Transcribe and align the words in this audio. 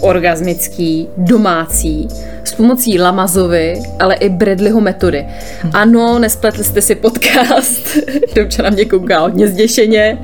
orgasmický, 0.00 1.08
domácí, 1.16 2.08
s 2.44 2.52
pomocí 2.52 2.98
Lamazovy, 2.98 3.82
ale 3.98 4.14
i 4.14 4.28
Bradleyho 4.28 4.80
metody. 4.80 5.26
Ano, 5.72 6.18
nespletli 6.18 6.64
jste 6.64 6.82
si 6.82 6.94
podcast, 6.94 7.98
Dobča 8.34 8.62
na 8.62 8.70
mě 8.70 8.84
kouká 8.84 9.18
hodně 9.18 9.48
zděšeně. 9.48 10.18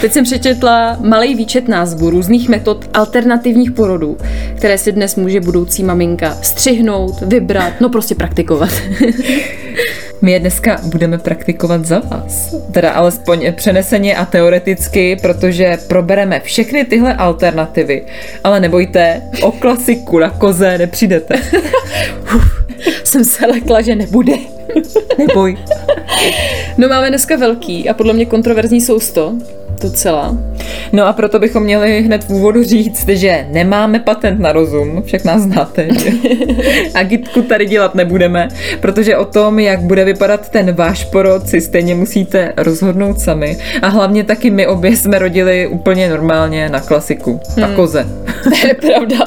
Teď 0.00 0.12
jsem 0.12 0.24
přečetla 0.24 0.96
malý 1.00 1.34
výčet 1.34 1.68
názvů 1.68 2.10
různých 2.10 2.48
metod 2.48 2.84
alternativních 2.94 3.70
porodů, 3.70 4.16
které 4.56 4.78
si 4.78 4.92
dnes 4.92 5.16
může 5.16 5.40
budoucí 5.40 5.84
maminka 5.84 6.38
střihnout, 6.42 7.20
vybrat, 7.20 7.72
no 7.80 7.88
prostě 7.88 8.14
praktikovat. 8.14 8.70
My 10.22 10.32
je 10.32 10.40
dneska 10.40 10.80
budeme 10.84 11.18
praktikovat 11.18 11.84
za 11.84 11.98
vás. 11.98 12.54
Teda 12.72 12.90
alespoň 12.90 13.52
přeneseně 13.52 14.16
a 14.16 14.24
teoreticky, 14.24 15.16
protože 15.16 15.78
probereme 15.88 16.40
všechny 16.40 16.84
tyhle 16.84 17.14
alternativy. 17.14 18.02
Ale 18.44 18.60
nebojte, 18.60 19.22
o 19.42 19.52
klasiku 19.52 20.18
na 20.18 20.30
koze 20.30 20.78
nepřijdete. 20.78 21.34
Jsem 23.04 23.24
se 23.24 23.46
lekla, 23.46 23.80
že 23.80 23.96
nebude. 23.96 24.32
Neboj. 25.18 25.56
No 26.78 26.88
máme 26.88 27.08
dneska 27.08 27.36
velký 27.36 27.88
a 27.88 27.94
podle 27.94 28.12
mě 28.12 28.26
kontroverzní 28.26 28.80
sousto. 28.80 29.34
Docela. 29.82 30.36
No 30.92 31.06
a 31.06 31.12
proto 31.12 31.38
bychom 31.38 31.62
měli 31.62 32.02
hned 32.02 32.24
v 32.24 32.30
úvodu 32.30 32.62
říct, 32.62 33.08
že 33.08 33.46
nemáme 33.50 34.00
patent 34.00 34.40
na 34.40 34.52
rozum, 34.52 35.02
však 35.06 35.24
nás 35.24 35.42
znáte. 35.42 35.88
a 36.94 37.02
gitku 37.02 37.42
tady 37.42 37.66
dělat 37.66 37.94
nebudeme, 37.94 38.48
protože 38.80 39.16
o 39.16 39.24
tom, 39.24 39.58
jak 39.58 39.80
bude 39.80 40.04
vypadat 40.04 40.48
ten 40.48 40.72
váš 40.72 41.04
porod, 41.04 41.48
si 41.48 41.60
stejně 41.60 41.94
musíte 41.94 42.52
rozhodnout 42.56 43.20
sami. 43.20 43.58
A 43.82 43.88
hlavně 43.88 44.24
taky 44.24 44.50
my 44.50 44.66
obě 44.66 44.96
jsme 44.96 45.18
rodili 45.18 45.66
úplně 45.66 46.08
normálně 46.08 46.68
na 46.68 46.80
klasiku, 46.80 47.40
na 47.56 47.66
hmm. 47.66 47.76
koze. 47.76 48.06
to 48.44 48.66
je 48.66 48.74
pravda. 48.74 49.26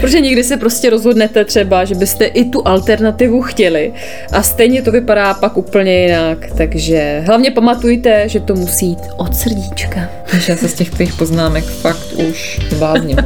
Protože 0.00 0.20
někdy 0.20 0.44
se 0.44 0.56
prostě 0.56 0.90
rozhodnete 0.90 1.44
třeba, 1.44 1.84
že 1.84 1.94
byste 1.94 2.24
i 2.24 2.44
tu 2.44 2.68
alternativu 2.68 3.42
chtěli 3.42 3.92
a 4.32 4.42
stejně 4.42 4.82
to 4.82 4.92
vypadá 4.92 5.34
pak 5.34 5.56
úplně 5.56 6.02
jinak. 6.02 6.38
Takže 6.56 7.22
hlavně 7.26 7.50
pamatujte, 7.50 8.28
že 8.28 8.40
to 8.40 8.54
musí 8.54 8.86
jít 8.86 9.00
od 9.16 9.36
srdíčka. 9.36 9.85
Takže 10.30 10.52
já 10.52 10.58
se 10.58 10.68
z 10.68 10.74
těch 10.74 10.90
tvých 10.90 11.14
poznámek 11.14 11.64
fakt 11.64 12.12
už 12.12 12.60
bázním. 12.78 13.16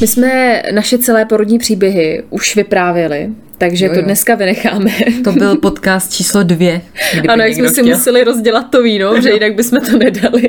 My 0.00 0.06
jsme 0.06 0.62
naše 0.74 0.98
celé 0.98 1.24
porodní 1.24 1.58
příběhy 1.58 2.22
už 2.30 2.56
vyprávěli, 2.56 3.28
takže 3.58 3.86
jo, 3.86 3.92
jo. 3.92 3.98
to 3.98 4.04
dneska 4.04 4.34
vynecháme. 4.34 4.90
To 5.24 5.32
byl 5.32 5.56
podcast 5.56 6.14
číslo 6.14 6.42
dvě. 6.42 6.80
Ano, 7.28 7.42
jak 7.42 7.54
jsme 7.54 7.68
si 7.68 7.74
chtěl. 7.74 7.96
museli 7.96 8.24
rozdělat 8.24 8.62
to 8.70 8.82
víno, 8.82 9.20
že 9.20 9.30
jinak 9.30 9.54
bychom 9.54 9.80
to 9.80 9.98
nedali. 9.98 10.48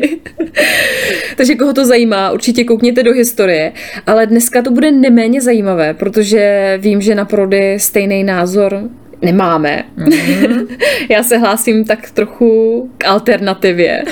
takže 1.37 1.55
koho 1.55 1.73
to 1.73 1.85
zajímá, 1.85 2.31
určitě 2.31 2.63
koukněte 2.63 3.03
do 3.03 3.13
historie. 3.13 3.71
Ale 4.07 4.25
dneska 4.25 4.61
to 4.61 4.71
bude 4.71 4.91
neméně 4.91 5.41
zajímavé, 5.41 5.93
protože 5.93 6.73
vím, 6.81 7.01
že 7.01 7.15
na 7.15 7.25
porody 7.25 7.79
stejný 7.79 8.23
názor 8.23 8.89
nemáme. 9.21 9.83
Mm-hmm. 9.97 10.67
Já 11.09 11.23
se 11.23 11.37
hlásím 11.37 11.85
tak 11.85 12.11
trochu 12.11 12.91
k 12.97 13.05
alternativě. 13.05 14.03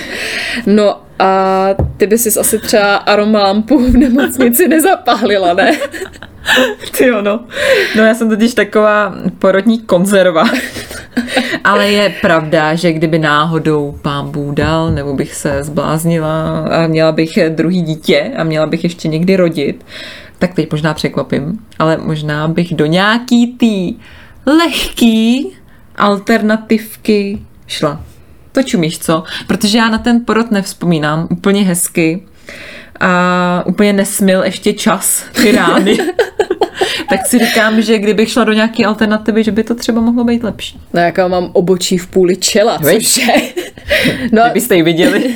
No 0.65 1.01
a 1.19 1.67
ty 1.97 2.07
by 2.07 2.17
si 2.17 2.39
asi 2.39 2.59
třeba 2.59 2.95
aromalampu 2.95 3.79
v 3.91 3.97
nemocnici 3.97 4.67
nezapálila, 4.67 5.53
ne? 5.53 5.71
Ty 6.97 7.11
ono. 7.11 7.39
No 7.95 8.03
já 8.03 8.15
jsem 8.15 8.29
totiž 8.29 8.53
taková 8.53 9.15
porodní 9.39 9.79
konzerva. 9.79 10.43
Ale 11.63 11.91
je 11.91 12.13
pravda, 12.21 12.75
že 12.75 12.93
kdyby 12.93 13.19
náhodou 13.19 13.99
pán 14.01 14.31
dal, 14.51 14.91
nebo 14.91 15.13
bych 15.13 15.35
se 15.35 15.63
zbláznila 15.63 16.59
a 16.59 16.87
měla 16.87 17.11
bych 17.11 17.29
druhý 17.49 17.81
dítě 17.81 18.31
a 18.37 18.43
měla 18.43 18.65
bych 18.65 18.83
ještě 18.83 19.07
někdy 19.07 19.35
rodit, 19.35 19.85
tak 20.39 20.53
teď 20.53 20.71
možná 20.71 20.93
překvapím, 20.93 21.59
ale 21.79 21.97
možná 21.97 22.47
bych 22.47 22.75
do 22.75 22.85
nějaký 22.85 23.47
tý 23.47 23.95
lehký 24.45 25.51
alternativky 25.95 27.41
šla. 27.67 28.01
To 28.51 28.63
čumíš, 28.63 28.99
co? 28.99 29.23
Protože 29.47 29.77
já 29.77 29.89
na 29.89 29.97
ten 29.97 30.25
porod 30.25 30.51
nevzpomínám 30.51 31.27
úplně 31.31 31.63
hezky 31.63 32.23
a 32.99 33.63
úplně 33.65 33.93
nesmil 33.93 34.43
ještě 34.43 34.73
čas 34.73 35.23
ty 35.41 35.51
rány. 35.51 35.97
tak 37.09 37.27
si 37.27 37.39
říkám, 37.39 37.81
že 37.81 37.99
kdybych 37.99 38.29
šla 38.29 38.43
do 38.43 38.53
nějaké 38.53 38.85
alternativy, 38.85 39.43
že 39.43 39.51
by 39.51 39.63
to 39.63 39.75
třeba 39.75 40.01
mohlo 40.01 40.23
být 40.23 40.43
lepší. 40.43 40.79
No 40.93 41.01
jaká 41.01 41.27
mám 41.27 41.49
obočí 41.53 41.97
v 41.97 42.07
půli 42.07 42.37
čela, 42.37 42.79
což 42.79 43.17
je... 43.17 43.25
No, 44.31 44.41
Kdybyste 44.43 44.75
ji 44.75 44.83
viděli. 44.83 45.33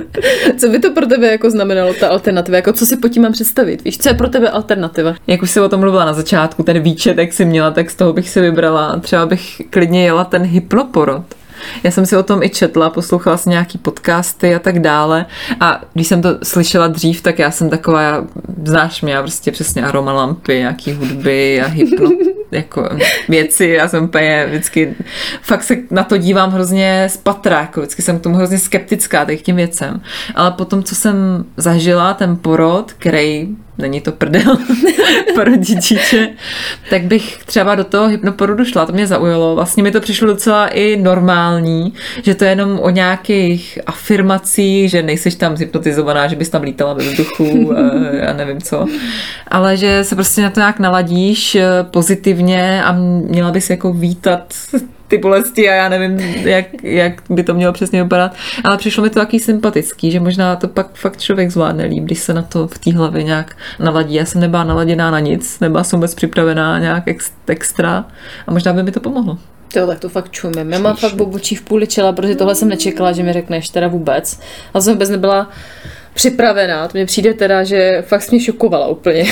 co 0.56 0.68
by 0.68 0.78
to 0.78 0.90
pro 0.90 1.06
tebe 1.06 1.26
jako 1.26 1.50
znamenalo, 1.50 1.94
ta 1.94 2.08
alternativa? 2.08 2.56
Jako 2.56 2.72
co 2.72 2.86
si 2.86 2.96
po 2.96 3.08
tím 3.08 3.22
mám 3.22 3.32
představit? 3.32 3.84
Víš, 3.84 3.98
co 3.98 4.08
je 4.08 4.14
pro 4.14 4.28
tebe 4.28 4.50
alternativa? 4.50 5.14
Jak 5.26 5.42
už 5.42 5.50
jsi 5.50 5.60
o 5.60 5.68
tom 5.68 5.80
mluvila 5.80 6.04
na 6.04 6.12
začátku, 6.12 6.62
ten 6.62 6.80
výčet, 6.80 7.18
jak 7.18 7.32
jsi 7.32 7.44
měla, 7.44 7.70
tak 7.70 7.90
z 7.90 7.94
toho 7.94 8.12
bych 8.12 8.28
si 8.28 8.40
vybrala. 8.40 8.98
Třeba 9.00 9.26
bych 9.26 9.62
klidně 9.70 10.04
jela 10.04 10.24
ten 10.24 10.42
hypnoporod. 10.42 11.22
Já 11.82 11.90
jsem 11.90 12.06
si 12.06 12.16
o 12.16 12.22
tom 12.22 12.42
i 12.42 12.48
četla, 12.48 12.90
poslouchala 12.90 13.36
jsem 13.36 13.50
nějaký 13.50 13.78
podcasty 13.78 14.54
a 14.54 14.58
tak 14.58 14.78
dále. 14.78 15.26
A 15.60 15.80
když 15.94 16.06
jsem 16.06 16.22
to 16.22 16.28
slyšela 16.42 16.86
dřív, 16.86 17.22
tak 17.22 17.38
já 17.38 17.50
jsem 17.50 17.70
taková, 17.70 18.24
znáš 18.64 19.02
mě, 19.02 19.12
já 19.12 19.22
prostě 19.22 19.52
přesně 19.52 19.84
aroma 19.84 20.12
lampy, 20.12 20.58
nějaký 20.58 20.92
hudby 20.92 21.62
a 21.62 21.66
hypno, 21.66 22.10
jako 22.50 22.88
věci. 23.28 23.66
Já 23.66 23.88
jsem 23.88 24.04
úplně 24.04 24.46
vždycky, 24.48 24.94
fakt 25.42 25.62
se 25.62 25.76
na 25.90 26.04
to 26.04 26.16
dívám 26.16 26.50
hrozně 26.50 27.06
z 27.10 27.16
patra, 27.16 27.60
jako 27.60 27.80
vždycky 27.80 28.02
jsem 28.02 28.18
k 28.18 28.22
tomu 28.22 28.36
hrozně 28.36 28.58
skeptická, 28.58 29.24
tak 29.24 29.40
těm 29.40 29.56
věcem. 29.56 30.00
Ale 30.34 30.50
potom, 30.50 30.82
co 30.82 30.94
jsem 30.94 31.44
zažila, 31.56 32.14
ten 32.14 32.36
porod, 32.36 32.92
který 32.92 33.48
není 33.78 34.00
to 34.00 34.12
prdel 34.12 34.56
pro 35.34 35.56
dítě, 35.56 36.28
tak 36.90 37.02
bych 37.02 37.44
třeba 37.44 37.74
do 37.74 37.84
toho 37.84 38.08
hypnoporodu 38.08 38.64
šla, 38.64 38.86
to 38.86 38.92
mě 38.92 39.06
zaujalo. 39.06 39.54
Vlastně 39.54 39.82
mi 39.82 39.90
to 39.90 40.00
přišlo 40.00 40.26
docela 40.26 40.68
i 40.68 40.96
normální, 40.96 41.92
že 42.22 42.34
to 42.34 42.44
je 42.44 42.50
jenom 42.50 42.78
o 42.82 42.90
nějakých 42.90 43.78
afirmacích, 43.86 44.90
že 44.90 45.02
nejseš 45.02 45.34
tam 45.34 45.56
zhypnotizovaná, 45.56 46.26
že 46.26 46.36
bys 46.36 46.48
tam 46.48 46.62
lítala 46.62 46.92
ve 46.92 47.04
vzduchu, 47.04 47.74
já 48.12 48.32
nevím 48.32 48.60
co, 48.60 48.86
ale 49.48 49.76
že 49.76 50.04
se 50.04 50.14
prostě 50.14 50.42
na 50.42 50.50
to 50.50 50.60
nějak 50.60 50.78
naladíš 50.78 51.54
eh, 51.54 51.68
pozitivně 52.36 52.84
a 52.84 52.92
měla 52.92 53.50
bys 53.50 53.70
jako 53.70 53.92
vítat 53.92 54.54
ty 55.08 55.18
bolesti 55.18 55.68
a 55.68 55.74
já 55.74 55.88
nevím, 55.88 56.20
jak, 56.48 56.66
jak 56.82 57.22
by 57.30 57.42
to 57.42 57.54
mělo 57.54 57.72
přesně 57.72 58.02
vypadat. 58.02 58.34
Ale 58.64 58.76
přišlo 58.76 59.02
mi 59.02 59.10
to 59.10 59.20
taky 59.20 59.40
sympatický, 59.40 60.10
že 60.10 60.20
možná 60.20 60.56
to 60.56 60.68
pak 60.68 60.94
fakt 60.94 61.20
člověk 61.20 61.50
zvládne 61.50 61.84
líp, 61.84 62.04
když 62.04 62.18
se 62.18 62.34
na 62.34 62.42
to 62.42 62.68
v 62.68 62.78
té 62.78 62.92
hlavě 62.92 63.22
nějak 63.22 63.56
naladí. 63.78 64.14
Já 64.14 64.24
jsem 64.24 64.40
nebyla 64.40 64.64
naladěná 64.64 65.10
na 65.10 65.20
nic, 65.20 65.60
nebyla 65.60 65.84
jsem 65.84 65.98
vůbec 65.98 66.14
připravená 66.14 66.78
nějak 66.78 67.04
extra 67.46 68.04
a 68.46 68.52
možná 68.52 68.72
by 68.72 68.82
mi 68.82 68.92
to 68.92 69.00
pomohlo. 69.00 69.38
Jo, 69.76 69.86
tak 69.86 70.00
to 70.00 70.08
fakt 70.08 70.30
čumím. 70.30 70.72
Já 70.72 70.78
mám 70.78 70.96
fakt 70.96 71.14
bobučí 71.14 71.54
v 71.54 71.62
půli 71.62 71.86
čela, 71.86 72.12
protože 72.12 72.34
tohle 72.34 72.54
jsem 72.54 72.68
nečekala, 72.68 73.12
že 73.12 73.22
mi 73.22 73.32
řekneš 73.32 73.68
teda 73.68 73.88
vůbec. 73.88 74.40
A 74.74 74.80
jsem 74.80 74.92
vůbec 74.92 75.10
nebyla 75.10 75.50
připravená. 76.14 76.88
To 76.88 76.98
mě 76.98 77.06
přijde 77.06 77.34
teda, 77.34 77.64
že 77.64 78.02
fakt 78.06 78.22
jsi 78.22 78.30
mě 78.30 78.44
šokovala 78.44 78.86
úplně. 78.86 79.24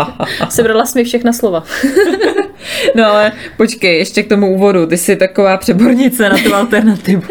Sebrala 0.48 0.86
jsi 0.86 0.98
mi 0.98 1.04
všechna 1.04 1.32
slova. 1.32 1.64
no 2.94 3.04
ale 3.04 3.32
počkej, 3.56 3.98
ještě 3.98 4.22
k 4.22 4.28
tomu 4.28 4.54
úvodu. 4.54 4.86
Ty 4.86 4.96
jsi 4.96 5.16
taková 5.16 5.56
přebornice 5.56 6.28
na 6.28 6.36
tu 6.44 6.54
alternativu. 6.54 7.22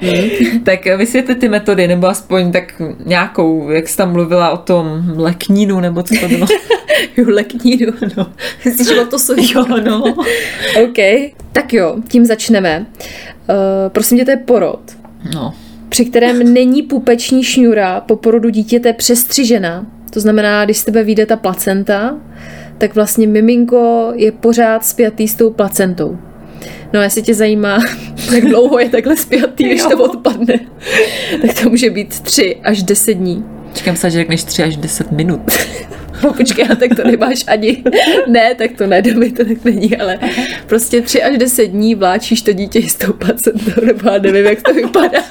Hmm. 0.00 0.60
tak 0.64 0.84
vysvětli 0.96 1.34
ty 1.34 1.48
metody, 1.48 1.88
nebo 1.88 2.06
aspoň 2.06 2.52
tak 2.52 2.82
nějakou, 3.04 3.70
jak 3.70 3.88
jsi 3.88 3.96
tam 3.96 4.12
mluvila 4.12 4.50
o 4.50 4.56
tom 4.56 5.14
leknínu, 5.16 5.80
nebo 5.80 6.02
co 6.02 6.14
to 6.20 6.28
bylo? 6.28 6.46
jo, 7.16 7.24
leknínu, 7.28 7.92
no. 8.16 8.32
Jsi 8.64 8.84
to 8.84 9.16
Jo, 9.54 9.64
no. 9.84 10.04
OK, 10.84 10.98
tak 11.52 11.72
jo, 11.72 11.96
tím 12.08 12.24
začneme. 12.24 12.86
Uh, 13.48 13.56
prosím 13.88 14.18
tě, 14.18 14.24
to 14.24 14.30
je 14.30 14.36
porod. 14.36 14.80
No 15.34 15.54
při 15.90 16.04
kterém 16.04 16.52
není 16.52 16.82
pupeční 16.82 17.44
šňůra 17.44 18.00
po 18.00 18.16
porodu 18.16 18.48
dítěte 18.48 18.92
přestřižena. 18.92 19.86
To 20.12 20.20
znamená, 20.20 20.64
když 20.64 20.78
z 20.78 20.84
tebe 20.84 21.04
vyjde 21.04 21.26
ta 21.26 21.36
placenta, 21.36 22.18
tak 22.80 22.94
vlastně 22.94 23.26
miminko 23.26 24.12
je 24.14 24.32
pořád 24.32 24.84
spjatý 24.84 25.28
s 25.28 25.34
tou 25.34 25.50
placentou. 25.50 26.18
No, 26.92 27.02
jestli 27.02 27.22
tě 27.22 27.34
zajímá, 27.34 27.78
jak 28.34 28.44
dlouho 28.44 28.78
je 28.78 28.88
takhle 28.88 29.16
spjatý, 29.16 29.64
když 29.68 29.82
to 29.82 30.04
odpadne, 30.04 30.54
tak 31.42 31.62
to 31.62 31.70
může 31.70 31.90
být 31.90 32.20
3 32.20 32.56
až 32.64 32.82
10 32.82 33.14
dní. 33.14 33.44
Čekám 33.74 33.96
se, 33.96 34.10
že 34.10 34.18
řekneš 34.18 34.44
3 34.44 34.62
až 34.62 34.76
10 34.76 35.12
minut. 35.12 35.40
No 36.24 36.32
počkej, 36.32 36.66
a 36.70 36.74
tak 36.74 36.90
to 36.96 37.04
nemáš 37.04 37.44
ani. 37.46 37.84
Ne, 38.26 38.54
tak 38.54 38.70
to 38.72 38.86
ne, 38.86 39.02
doby 39.02 39.32
to 39.32 39.44
tak 39.44 39.64
není, 39.64 39.96
ale 39.96 40.18
prostě 40.66 41.00
3 41.00 41.22
až 41.22 41.38
10 41.38 41.66
dní 41.66 41.94
vláčíš 41.94 42.42
to 42.42 42.52
dítě 42.52 42.78
jistou 42.78 43.12
placentou, 43.12 43.86
nebo 43.86 44.10
já 44.10 44.18
nevím, 44.18 44.44
jak 44.44 44.62
to 44.62 44.74
vypadá. 44.74 45.22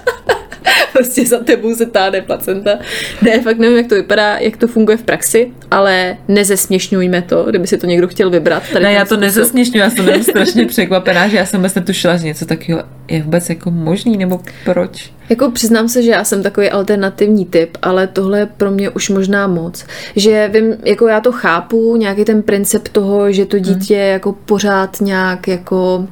prostě 0.94 1.26
za 1.26 1.40
tebou 1.40 1.76
se 1.76 1.86
táhne 1.86 2.22
placenta. 2.22 2.80
Ne, 3.22 3.42
fakt 3.42 3.58
nevím, 3.58 3.78
jak 3.78 3.88
to 3.88 3.96
vypadá, 3.96 4.38
jak 4.38 4.58
to 4.58 4.68
funguje 4.68 4.98
v 4.98 5.04
praxi, 5.04 5.52
ale 5.72 6.18
nezesměšňujme 6.28 7.22
to, 7.22 7.44
kdyby 7.44 7.68
si 7.68 7.78
to 7.78 7.88
někdo 7.88 8.08
chtěl 8.08 8.30
vybrat. 8.30 8.64
Tady 8.74 8.86
Ne, 8.86 8.94
já 8.94 9.06
to 9.06 9.18
nezesměšňuji, 9.18 9.80
já 9.80 9.90
jsem 9.90 10.08
jenom 10.08 10.24
strašně 10.30 10.66
překvapená, 10.66 11.28
že 11.28 11.38
já 11.38 11.46
jsem 11.46 11.60
vůbec 11.60 11.76
netušila, 11.76 12.18
že 12.18 12.26
něco 12.26 12.46
takového 12.46 12.84
je 13.08 13.24
vůbec 13.24 13.50
jako 13.50 13.72
možný, 13.72 14.18
nebo 14.18 14.42
proč. 14.66 15.12
Jako 15.30 15.52
přiznám 15.52 15.90
se, 15.90 16.04
že 16.04 16.12
já 16.12 16.24
jsem 16.24 16.44
takový 16.44 16.70
alternativní 16.70 17.46
typ, 17.46 17.78
ale 17.82 18.08
tohle 18.08 18.40
je 18.40 18.46
pro 18.46 18.72
mě 18.72 18.90
už 18.90 19.10
možná 19.10 19.48
moc. 19.48 19.86
Že 20.16 20.50
vím, 20.54 20.76
jako 20.86 21.08
já 21.08 21.22
to 21.22 21.32
chápu, 21.32 21.96
nějaký 21.96 22.26
ten 22.26 22.42
princip 22.42 22.88
toho, 22.88 23.32
že 23.32 23.46
to 23.46 23.60
dítě 23.60 23.96
hmm. 23.96 24.12
jako 24.12 24.34
pořád 24.34 25.02
nějak 25.02 25.48
jako 25.48 26.08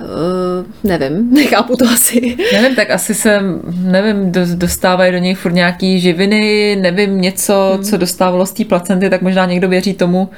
Uh, 0.00 0.66
nevím, 0.84 1.30
nechápu 1.34 1.76
to 1.76 1.84
asi. 1.84 2.36
Nevím, 2.52 2.76
tak 2.76 2.90
asi 2.90 3.14
se, 3.14 3.40
nevím, 3.82 4.32
do- 4.32 4.54
dostávají 4.54 5.12
do 5.12 5.18
něj 5.18 5.34
furt 5.34 5.52
nějaký 5.52 6.00
živiny, 6.00 6.76
nevím, 6.80 7.20
něco, 7.20 7.70
hmm. 7.74 7.84
co 7.84 7.96
dostávalo 7.96 8.46
z 8.46 8.52
té 8.52 8.64
placenty, 8.64 9.10
tak 9.10 9.22
možná 9.22 9.46
někdo 9.46 9.68
věří 9.68 9.94
tomu, 9.94 10.30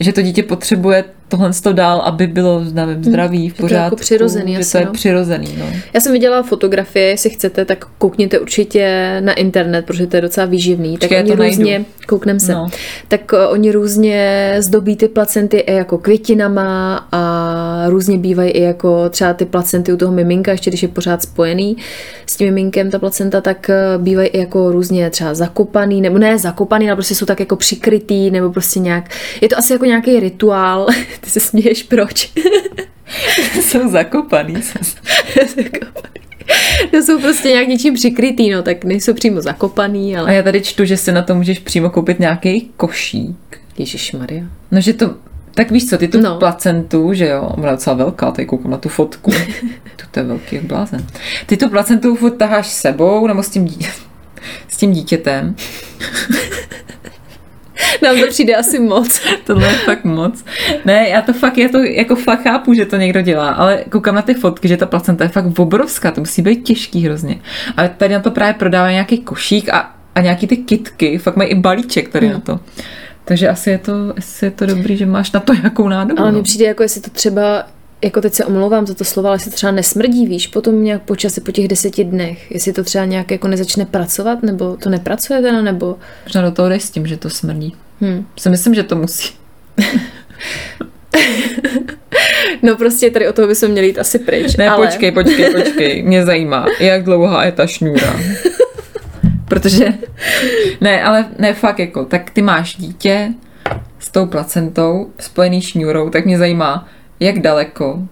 že 0.00 0.12
to 0.12 0.22
dítě 0.22 0.42
potřebuje 0.42 1.04
tohle 1.28 1.50
to 1.62 1.72
dál, 1.72 2.00
aby 2.00 2.26
bylo, 2.26 2.64
nevím, 2.72 3.04
zdravý, 3.04 3.48
v 3.48 3.52
to 3.56 3.62
je 3.62 3.68
pořádku. 3.68 3.84
jako 3.84 3.96
přirozený 3.96 4.56
že 4.56 4.70
to 4.72 4.78
je 4.78 4.84
no. 4.84 4.92
přirozený, 4.92 5.54
no. 5.58 5.66
Já 5.94 6.00
jsem 6.00 6.12
viděla 6.12 6.42
fotografie, 6.42 7.06
jestli 7.06 7.30
chcete, 7.30 7.64
tak 7.64 7.84
koukněte 7.98 8.38
určitě 8.38 9.16
na 9.20 9.32
internet, 9.32 9.84
protože 9.86 10.06
to 10.06 10.16
je 10.16 10.22
docela 10.22 10.46
výživný. 10.46 10.98
Počkej, 10.98 11.18
tak 11.18 11.26
to 11.26 11.32
oni 11.32 11.40
najdu. 11.40 11.56
různě, 11.56 11.84
kouknem 12.06 12.40
se, 12.40 12.52
No. 12.52 12.68
tak 13.08 13.32
uh, 13.32 13.38
oni 13.52 13.72
různě 13.72 14.54
zdobí 14.58 14.96
ty 14.96 15.08
placenty 15.08 15.56
i 15.58 15.74
jako 15.74 15.98
květinama 15.98 16.96
a 17.12 17.84
různě 17.86 18.18
bývají 18.18 18.50
i 18.50 18.62
jako 18.62 19.08
třeba 19.08 19.34
ty 19.34 19.44
placenty 19.44 19.92
u 19.92 19.96
toho 19.96 20.12
miminka, 20.12 20.52
ještě 20.52 20.70
když 20.70 20.82
je 20.82 20.88
pořád 20.88 21.22
spojený 21.22 21.76
s 22.26 22.36
tím 22.36 22.46
miminkem 22.48 22.90
ta 22.90 22.98
placenta, 22.98 23.40
tak 23.40 23.70
uh, 23.96 24.02
bývají 24.02 24.28
i 24.28 24.38
jako 24.38 24.72
různě 24.72 25.10
třeba 25.10 25.34
zakopaný, 25.34 26.00
nebo 26.00 26.18
ne 26.18 26.38
zakopaný, 26.38 26.86
ale 26.88 26.96
prostě 26.96 27.14
jsou 27.14 27.26
tak 27.26 27.40
jako 27.40 27.56
přikrytý, 27.56 28.30
nebo 28.30 28.52
prostě 28.52 28.80
nějak, 28.80 29.10
je 29.40 29.48
to 29.48 29.58
asi 29.58 29.72
jako 29.72 29.84
nějaký 29.88 30.20
rituál, 30.20 30.86
ty 31.20 31.30
se 31.30 31.40
směješ, 31.40 31.82
proč? 31.82 32.32
Jsou 33.60 33.88
zakopaný. 33.90 34.54
No 36.92 37.02
jsou 37.02 37.20
prostě 37.20 37.48
nějak 37.48 37.68
něčím 37.68 37.94
přikrytý, 37.94 38.50
no, 38.50 38.62
tak 38.62 38.84
nejsou 38.84 39.14
přímo 39.14 39.40
zakopaný, 39.42 40.16
A 40.16 40.20
ale... 40.20 40.34
já 40.34 40.42
tady 40.42 40.60
čtu, 40.60 40.84
že 40.84 40.96
si 40.96 41.12
na 41.12 41.22
to 41.22 41.34
můžeš 41.34 41.58
přímo 41.58 41.90
koupit 41.90 42.18
nějaký 42.18 42.70
košík. 42.76 43.60
Ježíš 43.78 44.12
Maria. 44.12 44.44
No, 44.70 44.80
že 44.80 44.92
to, 44.92 45.14
tak 45.54 45.70
víš 45.70 45.86
co, 45.86 45.98
ty 45.98 46.08
tu 46.08 46.20
no. 46.20 46.38
Placentu, 46.38 47.14
že 47.14 47.26
jo, 47.26 47.42
ona 47.56 47.66
je 47.66 47.72
docela 47.72 47.96
velká, 47.96 48.30
tady 48.30 48.46
koukám 48.46 48.70
na 48.70 48.76
tu 48.78 48.88
fotku. 48.88 49.30
to, 49.96 50.04
to 50.10 50.20
je 50.20 50.24
velký 50.24 50.58
blázen. 50.58 51.06
Ty 51.46 51.56
tu 51.56 51.68
placentu 51.68 52.16
furt 52.16 52.36
taháš 52.36 52.66
s 52.66 52.80
sebou, 52.80 53.26
nebo 53.26 53.42
s 53.42 53.48
tím, 53.48 53.64
dí- 53.64 53.88
s 54.68 54.76
tím 54.76 54.92
dítětem. 54.92 55.56
Nám 58.02 58.20
to 58.20 58.26
přijde 58.28 58.56
asi 58.56 58.78
moc. 58.78 59.20
Tohle 59.44 59.66
je 59.66 59.74
fakt 59.74 60.04
moc. 60.04 60.44
Ne, 60.84 61.08
já 61.08 61.22
to 61.22 61.32
fakt, 61.32 61.58
já 61.58 61.68
to 61.68 61.78
jako 61.78 62.16
fakt 62.16 62.42
chápu, 62.42 62.74
že 62.74 62.86
to 62.86 62.96
někdo 62.96 63.20
dělá, 63.20 63.50
ale 63.50 63.84
koukám 63.90 64.14
na 64.14 64.22
ty 64.22 64.34
fotky, 64.34 64.68
že 64.68 64.76
ta 64.76 64.86
placenta 64.86 65.24
je 65.24 65.30
fakt 65.30 65.58
obrovská, 65.58 66.10
to 66.10 66.20
musí 66.20 66.42
být 66.42 66.62
těžký 66.62 67.04
hrozně. 67.04 67.40
Ale 67.76 67.88
tady 67.88 68.14
na 68.14 68.20
to 68.20 68.30
právě 68.30 68.54
prodávají 68.54 68.92
nějaký 68.92 69.18
košík 69.18 69.68
a, 69.68 69.94
a 70.14 70.20
nějaký 70.20 70.46
ty 70.46 70.56
kitky, 70.56 71.18
fakt 71.18 71.36
mají 71.36 71.50
i 71.50 71.54
balíček 71.54 72.08
tady 72.08 72.26
hmm. 72.26 72.34
na 72.34 72.40
to. 72.40 72.60
Takže 73.24 73.48
asi 73.48 73.70
je 73.70 73.78
to, 73.78 73.92
asi 74.18 74.44
je 74.44 74.50
to 74.50 74.66
dobrý, 74.66 74.96
že 74.96 75.06
máš 75.06 75.32
na 75.32 75.40
to 75.40 75.54
nějakou 75.54 75.88
nádobu. 75.88 76.20
Ale 76.20 76.32
no. 76.32 76.34
mně 76.34 76.42
přijde, 76.42 76.64
jako 76.64 76.82
jestli 76.82 77.00
to 77.00 77.10
třeba, 77.10 77.66
jako 78.02 78.20
teď 78.20 78.34
se 78.34 78.44
omlouvám 78.44 78.86
za 78.86 78.94
to 78.94 79.04
slovo, 79.04 79.28
ale 79.28 79.34
jestli 79.36 79.50
to 79.50 79.54
třeba 79.54 79.72
nesmrdí, 79.72 80.26
víš, 80.26 80.46
potom 80.46 80.84
nějak 80.84 81.02
po 81.02 81.16
čase, 81.16 81.40
po 81.40 81.52
těch 81.52 81.68
deseti 81.68 82.04
dnech, 82.04 82.50
jestli 82.50 82.72
to 82.72 82.84
třeba 82.84 83.04
nějak 83.04 83.30
jako 83.30 83.48
nezačne 83.48 83.86
pracovat, 83.86 84.42
nebo 84.42 84.76
to 84.76 84.90
nepracuje 84.90 85.42
teda, 85.42 85.62
nebo... 85.62 85.96
Možná 86.24 86.42
do 86.42 86.50
toho 86.50 86.68
jdeš 86.68 86.82
s 86.82 86.90
tím, 86.90 87.06
že 87.06 87.16
to 87.16 87.30
smrdí. 87.30 87.76
Hm. 88.00 88.26
Si 88.38 88.48
myslím, 88.48 88.74
že 88.74 88.82
to 88.82 88.96
musí. 88.96 89.34
No 92.62 92.76
prostě 92.76 93.10
tady 93.10 93.28
o 93.28 93.32
toho 93.32 93.48
bychom 93.48 93.68
měli 93.68 93.86
jít 93.86 93.98
asi 93.98 94.18
pryč. 94.18 94.56
Ne, 94.56 94.68
ale... 94.68 94.86
počkej, 94.86 95.12
počkej, 95.12 95.54
počkej. 95.54 96.02
Mě 96.02 96.24
zajímá, 96.24 96.66
jak 96.80 97.04
dlouhá 97.04 97.44
je 97.44 97.52
ta 97.52 97.66
šňůra. 97.66 98.20
Protože, 99.48 99.92
ne, 100.80 101.02
ale 101.02 101.26
ne, 101.38 101.54
fakt 101.54 101.78
jako, 101.78 102.04
tak 102.04 102.30
ty 102.30 102.42
máš 102.42 102.76
dítě 102.76 103.32
s 103.98 104.10
tou 104.10 104.26
placentou 104.26 105.10
spojený 105.18 105.60
šňůrou, 105.60 106.10
tak 106.10 106.24
mě 106.24 106.38
zajímá, 106.38 106.88
jak 107.20 107.38
daleko 107.40 108.02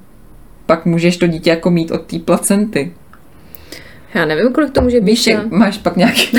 pak 0.67 0.87
můžeš 0.87 1.17
to 1.17 1.27
dítě 1.27 1.51
jako 1.51 1.71
mít 1.71 1.91
od 1.91 2.03
té 2.03 2.19
placenty. 2.19 2.93
Já 4.15 4.25
nevím, 4.25 4.53
kolik 4.53 4.73
to 4.73 4.81
může 4.83 5.01
být. 5.01 5.07
Víš, 5.11 5.27
jak 5.27 5.43
já- 5.43 5.49
máš 5.59 5.79
pak 5.79 5.97
nějaký... 5.97 6.39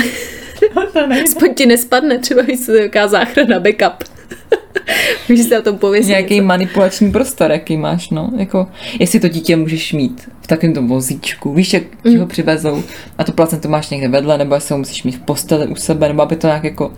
Aspoň 1.24 1.54
ti 1.54 1.66
nespadne, 1.66 2.18
třeba 2.18 2.42
víš, 2.42 2.60
co 2.60 2.66
to 2.66 2.72
je 2.72 2.82
jaká 2.82 3.08
záchrana, 3.08 3.60
backup. 3.60 4.04
Víš, 5.28 5.40
se 5.40 5.58
o 5.58 5.62
tom 5.62 5.78
pověsit. 5.78 6.08
nějaký 6.08 6.34
něco. 6.34 6.46
manipulační 6.46 7.12
prostor, 7.12 7.50
jaký 7.50 7.76
máš, 7.76 8.10
no. 8.10 8.30
Jako, 8.36 8.66
jestli 8.98 9.20
to 9.20 9.28
dítě 9.28 9.56
můžeš 9.56 9.92
mít 9.92 10.28
v 10.40 10.46
takovém 10.46 10.74
tom 10.74 10.88
vozíčku, 10.88 11.54
víš, 11.54 11.72
jak 11.72 11.82
ti 12.02 12.16
ho 12.16 12.26
přivezou 12.26 12.82
a 13.18 13.24
tu 13.24 13.32
placentu 13.32 13.68
máš 13.68 13.90
někde 13.90 14.08
vedle, 14.08 14.38
nebo 14.38 14.54
jestli 14.54 14.72
ho 14.72 14.78
musíš 14.78 15.02
mít 15.02 15.16
v 15.16 15.20
posteli 15.20 15.66
u 15.66 15.74
sebe, 15.74 16.08
nebo 16.08 16.22
aby 16.22 16.36
to 16.36 16.46
nějak 16.46 16.64
jako 16.64 16.92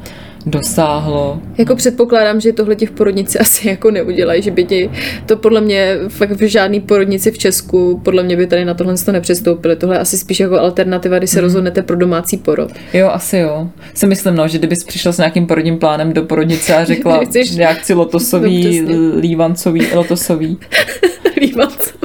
dosáhlo. 0.47 1.41
Jako 1.59 1.77
předpokládám, 1.77 2.41
že 2.41 2.53
tohle 2.53 2.77
ti 2.77 2.87
v 2.87 2.91
porodnici 2.91 3.39
asi 3.39 3.69
jako 3.69 3.91
neudělají, 3.91 4.43
že 4.43 4.51
by 4.51 4.65
ti 4.65 4.91
to 5.27 5.37
podle 5.37 5.61
mě 5.61 5.97
fakt 6.09 6.31
v 6.31 6.43
žádný 6.49 6.81
porodnici 6.81 7.31
v 7.31 7.39
Česku, 7.39 8.01
podle 8.05 8.23
mě 8.23 8.37
by 8.37 8.47
tady 8.47 8.65
na 8.65 8.75
tohle 8.75 8.95
to 9.05 9.13
nepřestoupili. 9.13 9.77
Tohle 9.77 9.97
je 9.97 10.01
asi 10.01 10.19
spíš 10.19 10.41
jako 10.41 10.59
alternativa, 10.59 11.19
když 11.19 11.31
se 11.31 11.37
Mhm. 11.39 11.45
rozhodnete 11.45 11.83
pro 11.83 11.97
domácí 11.97 12.37
porod. 12.37 12.71
Jo, 12.95 13.09
asi 13.09 13.37
jo. 13.39 13.69
Si 13.95 14.07
myslím, 14.07 14.35
no, 14.35 14.49
že 14.49 14.59
kdybys 14.59 14.85
přišel 14.85 15.13
s 15.13 15.19
nějakým 15.19 15.47
porodním 15.47 15.79
plánem 15.79 16.13
do 16.13 16.23
porodnice 16.23 16.75
a 16.77 16.85
řekla, 16.85 17.19
Že 17.21 17.27
chceš- 17.27 17.51
já 17.57 17.73
chci 17.73 17.95
lotosový, 17.95 18.81
No, 18.81 19.19
lívancový, 19.21 19.87
lotosový. 19.95 20.59
Lívancový. 21.41 22.01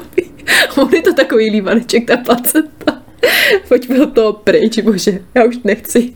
On 0.77 0.93
je 0.93 1.01
to 1.01 1.13
takový 1.13 1.49
lívaneček, 1.51 2.05
ta 2.07 2.17
placenta. 2.17 2.94
Pojďme 3.67 4.03
od 4.03 4.13
toho 4.13 4.33
pryč, 4.33 4.79
bože, 4.79 5.19
já 5.35 5.43
už 5.43 5.59
nechci. 5.63 6.13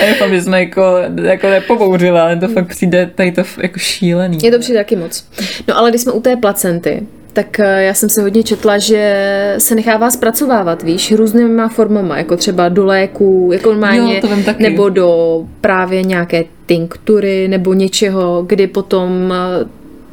Já 0.00 0.08
doufám, 0.08 0.30
že 0.30 0.42
jsme 0.42 0.60
jako, 0.60 0.96
jako 1.22 1.50
nepobouřili, 1.50 2.18
ale 2.18 2.36
to 2.36 2.48
fakt 2.48 2.68
přijde 2.68 3.10
tady 3.14 3.32
to 3.32 3.42
jako 3.62 3.78
šílený. 3.78 4.38
Je 4.42 4.50
to 4.50 4.58
přijde 4.58 4.78
taky 4.78 4.96
moc. 4.96 5.24
No 5.68 5.78
ale 5.78 5.90
když 5.90 6.02
jsme 6.02 6.12
u 6.12 6.20
té 6.20 6.36
placenty, 6.36 7.02
tak 7.32 7.60
eh, 7.60 7.84
já 7.84 7.94
jsem 7.94 8.08
se 8.08 8.22
hodně 8.22 8.42
četla, 8.42 8.78
že 8.78 9.54
se 9.58 9.74
nechává 9.74 10.10
zpracovávat, 10.10 10.82
víš, 10.82 11.12
různýma 11.12 11.68
formama, 11.68 12.18
jako 12.18 12.36
třeba 12.36 12.68
do 12.68 12.86
léků, 12.86 13.50
jako 13.52 13.70
normálně, 13.70 14.14
Jo, 14.14 14.20
to 14.20 14.52
nebo 14.58 14.88
do 14.88 15.40
právě 15.60 16.02
nějaké 16.02 16.44
tinktury, 16.66 17.48
nebo 17.48 17.74
něčeho, 17.74 18.42
kdy 18.46 18.66
potom 18.66 19.34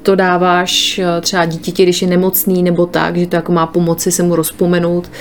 to 0.08 0.16
dáváš 0.16 1.00
eh, 1.00 1.22
třeba 1.22 1.46
dítěti, 1.46 1.84
když 1.84 2.02
je 2.02 2.08
nemocný, 2.08 2.64
nebo 2.64 2.86
tak, 2.86 3.18
že 3.18 3.28
to 3.28 3.36
jako 3.36 3.52
má 3.52 3.68
pomoci 3.68 4.12
se 4.12 4.24
mu 4.24 4.36
rozpomenout 4.36 5.12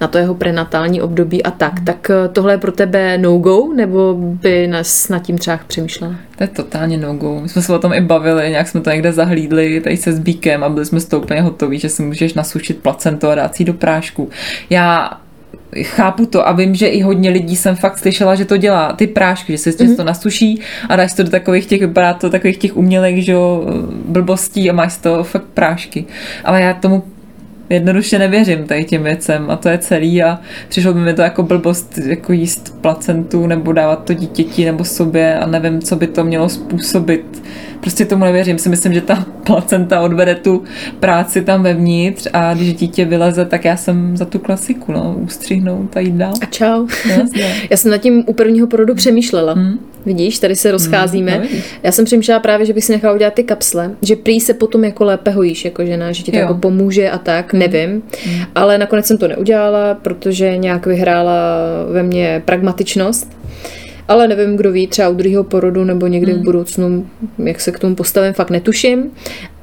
na 0.00 0.06
to 0.06 0.18
jeho 0.18 0.34
prenatální 0.34 1.02
období 1.02 1.42
a 1.42 1.50
tak. 1.50 1.72
Tak 1.84 2.10
eh, 2.10 2.28
tohle 2.28 2.52
je 2.52 2.58
pro 2.58 2.72
tebe 2.72 3.18
no-go, 3.18 3.72
nebo 3.76 4.14
by 4.18 4.66
nás 4.66 5.08
nad 5.08 5.18
tím 5.18 5.38
třeba 5.38 5.60
přemýšlela? 5.66 6.14
To 6.36 6.44
je 6.44 6.48
totálně 6.48 6.98
no 6.98 7.14
go. 7.14 7.40
My 7.40 7.48
jsme 7.48 7.62
se 7.62 7.74
o 7.74 7.78
tom 7.78 7.92
i 7.92 8.00
bavili, 8.00 8.50
nějak 8.50 8.68
jsme 8.68 8.80
to 8.80 8.90
někde 8.90 9.12
zahlídli 9.12 9.80
tady 9.80 9.96
se 9.96 10.12
Zbíkem 10.12 10.64
a 10.64 10.68
byli 10.68 10.86
jsme 10.86 11.00
z 11.00 11.04
toho 11.04 11.22
úplně 11.22 11.40
hotoví, 11.40 11.78
že 11.78 11.88
si 11.88 12.02
můžeš 12.02 12.34
nasušit 12.34 12.82
placento 12.82 13.30
a 13.30 13.34
dát 13.34 13.54
si 13.54 13.64
do 13.64 13.74
prášku. 13.74 14.30
Já 14.70 15.10
chápu 15.82 16.26
to 16.26 16.48
a 16.48 16.52
vím, 16.52 16.74
že 16.74 16.86
i 16.86 17.00
hodně 17.00 17.30
lidí 17.30 17.56
jsem 17.56 17.76
fakt 17.76 17.98
slyšela, 17.98 18.34
že 18.34 18.44
to 18.44 18.56
dělá 18.56 18.92
ty 18.92 19.06
prášky, 19.06 19.52
že 19.52 19.58
se 19.58 19.70
mm-hmm. 19.70 19.96
to 19.96 20.04
nasuší 20.04 20.60
a 20.88 20.96
dáš 20.96 21.12
to 21.12 21.22
do 21.22 21.30
takových 21.30 21.66
těch, 21.66 21.80
vypadá 21.80 22.14
to 22.14 22.30
takových 22.30 22.56
těch 22.56 22.76
umělých, 22.76 23.24
že 23.24 23.32
jo, 23.32 23.64
blbostí 24.06 24.70
a 24.70 24.72
máš 24.72 24.96
toho 24.96 25.24
fakt 25.24 25.44
prášky. 25.54 26.04
Ale 26.44 26.60
já 26.60 26.74
tomu 26.74 27.02
jednoduše 27.70 28.18
nevěřím 28.18 28.64
tady 28.64 28.84
těm 28.84 29.02
věcem 29.02 29.50
a 29.50 29.56
to 29.56 29.68
je 29.68 29.78
celý 29.78 30.22
a 30.22 30.40
přišlo 30.68 30.94
by 30.94 31.00
mi 31.00 31.14
to 31.14 31.22
jako 31.22 31.42
blbost 31.42 31.98
jako 31.98 32.32
jíst 32.32 32.80
placentu 32.80 33.46
nebo 33.46 33.72
dávat 33.72 34.04
to 34.04 34.14
dítěti 34.14 34.64
nebo 34.64 34.84
sobě 34.84 35.38
a 35.38 35.46
nevím, 35.46 35.80
co 35.80 35.96
by 35.96 36.06
to 36.06 36.24
mělo 36.24 36.48
způsobit. 36.48 37.42
Prostě 37.80 38.04
tomu 38.04 38.24
nevěřím. 38.24 38.58
Si 38.58 38.68
myslím, 38.68 38.92
že 38.92 39.00
ta 39.00 39.26
placenta 39.44 40.00
odvede 40.00 40.34
tu 40.34 40.64
práci 41.00 41.42
tam 41.42 41.62
vevnitř 41.62 42.28
a 42.32 42.54
když 42.54 42.74
dítě 42.74 43.04
vyleze, 43.04 43.44
tak 43.44 43.64
já 43.64 43.76
jsem 43.76 44.16
za 44.16 44.24
tu 44.24 44.38
klasiku, 44.38 44.92
no, 44.92 45.16
ustřihnout 45.18 45.96
a 45.96 46.00
jít 46.00 46.14
dál. 46.14 46.34
A 46.42 46.46
čau. 46.46 46.86
Jasně. 47.08 47.54
Já 47.70 47.76
jsem 47.76 47.90
nad 47.90 47.98
tím 47.98 48.24
u 48.26 48.32
prvního 48.32 48.66
porodu 48.66 48.94
přemýšlela. 48.94 49.52
Hmm. 49.52 49.89
Vidíš, 50.06 50.38
tady 50.38 50.56
se 50.56 50.70
rozcházíme. 50.72 51.36
no 51.36 51.42
vidíš. 51.42 51.64
Já 51.82 51.92
jsem 51.92 52.04
přemýšlela 52.04 52.40
právě, 52.40 52.66
že 52.66 52.72
bych 52.72 52.84
si 52.84 52.92
nechala 52.92 53.14
udělat 53.14 53.34
ty 53.34 53.44
kapsle, 53.44 53.90
že 54.02 54.16
prý 54.16 54.40
se 54.40 54.54
potom 54.54 54.84
jako 54.84 55.04
lépe 55.04 55.30
hojíš 55.30 55.64
jako 55.64 55.84
žena, 55.84 56.12
že 56.12 56.22
ti 56.22 56.30
to 56.32 56.36
Jo. 56.36 56.42
jako 56.42 56.54
pomůže 56.54 57.10
a 57.10 57.18
tak, 57.18 57.52
nevím. 57.52 58.02
Ale 58.54 58.78
nakonec 58.78 59.06
jsem 59.06 59.18
to 59.18 59.28
neudělala, 59.28 59.94
protože 59.94 60.56
nějak 60.56 60.86
vyhrála 60.86 61.58
ve 61.92 62.02
mně 62.02 62.42
pragmatičnost. 62.44 63.40
Ale 64.08 64.28
nevím, 64.28 64.56
kdo 64.56 64.72
ví, 64.72 64.86
třeba 64.86 65.08
u 65.08 65.14
druhého 65.14 65.44
porodu 65.44 65.84
nebo 65.84 66.06
někdy 66.06 66.32
v 66.32 66.38
budoucnu, 66.42 67.06
jak 67.38 67.60
se 67.60 67.72
k 67.72 67.78
tomu 67.78 67.94
postavím, 67.94 68.32
fakt 68.32 68.50
netuším. 68.50 69.10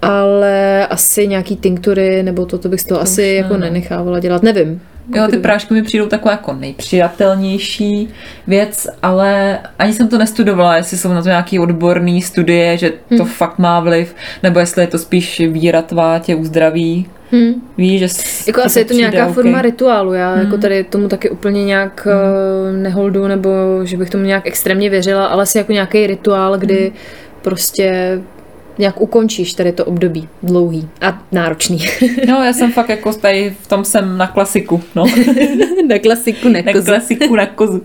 Ale 0.01 0.88
asi 0.88 1.27
nějaký 1.27 1.56
tinktury 1.56 2.24
nebo 2.24 2.46
toto 2.46 2.70
bych 2.70 2.82
z 2.82 2.86
toho 2.86 3.01
asi 3.01 3.22
už 3.22 3.38
jako 3.38 3.53
ne, 3.53 3.60
no. 3.60 3.65
nenechávala 3.65 4.20
dělat, 4.20 4.44
nevím. 4.44 4.82
Jo, 5.16 5.28
ty 5.28 5.38
prášky 5.38 5.74
mi 5.74 5.82
přijdou 5.82 6.06
taková 6.06 6.32
jako 6.32 6.54
nejpřijatelnější 6.54 8.10
věc, 8.48 8.88
ale 9.02 9.60
ani 9.80 9.94
jsem 9.94 10.08
to 10.08 10.18
nestudovala, 10.18 10.78
jestli 10.78 10.98
jsou 10.98 11.14
na 11.14 11.22
to 11.22 11.28
nějaký 11.28 11.60
odborný 11.60 12.22
studie, 12.22 12.78
že 12.78 12.94
to 13.18 13.24
Hm. 13.24 13.28
fakt 13.28 13.60
má 13.60 13.80
vliv, 13.80 14.16
nebo 14.44 14.60
jestli 14.60 14.84
je 14.84 14.88
to 14.88 14.98
spíš 14.98 15.40
víra 15.40 15.82
tvá 15.82 16.20
tě 16.20 16.36
uzdraví. 16.36 17.08
Hm. 17.32 17.62
Víš, 17.78 18.00
že 18.00 18.08
Jako 18.48 18.62
asi 18.62 18.80
je 18.80 18.86
to 18.86 18.94
nějaká 18.94 19.28
OK. 19.28 19.34
forma 19.34 19.62
rituálu. 19.62 20.14
Já 20.14 20.38
jako 20.38 20.58
tady 20.58 20.84
tomu 20.84 21.08
taky 21.08 21.30
úplně 21.30 21.66
nějak 21.66 22.08
hmm. 22.08 22.84
neholdu, 22.84 23.28
nebo 23.28 23.50
že 23.84 23.98
bych 23.98 24.10
tomu 24.10 24.24
nějak 24.24 24.48
extrémně 24.48 24.90
věřila, 24.90 25.26
ale 25.26 25.44
asi 25.44 25.58
jako 25.58 25.72
nějaký 25.72 26.08
rituál, 26.08 26.58
kdy 26.58 26.92
prostě 27.42 28.20
nějak 28.77 29.01
ukončíš 29.01 29.53
tady 29.53 29.72
to 29.72 29.86
období 29.86 30.27
dlouhý 30.43 30.89
a 31.01 31.22
náročný. 31.31 31.86
No, 32.27 32.43
já 32.43 32.53
jsem 32.53 32.72
fakt 32.77 32.89
jako 32.89 33.13
tady, 33.13 33.53
v 33.62 33.67
tom 33.67 33.86
jsem 33.86 34.17
na 34.17 34.27
klasiku, 34.27 34.81
no. 34.96 35.05
na 35.88 36.00
klasiku 36.00 36.50
na 36.50 36.62
klasiku, 36.84 37.36
na 37.36 37.46
kozu. 37.46 37.81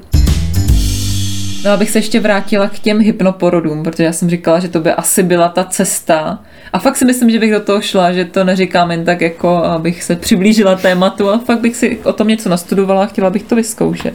No, 1.65 1.71
abych 1.71 1.91
se 1.91 1.99
ještě 1.99 2.21
vrátila 2.21 2.69
k 2.69 2.79
těm 2.79 3.01
hypnoporodům, 3.01 3.83
protože 3.83 4.05
já 4.05 4.13
jsem 4.13 4.31
říkala, 4.31 4.59
že 4.59 4.69
to 4.69 4.81
by 4.81 4.91
asi 4.91 5.23
byla 5.23 5.49
ta 5.49 5.65
cesta. 5.65 6.39
A 6.73 6.79
fakt 6.79 6.97
si 6.97 7.05
myslím, 7.05 7.31
že 7.31 7.39
bych 7.39 7.53
do 7.53 7.61
toho 7.61 7.81
šla, 7.81 8.13
že 8.13 8.25
to 8.25 8.45
neříkám 8.45 8.91
jen 8.91 9.05
tak 9.05 9.21
jako, 9.21 9.57
abych 9.57 10.03
se 10.03 10.17
přiblížila 10.17 10.77
tématu, 10.77 11.29
ale 11.29 11.39
fakt 11.39 11.61
bych 11.61 11.77
si 11.77 11.99
o 12.05 12.13
tom 12.13 12.29
něco 12.29 12.49
nastudovala 12.49 13.03
a 13.03 13.07
chtěla 13.07 13.31
bych 13.31 13.43
to 13.43 13.57
vyzkoušet. 13.57 14.15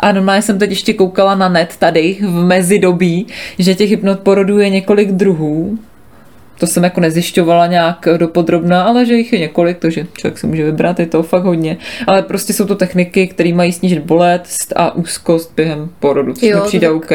A 0.00 0.12
normálně 0.12 0.42
jsem 0.42 0.58
teď 0.58 0.70
ještě 0.70 0.92
koukala 0.92 1.34
na 1.34 1.48
net 1.48 1.76
tady 1.78 2.16
v 2.20 2.44
mezidobí, 2.44 3.26
že 3.58 3.74
těch 3.74 3.90
hypnoporodů 3.90 4.58
je 4.58 4.70
několik 4.70 5.12
druhů. 5.12 5.78
To 6.58 6.66
jsem 6.66 6.84
jako 6.84 7.00
nezjišťovala 7.00 7.66
nějak 7.66 8.06
dopodrobná, 8.16 8.82
ale 8.82 9.06
že 9.06 9.14
jich 9.14 9.32
je 9.32 9.38
několik, 9.38 9.78
takže 9.78 10.06
člověk 10.18 10.38
si 10.38 10.46
může 10.46 10.64
vybrat, 10.64 11.00
je 11.00 11.06
to 11.06 11.22
fakt 11.22 11.44
hodně. 11.44 11.76
Ale 12.06 12.22
prostě 12.22 12.52
jsou 12.52 12.64
to 12.66 12.74
techniky, 12.74 13.26
které 13.26 13.52
mají 13.54 13.72
snížit 13.72 13.98
bolest 13.98 14.72
a 14.76 14.94
úzkost 14.94 15.52
během 15.56 15.90
porodu, 16.00 16.32
což 16.32 16.42
Jo, 16.42 16.60
mi 16.60 16.66
přijde 16.68 16.86
tak- 16.86 16.96
OK. 16.96 17.10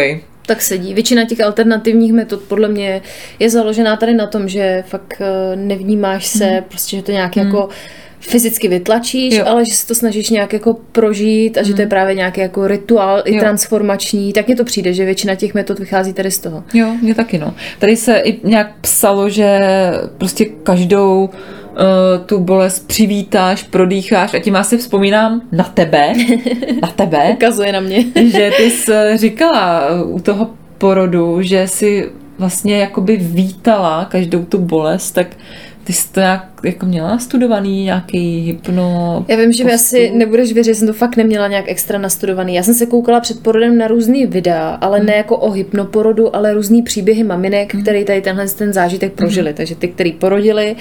Tak 0.45 0.61
sedí. 0.61 0.93
Většina 0.93 1.25
těch 1.25 1.41
alternativních 1.41 2.13
metod 2.13 2.41
podle 2.41 2.67
mě 2.67 3.01
je 3.39 3.49
založená 3.49 3.95
tady 3.95 4.13
na 4.13 4.27
tom, 4.27 4.49
že 4.49 4.83
fakt 4.87 5.21
eh, 5.21 5.55
nevnímáš 5.55 6.27
se, 6.27 6.63
prostě, 6.69 6.95
že 6.97 7.03
to 7.03 7.11
nějak 7.11 7.35
jako 7.37 7.69
fyzicky 8.19 8.67
vytlačíš, 8.67 9.35
Jo. 9.35 9.43
ale 9.47 9.63
že 9.71 9.75
se 9.75 9.87
to 9.87 9.95
snažíš 9.95 10.29
nějak 10.29 10.53
jako 10.53 10.73
prožít 10.91 11.57
a 11.57 11.63
že 11.63 11.73
to 11.73 11.81
je 11.81 11.87
právě 11.87 12.15
nějaký 12.15 12.41
jako 12.41 12.67
rituál 12.67 13.21
i 13.25 13.33
Jo. 13.35 13.39
transformační, 13.39 14.33
tak 14.33 14.47
mně 14.47 14.55
to 14.55 14.63
přijde, 14.63 14.93
že 14.93 15.05
většina 15.05 15.35
těch 15.35 15.53
metod 15.53 15.79
vychází 15.79 16.13
tady 16.13 16.31
z 16.31 16.39
toho. 16.39 16.63
Jo, 16.73 16.87
mě 17.01 17.15
taky 17.15 17.37
no. 17.37 17.53
Tady 17.79 17.95
se 17.95 18.17
i 18.17 18.47
nějak 18.47 18.71
psalo, 18.81 19.29
že 19.29 19.59
prostě 20.17 20.45
každou 20.45 21.29
uh, 21.29 22.25
tu 22.25 22.39
bolest 22.39 22.87
přivítáš, 22.87 23.63
prodýcháš 23.63 24.33
a 24.33 24.39
tím 24.39 24.55
asi 24.55 24.77
vzpomínám 24.77 25.41
na 25.51 25.63
tebe, 25.63 26.13
na 26.81 26.87
tebe, 26.87 27.29
Ukazuje 27.33 27.71
na 27.71 27.79
mě. 27.79 28.05
že 28.31 28.51
ty 28.57 28.71
jsi 28.71 28.91
říkala 29.15 29.89
uh, 30.03 30.15
u 30.15 30.19
toho 30.19 30.49
porodu, 30.77 31.41
že 31.41 31.67
si 31.67 32.09
vlastně 32.37 32.77
jakoby 32.77 33.17
vítala 33.17 34.05
každou 34.11 34.45
tu 34.45 34.57
bolest, 34.57 35.11
tak 35.11 35.27
ty 35.83 35.93
jsi 35.93 36.11
to 36.11 36.19
nějak 36.19 36.58
jako 36.63 36.85
měla 36.85 37.07
nastudovaný, 37.07 37.83
nějaký 37.83 38.39
hypno... 38.39 39.25
Já 39.27 39.37
vím, 39.37 39.51
že 39.51 39.63
mi 39.63 39.73
asi 39.73 40.11
nebudeš 40.11 40.53
věřit, 40.53 40.75
jsem 40.75 40.87
to 40.87 40.93
fakt 40.93 41.17
neměla 41.17 41.47
nějak 41.47 41.65
extra 41.67 41.99
nastudovaný. 41.99 42.55
Já 42.55 42.63
jsem 42.63 42.73
se 42.73 42.85
koukala 42.85 43.19
před 43.19 43.43
porodem 43.43 43.77
na 43.77 43.87
různý 43.87 44.25
videa, 44.25 44.77
ale 44.81 44.99
ne 44.99 45.15
jako 45.15 45.37
o 45.37 45.51
hypnoporodu, 45.51 46.35
ale 46.35 46.53
různý 46.53 46.81
příběhy 46.81 47.23
maminek, 47.23 47.73
mm. 47.73 47.81
který 47.81 48.05
tady 48.05 48.21
tenhle 48.21 48.47
ten 48.47 48.73
zážitek 48.73 49.13
prožili. 49.13 49.53
Takže 49.53 49.75
ty, 49.75 49.87
který 49.87 50.11
porodili 50.11 50.75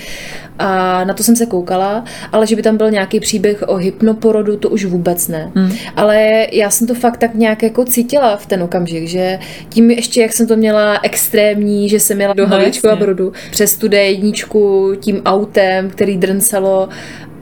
a 0.59 1.05
na 1.05 1.15
to 1.15 1.23
jsem 1.23 1.37
se 1.37 1.47
koukala, 1.47 2.05
ale 2.33 2.47
že 2.47 2.57
by 2.57 2.63
tam 2.63 2.77
byl 2.77 2.91
nějaký 2.91 3.21
příběh 3.21 3.65
o 3.67 3.77
hypnoporodu, 3.77 4.57
to 4.57 4.69
už 4.69 4.85
vůbec 4.85 5.29
ne. 5.29 5.53
Mm. 5.55 5.73
Ale 5.97 6.47
já 6.53 6.71
jsem 6.71 6.87
to 6.87 6.95
fakt 6.95 7.17
tak 7.17 7.35
nějak 7.35 7.63
jako 7.63 7.85
cítila 7.85 8.37
v 8.37 8.47
ten 8.47 8.63
okamžik, 8.63 9.09
že 9.09 9.39
tím 9.69 9.91
ještě, 9.91 10.23
jak 10.23 10.33
jsem 10.33 10.47
to 10.47 10.57
měla 10.57 11.01
extrémní, 11.03 11.89
že 11.89 12.01
jsem 12.01 12.17
měla 12.17 12.35
do 12.35 12.49
No, 12.49 12.57
a. 12.91 12.97
Brodu 12.97 13.33
přes 13.51 13.77
tu 13.77 13.87
D1 13.89 14.97
tím 15.01 15.23
autem, 15.25 15.68
který 15.91 16.17
drncelo, 16.17 16.89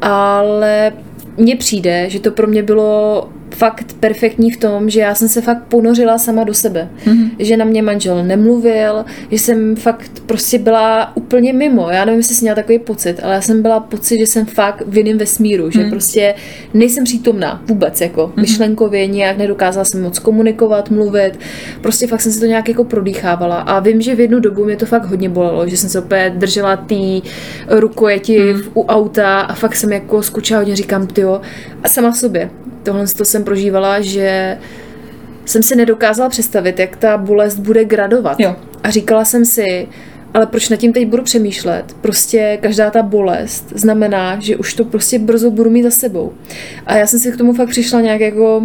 ale 0.00 0.92
mně 1.36 1.56
přijde, 1.56 2.10
že 2.10 2.20
to 2.20 2.30
pro 2.30 2.46
mě 2.46 2.62
bylo 2.62 3.28
fakt 3.54 3.92
perfektní 4.00 4.50
v 4.50 4.56
tom, 4.56 4.90
že 4.90 5.00
já 5.00 5.14
jsem 5.14 5.28
se 5.28 5.40
fakt 5.40 5.62
ponořila 5.68 6.18
sama 6.18 6.44
do 6.44 6.54
sebe. 6.54 6.88
Mm-hmm. 7.04 7.30
Že 7.38 7.56
na 7.56 7.64
mě 7.64 7.82
manžel 7.82 8.24
nemluvil, 8.24 9.04
že 9.30 9.38
jsem 9.38 9.76
fakt 9.76 10.10
prostě 10.26 10.58
byla 10.58 11.16
úplně 11.16 11.52
mimo. 11.52 11.90
Já 11.90 12.04
nevím, 12.04 12.20
jestli 12.20 12.34
jsi 12.34 12.44
měla 12.44 12.54
takový 12.54 12.78
pocit, 12.78 13.20
ale 13.22 13.34
já 13.34 13.40
jsem 13.40 13.62
byla 13.62 13.80
pocit, 13.80 14.18
že 14.18 14.26
jsem 14.26 14.46
fakt 14.46 14.82
v 14.86 14.96
jiném 14.96 15.18
vesmíru, 15.18 15.70
že 15.70 15.84
prostě 15.84 16.34
nejsem 16.74 17.04
přítomná 17.04 17.62
vůbec, 17.66 18.00
jako 18.00 18.32
myšlenkově 18.36 19.06
nějak 19.06 19.38
nedokázala 19.38 19.84
jsem 19.84 20.02
moc 20.02 20.18
komunikovat, 20.18 20.90
mluvit. 20.90 21.32
Prostě 21.80 22.06
fakt 22.06 22.20
jsem 22.20 22.32
si 22.32 22.40
to 22.40 22.46
nějak 22.46 22.68
jako 22.68 22.84
prodýchávala. 22.84 23.56
A 23.56 23.80
vím, 23.80 24.00
že 24.00 24.14
v 24.14 24.20
jednu 24.20 24.40
dobu 24.40 24.64
mě 24.64 24.76
to 24.76 24.86
fakt 24.86 25.04
hodně 25.04 25.28
bolelo, 25.28 25.68
že 25.68 25.76
jsem 25.76 25.90
se 25.90 25.98
opět 25.98 26.32
držela 26.34 26.76
tý 26.76 27.22
rukojeti 27.68 28.52
v- 28.52 28.70
u 28.74 28.86
auta 28.86 29.40
a 29.40 29.54
fakt 29.54 29.76
jsem 29.76 29.92
jako 29.92 30.22
skučala 30.22 30.60
hodně, 30.60 30.76
říkám, 30.76 31.06
tyjo, 31.06 31.40
a 31.82 31.88
sama 31.88 32.12
sobě. 32.12 32.50
Tohle 32.86 33.06
to 33.06 33.24
jsem 33.24 33.44
prožívala, 33.44 34.00
že 34.00 34.58
jsem 35.44 35.62
si 35.62 35.76
nedokázala 35.76 36.28
představit, 36.28 36.78
jak 36.78 36.96
ta 36.96 37.18
bolest 37.18 37.58
bude 37.58 37.84
gradovat. 37.84 38.40
Jo. 38.40 38.56
A 38.82 38.90
říkala 38.90 39.24
jsem 39.24 39.44
si, 39.44 39.88
ale 40.34 40.46
proč 40.46 40.68
nad 40.68 40.76
tím 40.76 40.92
teď 40.92 41.08
budu 41.08 41.22
přemýšlet? 41.22 41.96
Prostě 42.00 42.58
každá 42.62 42.90
ta 42.90 43.02
bolest 43.02 43.72
znamená, 43.74 44.38
že 44.40 44.56
už 44.56 44.74
to 44.74 44.84
prostě 44.84 45.18
brzo 45.18 45.50
budu 45.50 45.70
mít 45.70 45.82
za 45.82 45.90
sebou. 45.90 46.32
A 46.86 46.96
já 46.96 47.06
jsem 47.06 47.18
si 47.20 47.32
k 47.32 47.36
tomu 47.36 47.52
fakt 47.52 47.68
přišla 47.68 48.00
nějak 48.00 48.20
jako, 48.20 48.62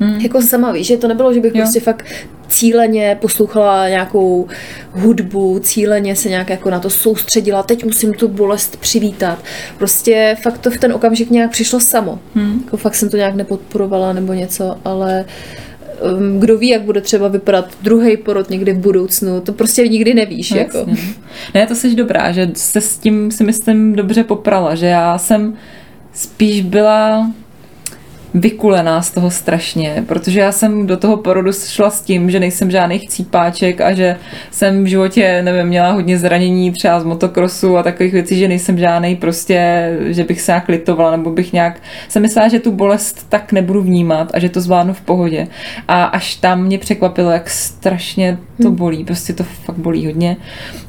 hmm. 0.00 0.20
jako 0.20 0.42
sama, 0.42 0.72
víš, 0.72 0.86
že 0.86 0.96
to 0.96 1.08
nebylo, 1.08 1.34
že 1.34 1.40
bych 1.40 1.54
Jo. 1.54 1.62
prostě 1.62 1.80
fakt 1.80 2.06
cíleně 2.48 3.18
poslouchala 3.20 3.88
nějakou 3.88 4.48
hudbu, 4.92 5.58
cíleně 5.58 6.16
se 6.16 6.28
nějak 6.28 6.50
jako 6.50 6.70
na 6.70 6.80
to 6.80 6.90
soustředila, 6.90 7.62
teď 7.62 7.84
musím 7.84 8.14
tu 8.14 8.28
bolest 8.28 8.76
přivítat. 8.76 9.38
Prostě 9.78 10.36
fakt 10.42 10.58
to 10.58 10.70
v 10.70 10.78
ten 10.78 10.92
okamžik 10.92 11.30
nějak 11.30 11.50
přišlo 11.50 11.80
samo. 11.80 12.18
Hmm. 12.34 12.60
Jako 12.64 12.76
fakt 12.76 12.94
jsem 12.94 13.08
to 13.10 13.16
nějak 13.16 13.34
nepodporovala 13.34 14.12
nebo 14.12 14.32
něco, 14.32 14.78
ale 14.84 15.24
um, 16.18 16.40
kdo 16.40 16.58
ví, 16.58 16.68
jak 16.68 16.82
bude 16.82 17.00
třeba 17.00 17.28
vypadat 17.28 17.68
druhý 17.82 18.16
porod 18.16 18.50
někdy 18.50 18.72
v 18.72 18.78
budoucnu, 18.78 19.40
to 19.40 19.52
prostě 19.52 19.88
nikdy 19.88 20.14
nevíš. 20.14 20.50
No, 20.50 20.56
jako. 20.56 20.78
jasně. 20.78 20.96
Ne, 21.54 21.66
to 21.66 21.74
jsi 21.74 21.94
dobrá, 21.94 22.32
že 22.32 22.50
se 22.54 22.80
s 22.80 22.98
tím 22.98 23.30
si 23.30 23.44
myslím 23.44 23.96
dobře 23.96 24.24
poprala, 24.24 24.74
že 24.74 24.86
já 24.86 25.18
jsem 25.18 25.54
spíš 26.12 26.62
byla 26.62 27.30
vykulená 28.34 29.02
z 29.02 29.10
toho 29.10 29.30
strašně, 29.30 30.04
protože 30.06 30.40
já 30.40 30.52
jsem 30.52 30.86
do 30.86 30.96
toho 30.96 31.16
porodu 31.16 31.52
šla 31.52 31.90
s 31.90 32.00
tím, 32.00 32.30
že 32.30 32.40
nejsem 32.40 32.70
žádný 32.70 32.98
chcípáček 32.98 33.80
a 33.80 33.92
že 33.92 34.16
jsem 34.50 34.84
v 34.84 34.86
životě, 34.86 35.42
nevím, 35.42 35.66
měla 35.66 35.92
hodně 35.92 36.18
zranění 36.18 36.72
třeba 36.72 37.00
z 37.00 37.04
motokrosu 37.04 37.76
a 37.76 37.82
takových 37.82 38.12
věcí, 38.12 38.38
že 38.38 38.48
nejsem 38.48 38.78
žádný 38.78 39.16
prostě, 39.16 39.90
že 40.06 40.24
bych 40.24 40.40
se 40.40 40.52
nějak 40.52 40.68
litovala 40.68 41.10
nebo 41.10 41.30
bych 41.30 41.52
nějak, 41.52 41.80
jsem 42.08 42.22
myslela, 42.22 42.48
že 42.48 42.60
tu 42.60 42.72
bolest 42.72 43.26
tak 43.28 43.52
nebudu 43.52 43.82
vnímat 43.82 44.30
a 44.34 44.38
že 44.38 44.48
to 44.48 44.60
zvládnu 44.60 44.94
v 44.94 45.00
pohodě. 45.00 45.48
A 45.88 46.04
až 46.04 46.34
tam 46.34 46.62
mě 46.62 46.78
překvapilo, 46.78 47.30
jak 47.30 47.50
strašně 47.50 48.38
to 48.62 48.70
bolí, 48.70 49.04
prostě 49.04 49.32
to 49.32 49.44
fakt 49.44 49.78
bolí 49.78 50.06
hodně. 50.06 50.36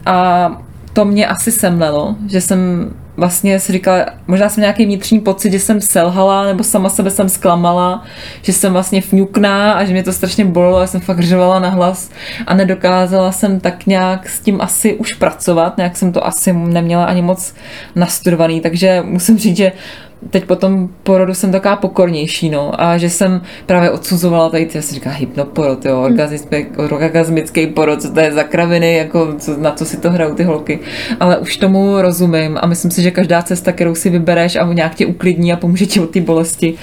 A 0.06 0.50
to 0.94 1.06
mě 1.06 1.27
asi 1.27 1.51
semlelo, 1.51 2.15
že 2.27 2.41
jsem 2.41 2.91
vlastně 3.17 3.59
si 3.59 3.71
říkala, 3.71 4.05
možná 4.27 4.50
jsem 4.50 4.62
nějaký 4.62 4.86
vnitřní 4.86 5.19
pocit, 5.19 5.51
že 5.51 5.59
jsem 5.59 5.81
selhala, 5.81 6.45
nebo 6.45 6.63
sama 6.63 6.89
sebe 6.89 7.09
jsem 7.09 7.29
zklamala, 7.29 8.03
že 8.41 8.53
jsem 8.53 8.74
vlastně 8.74 9.01
fňukná 9.01 9.74
a 9.74 9.86
že 9.86 9.93
mě 9.93 10.03
to 10.03 10.13
strašně 10.13 10.45
bolelo, 10.45 10.79
já 10.79 10.88
jsem 10.88 11.01
fakt 11.01 11.19
řvala 11.19 11.59
na 11.59 11.69
hlas. 11.69 12.09
A 12.47 12.53
nedokázala 12.53 13.31
jsem 13.31 13.59
tak 13.59 13.86
nějak 13.86 14.29
s 14.29 14.39
tím 14.39 14.62
asi 14.62 14.93
už 14.93 15.13
pracovat, 15.13 15.77
nějak 15.77 15.97
jsem 15.97 16.12
to 16.12 16.27
asi 16.27 16.53
neměla 16.53 17.05
ani 17.05 17.21
moc 17.21 17.53
nastudovaný, 17.95 18.62
takže 18.62 19.01
musím 19.05 19.38
říct, 19.38 19.57
že 19.57 19.71
teď 20.29 20.45
po 20.45 20.55
tom 20.55 20.89
porodu 21.03 21.33
jsem 21.33 21.51
taková 21.51 21.75
pokornější, 21.75 22.50
no, 22.50 22.81
a 22.81 22.97
že 22.97 23.09
jsem 23.09 23.41
právě 23.65 23.91
odsuzovala 23.91 24.50
tady, 24.50 24.69
já 24.75 24.81
si 24.81 24.95
říká 24.95 25.09
hypnoporod, 25.09 25.86
jo, 25.86 26.09
orgasmický 26.77 27.67
porod, 27.67 28.01
co 28.01 28.13
to 28.13 28.19
je 28.19 28.33
za 28.33 28.43
kraviny, 28.43 28.97
jako 28.97 29.33
co, 29.38 29.57
na 29.57 29.71
co 29.71 29.86
si 29.86 29.97
to 29.97 30.12
hrajou 30.12 30.36
ty 30.36 30.43
holky, 30.43 30.79
ale 31.19 31.38
už 31.38 31.57
tomu 31.57 32.01
rozumím 32.01 32.57
a 32.62 32.67
myslím 32.67 32.91
si, 32.91 33.01
že 33.01 33.12
každá 33.12 33.41
cesta, 33.41 33.71
kterou 33.71 33.95
si 33.95 34.09
vybereš 34.09 34.55
a 34.55 34.74
nějak 34.74 34.95
tě 34.95 35.05
uklidní 35.05 35.53
a 35.53 35.57
pomůže 35.57 35.86
ti 35.86 36.00
od 36.00 36.09
té 36.09 36.21
bolesti, 36.21 36.74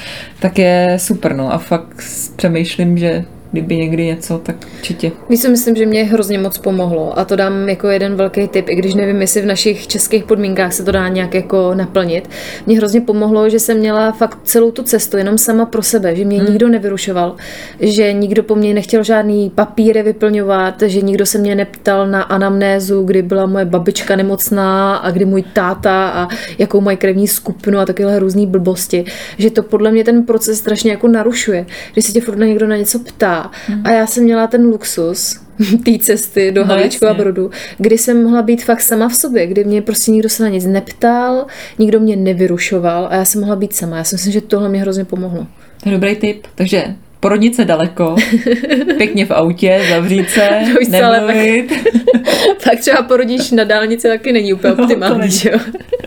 tak 0.40 0.58
je 0.58 0.96
super, 1.00 1.36
no, 1.36 1.52
a 1.52 1.58
fakt 1.58 2.04
přemýšlím, 2.36 2.98
že 2.98 3.24
kdyby 3.54 3.76
někdy 3.76 4.06
něco, 4.06 4.38
tak 4.38 4.56
určitě. 4.78 5.12
Víš, 5.28 5.40
si 5.40 5.48
myslím, 5.48 5.76
že 5.76 5.86
mě 5.86 6.04
hrozně 6.04 6.38
moc 6.38 6.58
pomohlo 6.58 7.18
a 7.18 7.24
to 7.24 7.36
dám 7.36 7.68
jako 7.68 7.88
jeden 7.88 8.14
velký 8.14 8.48
tip, 8.48 8.68
i 8.68 8.74
když 8.74 8.94
nevím, 8.94 9.20
jestli 9.20 9.40
v 9.42 9.46
našich 9.46 9.86
českých 9.86 10.24
podmínkách 10.24 10.72
se 10.72 10.84
to 10.84 10.92
dá 10.92 11.08
nějak 11.08 11.34
jako 11.34 11.74
naplnit. 11.74 12.28
Mě 12.66 12.76
hrozně 12.76 13.00
pomohlo, 13.00 13.48
že 13.48 13.58
jsem 13.58 13.78
měla 13.78 14.12
fakt 14.12 14.38
celou 14.44 14.70
tu 14.70 14.82
cestu 14.82 15.16
jenom 15.16 15.38
sama 15.38 15.66
pro 15.66 15.82
sebe, 15.82 16.16
že 16.16 16.24
mě 16.24 16.38
hmm. 16.38 16.48
nikdo 16.48 16.68
nevyrušoval, 16.68 17.36
že 17.80 18.12
nikdo 18.12 18.42
po 18.42 18.54
mně 18.54 18.74
nechtěl 18.74 19.02
žádný 19.02 19.50
papíry 19.50 20.02
vyplňovat, 20.02 20.82
že 20.82 21.00
nikdo 21.00 21.26
se 21.26 21.38
mě 21.38 21.54
neptal 21.54 22.06
na 22.06 22.22
anamnézu, 22.22 23.02
kdy 23.02 23.22
byla 23.22 23.46
moje 23.46 23.64
babička 23.64 24.16
nemocná 24.16 24.96
a 24.96 25.10
kdy 25.10 25.24
můj 25.24 25.42
táta 25.42 26.08
a 26.08 26.28
jakou 26.58 26.80
mají 26.80 26.96
krevní 26.96 27.28
skupinu 27.28 27.78
a 27.78 27.86
takovéhle 27.86 28.18
různé 28.18 28.46
blbosti, 28.46 29.04
že 29.38 29.50
to 29.50 29.62
podle 29.62 29.90
mě 29.90 30.04
ten 30.04 30.22
proces 30.22 30.58
strašně 30.58 30.90
jako 30.90 31.08
narušuje, 31.08 31.66
když 31.92 32.04
se 32.04 32.12
tě 32.12 32.20
furt 32.20 32.38
na 32.38 32.46
někdo 32.46 32.66
na 32.66 32.76
něco 32.76 32.98
ptá. 32.98 33.43
A 33.84 33.90
já 33.90 34.06
jsem 34.06 34.24
měla 34.24 34.46
ten 34.46 34.66
luxus, 34.66 35.40
té 35.84 35.98
cesty 36.00 36.52
do 36.52 36.60
no, 36.60 36.66
Havlíčku 36.66 37.06
a 37.06 37.14
Brodu, 37.14 37.50
kdy 37.78 37.98
jsem 37.98 38.22
mohla 38.22 38.42
být 38.42 38.64
fakt 38.64 38.80
sama 38.80 39.08
v 39.08 39.14
sobě, 39.14 39.46
kdy 39.46 39.64
mě 39.64 39.82
prostě 39.82 40.10
nikdo 40.10 40.28
se 40.28 40.42
na 40.42 40.48
nic 40.48 40.66
neptal, 40.66 41.46
nikdo 41.78 42.00
mě 42.00 42.16
nevyrušoval 42.16 43.08
a 43.10 43.14
já 43.14 43.24
jsem 43.24 43.40
mohla 43.40 43.56
být 43.56 43.74
sama. 43.74 43.96
Já 43.96 44.04
si 44.04 44.14
myslím, 44.14 44.32
že 44.32 44.40
tohle 44.40 44.68
mě 44.68 44.80
hrozně 44.80 45.04
pomohlo. 45.04 45.46
To 45.82 45.88
je 45.88 45.92
dobrý 45.94 46.16
tip. 46.16 46.46
Takže 46.54 46.94
porodit 47.24 47.54
se 47.54 47.64
daleko, 47.64 48.16
pěkně 48.96 49.26
v 49.26 49.30
autě, 49.30 49.80
zavřít 49.90 50.30
se, 50.30 50.48
nemluvit. 50.88 51.68
pak, 51.68 52.64
pak 52.64 52.78
třeba 52.80 53.02
porodíš 53.02 53.50
na 53.50 53.64
dálnici 53.64 54.08
taky 54.08 54.32
není 54.32 54.52
úplně 54.52 54.74
no, 54.78 54.84
optimální, 54.84 55.28
no, 55.44 55.50
jo? 55.52 55.58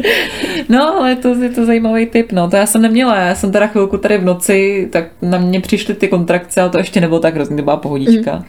no, 0.70 0.98
ale 1.00 1.16
to 1.16 1.36
je 1.36 1.50
to 1.50 1.66
zajímavý 1.66 2.06
tip, 2.06 2.32
no. 2.32 2.50
To 2.50 2.56
já 2.56 2.66
jsem 2.66 2.82
neměla, 2.82 3.16
já 3.16 3.36
jsem 3.36 3.52
teda 3.52 3.68
chvilku 3.68 3.98
tady 3.98 4.18
v 4.18 4.26
noci, 4.26 4.88
tak 4.92 5.06
na 5.22 5.38
mě 5.38 5.62
přišly 5.62 5.94
ty 5.94 6.08
kontrakce, 6.08 6.62
ale 6.62 6.70
to 6.70 6.78
ještě 6.78 7.02
nebylo 7.02 7.20
tak 7.20 7.36
hrozný, 7.36 7.58
to 7.58 7.64
byla 7.64 7.78
pohodička. 7.78 8.36
Mm. 8.36 8.44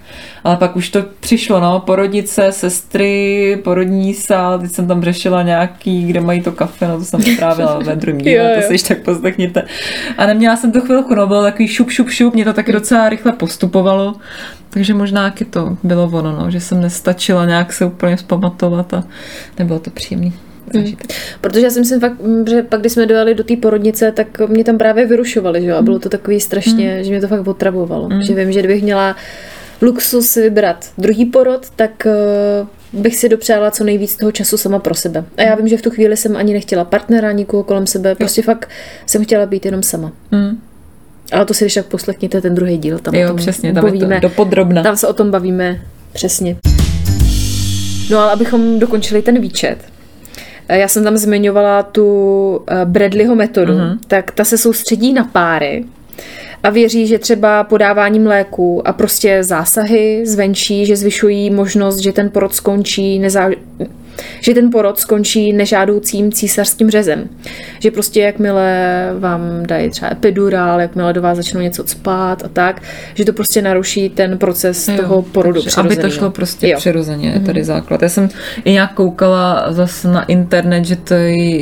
Ale 0.45 0.57
pak 0.57 0.77
už 0.77 0.89
to 0.89 1.05
přišlo, 1.21 1.61
no, 1.61 1.81
porodit 1.81 2.29
se, 2.29 2.53
sestry, 2.53 3.59
porodní 3.65 4.15
sál, 4.15 4.59
teď 4.59 4.71
jsem 4.71 4.89
tam 4.89 5.03
řešila 5.03 5.43
nějaký, 5.43 6.07
kde 6.07 6.21
mají 6.21 6.43
to 6.43 6.53
kafe, 6.53 6.89
no 6.89 6.99
to 6.99 7.05
jsem 7.05 7.23
strávila 7.23 7.79
ve 7.79 7.97
druhém 7.97 8.21
díle, 8.21 8.57
to 8.57 8.63
si 8.63 8.75
ještě 8.75 8.95
tak 8.95 9.05
poslechněte. 9.05 9.63
A 10.19 10.27
neměla 10.27 10.57
jsem 10.57 10.73
to 10.73 10.81
chvilku, 10.81 11.15
no, 11.15 11.27
bylo 11.27 11.43
takový 11.43 11.69
šup, 11.69 11.91
šup, 11.91 12.11
šup, 12.11 12.35
mě 12.35 12.45
to 12.45 12.53
taky 12.59 12.73
docela 12.73 13.09
rychle 13.09 13.33
postupovalo, 13.33 14.15
takže 14.71 14.95
možná 14.95 15.31
taky 15.31 15.45
to 15.45 15.77
bylo 15.83 16.11
ono, 16.13 16.37
no, 16.39 16.51
že 16.51 16.61
jsem 16.61 16.81
nestačila 16.81 17.47
nějak 17.47 17.73
se 17.73 17.85
úplně 17.85 18.19
zpamatovat 18.19 18.95
a 18.95 19.05
nebylo 19.59 19.79
to 19.79 19.91
příjemné. 19.91 20.33
Hmm. 20.75 20.97
Protože 21.41 21.61
já 21.61 21.71
si 21.71 21.81
myslím 21.81 22.01
fakt, 22.01 22.17
že 22.51 22.63
pak, 22.63 22.81
když 22.81 22.93
jsme 22.93 23.07
dojeli 23.07 23.35
do 23.35 23.45
té 23.45 23.57
porodnice, 23.57 24.13
tak 24.13 24.49
mě 24.49 24.65
tam 24.65 24.79
právě 24.79 25.07
vyrušovali, 25.07 25.63
že 25.63 25.67
jo? 25.67 25.77
A 25.77 25.83
bylo 25.83 25.99
to 25.99 26.09
takový 26.09 26.41
strašně, 26.41 26.95
hmm. 26.95 27.05
že 27.05 27.11
mě 27.11 27.21
to 27.21 27.29
fakt 27.29 27.47
otravovalo. 27.47 28.09
Hmm. 28.09 28.23
Že 28.23 28.35
vím, 28.35 28.53
že 28.53 28.59
kdybych 28.61 28.83
měla 28.83 29.17
luxus 29.83 30.35
vybrat 30.35 30.87
druhý 30.99 31.27
porod, 31.27 31.71
tak 31.77 32.07
uh, 32.93 33.01
bych 33.01 33.17
si 33.17 33.29
dopřála 33.29 33.71
co 33.71 33.85
nejvíc 33.85 34.17
toho 34.17 34.33
času 34.33 34.57
sama 34.57 34.79
pro 34.79 34.95
sebe. 34.95 35.25
A 35.37 35.43
já 35.43 35.55
vím, 35.55 35.69
že 35.69 35.77
v 35.77 35.83
tu 35.83 35.91
chvíli 35.91 36.17
jsem 36.17 36.37
ani 36.37 36.53
nechtěla 36.53 36.85
partnera, 36.85 37.33
nikoho 37.33 37.63
kolem 37.65 37.87
sebe, 37.87 38.15
prostě 38.15 38.41
jo. 38.41 38.45
fakt 38.45 38.69
jsem 39.07 39.25
chtěla 39.25 39.47
být 39.47 39.65
jenom 39.65 39.83
sama. 39.83 40.13
Hmm. 40.33 40.61
Ale 41.33 41.45
to 41.45 41.55
si 41.55 41.65
když 41.65 41.75
tak 41.75 41.87
poslechněte 41.87 42.41
ten 42.41 42.55
druhý 42.55 42.79
díl. 42.79 42.99
Tam 42.99 43.15
jo, 43.15 43.25
o 43.25 43.29
tom 43.29 43.37
přesně, 43.37 43.73
tam 43.73 43.85
povíme, 43.85 44.15
je 44.15 44.21
to 44.21 44.29
dopodrobna. 44.29 44.83
Tam 44.83 44.97
se 44.97 45.07
o 45.07 45.13
tom 45.13 45.31
bavíme 45.31 45.81
přesně. 46.13 46.57
No 48.11 48.19
ale 48.19 48.33
abychom 48.33 48.79
dokončili 48.79 49.23
ten 49.23 49.41
výčet, 49.41 49.79
eh, 50.69 50.79
já 50.79 50.89
jsem 50.89 51.05
tam 51.05 51.17
zmiňovala 51.17 51.83
tu 51.83 52.61
eh, 52.69 52.85
Bradleyho 52.85 53.35
metodu, 53.35 53.73
uh-huh. 53.73 53.99
tak 54.07 54.31
ta 54.31 54.45
se 54.45 54.59
soustředí 54.59 55.13
na 55.13 55.25
páry 55.25 55.85
a 56.63 56.71
věří, 56.71 57.07
že 57.07 57.19
třeba 57.19 57.65
podáváním 57.65 58.27
léku 58.27 58.89
a 58.89 58.93
prostě 58.93 59.45
zásahy 59.45 60.27
zvenčí, 60.27 60.87
že 60.87 60.97
zvyšují 60.97 61.51
možnost, 61.51 61.99
že 61.99 62.13
ten 62.13 62.31
porod 62.31 62.55
skončí 62.55 63.19
nezá 63.19 63.51
že 64.41 64.55
ten 64.55 64.71
porod 64.71 64.99
skončí 64.99 65.53
nežádoucím 65.53 66.33
císařským 66.33 66.91
řezem. 66.91 67.29
Že 67.79 67.91
prostě 67.91 68.21
jakmile 68.21 68.69
vám 69.19 69.67
dají 69.67 69.91
třeba 69.91 70.13
epidurál, 70.13 70.81
jakmile 70.81 71.13
do 71.13 71.23
vás 71.23 71.37
začnou 71.37 71.61
něco 71.61 71.85
spát 71.87 72.45
a 72.45 72.49
tak, 72.49 72.83
že 73.15 73.25
to 73.25 73.33
prostě 73.33 73.63
naruší 73.63 74.09
ten 74.09 74.39
proces 74.39 74.89
jo, 74.89 74.97
toho 74.97 75.23
porodu 75.23 75.63
takže, 75.63 75.81
Aby 75.81 75.97
to 75.97 76.11
šlo 76.11 76.31
prostě 76.31 76.69
jo. 76.69 76.77
přirozeně, 76.77 77.29
je 77.29 77.41
tady 77.41 77.61
mhm. 77.61 77.67
základ. 77.67 78.03
Já 78.03 78.09
jsem 78.09 78.29
i 78.65 78.73
nějak 78.73 78.95
koukala 78.95 79.67
zase 79.73 80.09
na 80.09 80.25
internet, 80.25 80.85
že 80.85 80.97
to 80.97 81.15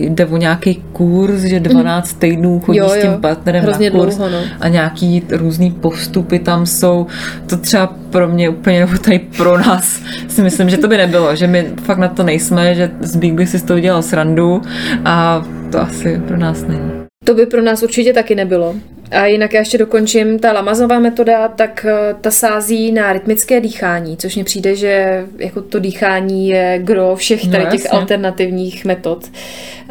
jde 0.09 0.27
o 0.27 0.37
nějaký 0.37 0.83
kurz, 0.92 1.40
že 1.40 1.61
12 1.61 2.12
mm. 2.12 2.19
týdnů 2.19 2.61
chodí 2.61 2.79
jo, 2.79 2.88
s 2.88 3.03
tím 3.03 3.21
partnerem 3.21 3.62
Hrozně 3.62 3.90
na 3.90 3.99
kurz 3.99 4.16
dlouho, 4.16 4.31
no. 4.31 4.38
a 4.61 4.69
nějaký 4.69 5.23
různý 5.31 5.71
postupy 5.71 6.38
tam 6.38 6.66
jsou. 6.66 7.07
To 7.47 7.57
třeba 7.57 7.87
pro 8.11 8.29
mě 8.29 8.49
úplně, 8.49 8.81
nebo 8.87 8.99
tady 8.99 9.19
pro 9.19 9.59
nás 9.59 10.01
si 10.29 10.42
myslím, 10.42 10.71
že 10.71 10.77
to 10.77 10.88
by 10.88 10.97
nebylo, 10.97 11.37
že 11.37 11.47
my 11.47 11.66
fakt 11.85 11.99
na 11.99 12.09
to 12.09 12.23
nejsme, 12.23 12.46
že 12.73 12.91
Zbík 13.01 13.35
by 13.35 13.47
si 13.47 13.59
z 13.59 13.63
toho 13.63 13.81
dělal 13.81 14.03
srandu 14.03 14.63
a 15.05 15.47
to 15.73 15.81
asi 15.81 16.21
pro 16.27 16.37
nás 16.37 16.63
není. 16.63 16.91
To 17.25 17.35
by 17.35 17.47
pro 17.47 17.63
nás 17.63 17.83
určitě 17.83 18.13
taky 18.13 18.35
nebylo. 18.35 18.75
A 19.11 19.27
jinak 19.27 19.53
já 19.53 19.61
ještě 19.61 19.79
dokončím, 19.79 20.39
ta 20.39 20.53
lamazová 20.53 20.99
metoda, 20.99 21.49
tak 21.49 21.87
eh, 21.89 22.15
ta 22.21 22.31
sází 22.31 22.93
na 22.93 23.13
rytmické 23.13 23.61
dýchání, 23.61 24.17
což 24.17 24.37
mi 24.37 24.45
přijde, 24.45 24.77
že 24.77 25.25
jako 25.39 25.63
to 25.63 25.79
dýchání 25.79 26.49
je 26.49 26.81
gro 26.83 27.17
všech 27.17 27.45
no, 27.45 27.51
tady 27.51 27.65
no, 27.65 27.71
těch 27.71 27.85
jasně. 27.85 27.99
alternativních 27.99 28.85
metod. 28.85 29.31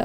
Eh, 0.00 0.04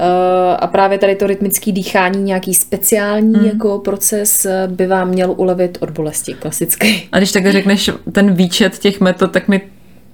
a 0.56 0.66
právě 0.66 0.98
tady 0.98 1.16
to 1.16 1.26
rytmické 1.26 1.72
dýchání, 1.72 2.22
nějaký 2.22 2.54
speciální 2.54 3.34
hmm. 3.34 3.46
jako 3.46 3.78
proces 3.78 4.44
eh, 4.44 4.68
by 4.68 4.86
vám 4.86 5.08
měl 5.08 5.34
ulevit 5.36 5.78
od 5.80 5.90
bolesti 5.90 6.34
klasicky. 6.34 7.02
A 7.12 7.18
když 7.18 7.32
tak 7.32 7.46
řekneš 7.46 7.90
ten 8.12 8.34
výčet 8.34 8.78
těch 8.78 9.00
metod, 9.00 9.32
tak 9.32 9.48
mi 9.48 9.60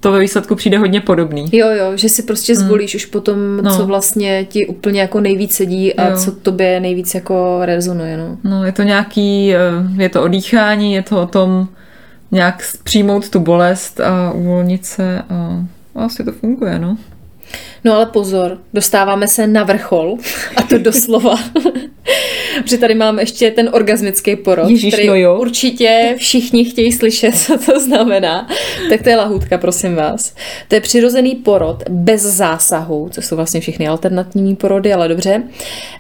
to 0.01 0.13
ve 0.13 0.21
výsledku 0.21 0.55
přijde 0.55 0.79
hodně 0.79 1.01
podobný. 1.01 1.49
Jo, 1.53 1.69
jo, 1.69 1.97
že 1.97 2.09
si 2.09 2.23
prostě 2.23 2.55
hmm. 2.55 2.65
zvolíš 2.67 2.95
mm. 2.95 2.97
už 2.97 3.07
potom, 3.07 3.57
no. 3.57 3.77
co 3.77 3.87
vlastně 3.87 4.45
ti 4.45 4.67
úplně 4.67 5.01
jako 5.01 5.21
nejvíc 5.21 5.53
sedí 5.53 5.95
a 5.95 6.09
jo. 6.09 6.17
co 6.17 6.33
tobě 6.33 6.81
nejvíc 6.81 7.15
jako 7.15 7.59
rezonuje. 7.63 8.17
No. 8.17 8.39
no, 8.45 8.65
je 8.65 8.73
to 8.73 8.83
nějaký, 8.83 9.55
eh, 9.55 9.59
je 10.03 10.09
to 10.09 10.23
o 10.23 10.29
dýchání, 10.29 10.93
je 10.93 11.03
to 11.03 11.23
o 11.23 11.27
tom 11.27 11.69
nějak 12.31 12.63
přijmout 12.85 13.31
tu 13.31 13.41
bolest 13.41 14.01
a 14.01 14.33
uvolnit 14.33 14.87
se 14.87 15.23
a 15.31 15.65
asi 15.95 16.25
to 16.25 16.33
funguje, 16.33 16.79
no. 16.79 16.97
No 17.85 17.95
ale 17.95 18.07
pozor, 18.07 18.59
dostáváme 18.75 19.29
se 19.29 19.47
na 19.47 19.65
vrchol, 19.65 20.17
a 20.57 20.63
to 20.63 20.79
doslova. 20.79 21.35
Protože 22.63 22.79
tady 22.79 22.95
mám 22.95 23.19
ještě 23.19 23.51
ten 23.51 23.71
orgasmický 23.73 24.37
porod, 24.37 24.71
Ježiš, 24.71 24.95
který 24.95 25.09
no 25.09 25.15
jo. 25.15 25.39
určitě 25.41 26.15
všichni 26.19 26.65
chtějí 26.65 26.93
slyšet, 26.93 27.33
co 27.47 27.59
to 27.59 27.81
znamená. 27.81 28.49
Tak 28.91 29.03
to 29.03 29.09
je 29.09 29.17
lahůdka, 29.17 29.59
prosím 29.59 29.95
vás. 29.95 30.35
To 30.69 30.75
je 30.75 30.81
přirozený 30.81 31.35
porod 31.35 31.83
bez 31.89 32.23
zásahu, 32.23 33.09
co 33.13 33.23
jsou 33.23 33.37
vlastně 33.37 33.61
všechny 33.61 33.89
alternativní 33.89 34.57
porody, 34.57 34.93
ale 34.93 35.09
dobře. 35.09 35.43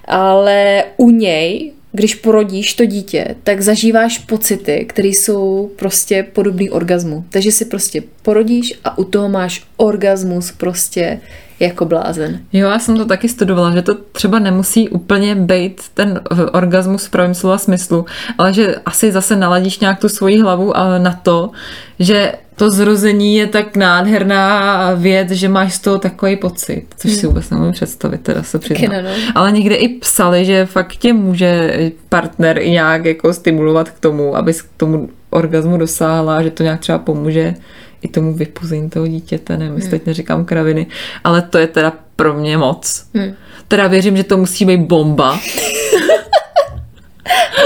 Ale 0.04 0.84
u 0.96 1.10
něj 1.10 1.72
když 1.92 2.14
porodíš 2.14 2.74
to 2.74 2.84
dítě, 2.86 3.34
tak 3.42 3.60
zažíváš 3.60 4.18
pocity, 4.18 4.84
které 4.88 5.08
jsou 5.08 5.70
prostě 5.76 6.26
podobný 6.32 6.70
orgazmu. 6.70 7.24
Takže 7.30 7.52
si 7.52 7.64
prostě 7.64 8.02
porodíš 8.22 8.74
a 8.84 8.98
u 8.98 9.04
toho 9.04 9.28
máš 9.28 9.62
orgasmus 9.76 10.52
prostě 10.52 11.20
jako 11.60 11.84
blázen. 11.84 12.40
Jo, 12.52 12.68
já 12.68 12.78
jsem 12.78 12.96
to 12.96 13.04
taky 13.04 13.28
studovala, 13.28 13.74
že 13.74 13.82
to 13.82 13.94
třeba 13.94 14.38
nemusí 14.38 14.88
úplně 14.88 15.34
být 15.34 15.80
ten 15.94 16.20
orgasmus 16.52 17.06
v 17.06 17.10
pravém 17.10 17.34
slova 17.34 17.58
smyslu, 17.58 18.06
ale 18.38 18.52
že 18.52 18.74
asi 18.86 19.12
zase 19.12 19.36
naladíš 19.36 19.78
nějak 19.78 19.98
tu 20.00 20.08
svoji 20.08 20.40
hlavu 20.40 20.76
ale 20.76 20.98
na 20.98 21.20
to, 21.22 21.50
že 21.98 22.32
to 22.58 22.70
zrození 22.70 23.36
je 23.36 23.46
tak 23.46 23.76
nádherná 23.76 24.94
věc, 24.94 25.30
že 25.30 25.48
máš 25.48 25.74
z 25.74 25.78
toho 25.78 25.98
takový 25.98 26.36
pocit, 26.36 26.86
což 26.96 27.12
si 27.12 27.20
hmm. 27.20 27.28
vůbec 27.28 27.50
nemůžu 27.50 27.72
představit, 27.72 28.20
teda 28.20 28.42
se 28.42 28.58
přiznám. 28.58 29.04
No. 29.04 29.10
Ale 29.34 29.52
někde 29.52 29.74
i 29.74 29.88
psali, 29.88 30.44
že 30.44 30.66
fakt 30.66 30.96
tě 30.96 31.12
může 31.12 31.74
partner 32.08 32.58
i 32.58 32.70
nějak 32.70 33.04
jako 33.04 33.32
stimulovat 33.32 33.90
k 33.90 34.00
tomu, 34.00 34.36
abys 34.36 34.62
k 34.62 34.68
tomu 34.76 35.08
orgazmu 35.30 35.76
dosáhla, 35.76 36.42
že 36.42 36.50
to 36.50 36.62
nějak 36.62 36.80
třeba 36.80 36.98
pomůže 36.98 37.54
i 38.02 38.08
tomu 38.08 38.32
vypuzení 38.32 38.90
toho 38.90 39.06
dítěte, 39.06 39.56
nevím, 39.56 39.80
hmm. 39.80 39.90
teď 39.90 40.06
neříkám 40.06 40.44
kraviny, 40.44 40.86
ale 41.24 41.42
to 41.42 41.58
je 41.58 41.66
teda 41.66 41.92
pro 42.16 42.34
mě 42.34 42.58
moc. 42.58 43.06
Hmm. 43.14 43.34
Teda 43.68 43.86
věřím, 43.86 44.16
že 44.16 44.24
to 44.24 44.36
musí 44.36 44.64
být 44.64 44.80
bomba. 44.80 45.40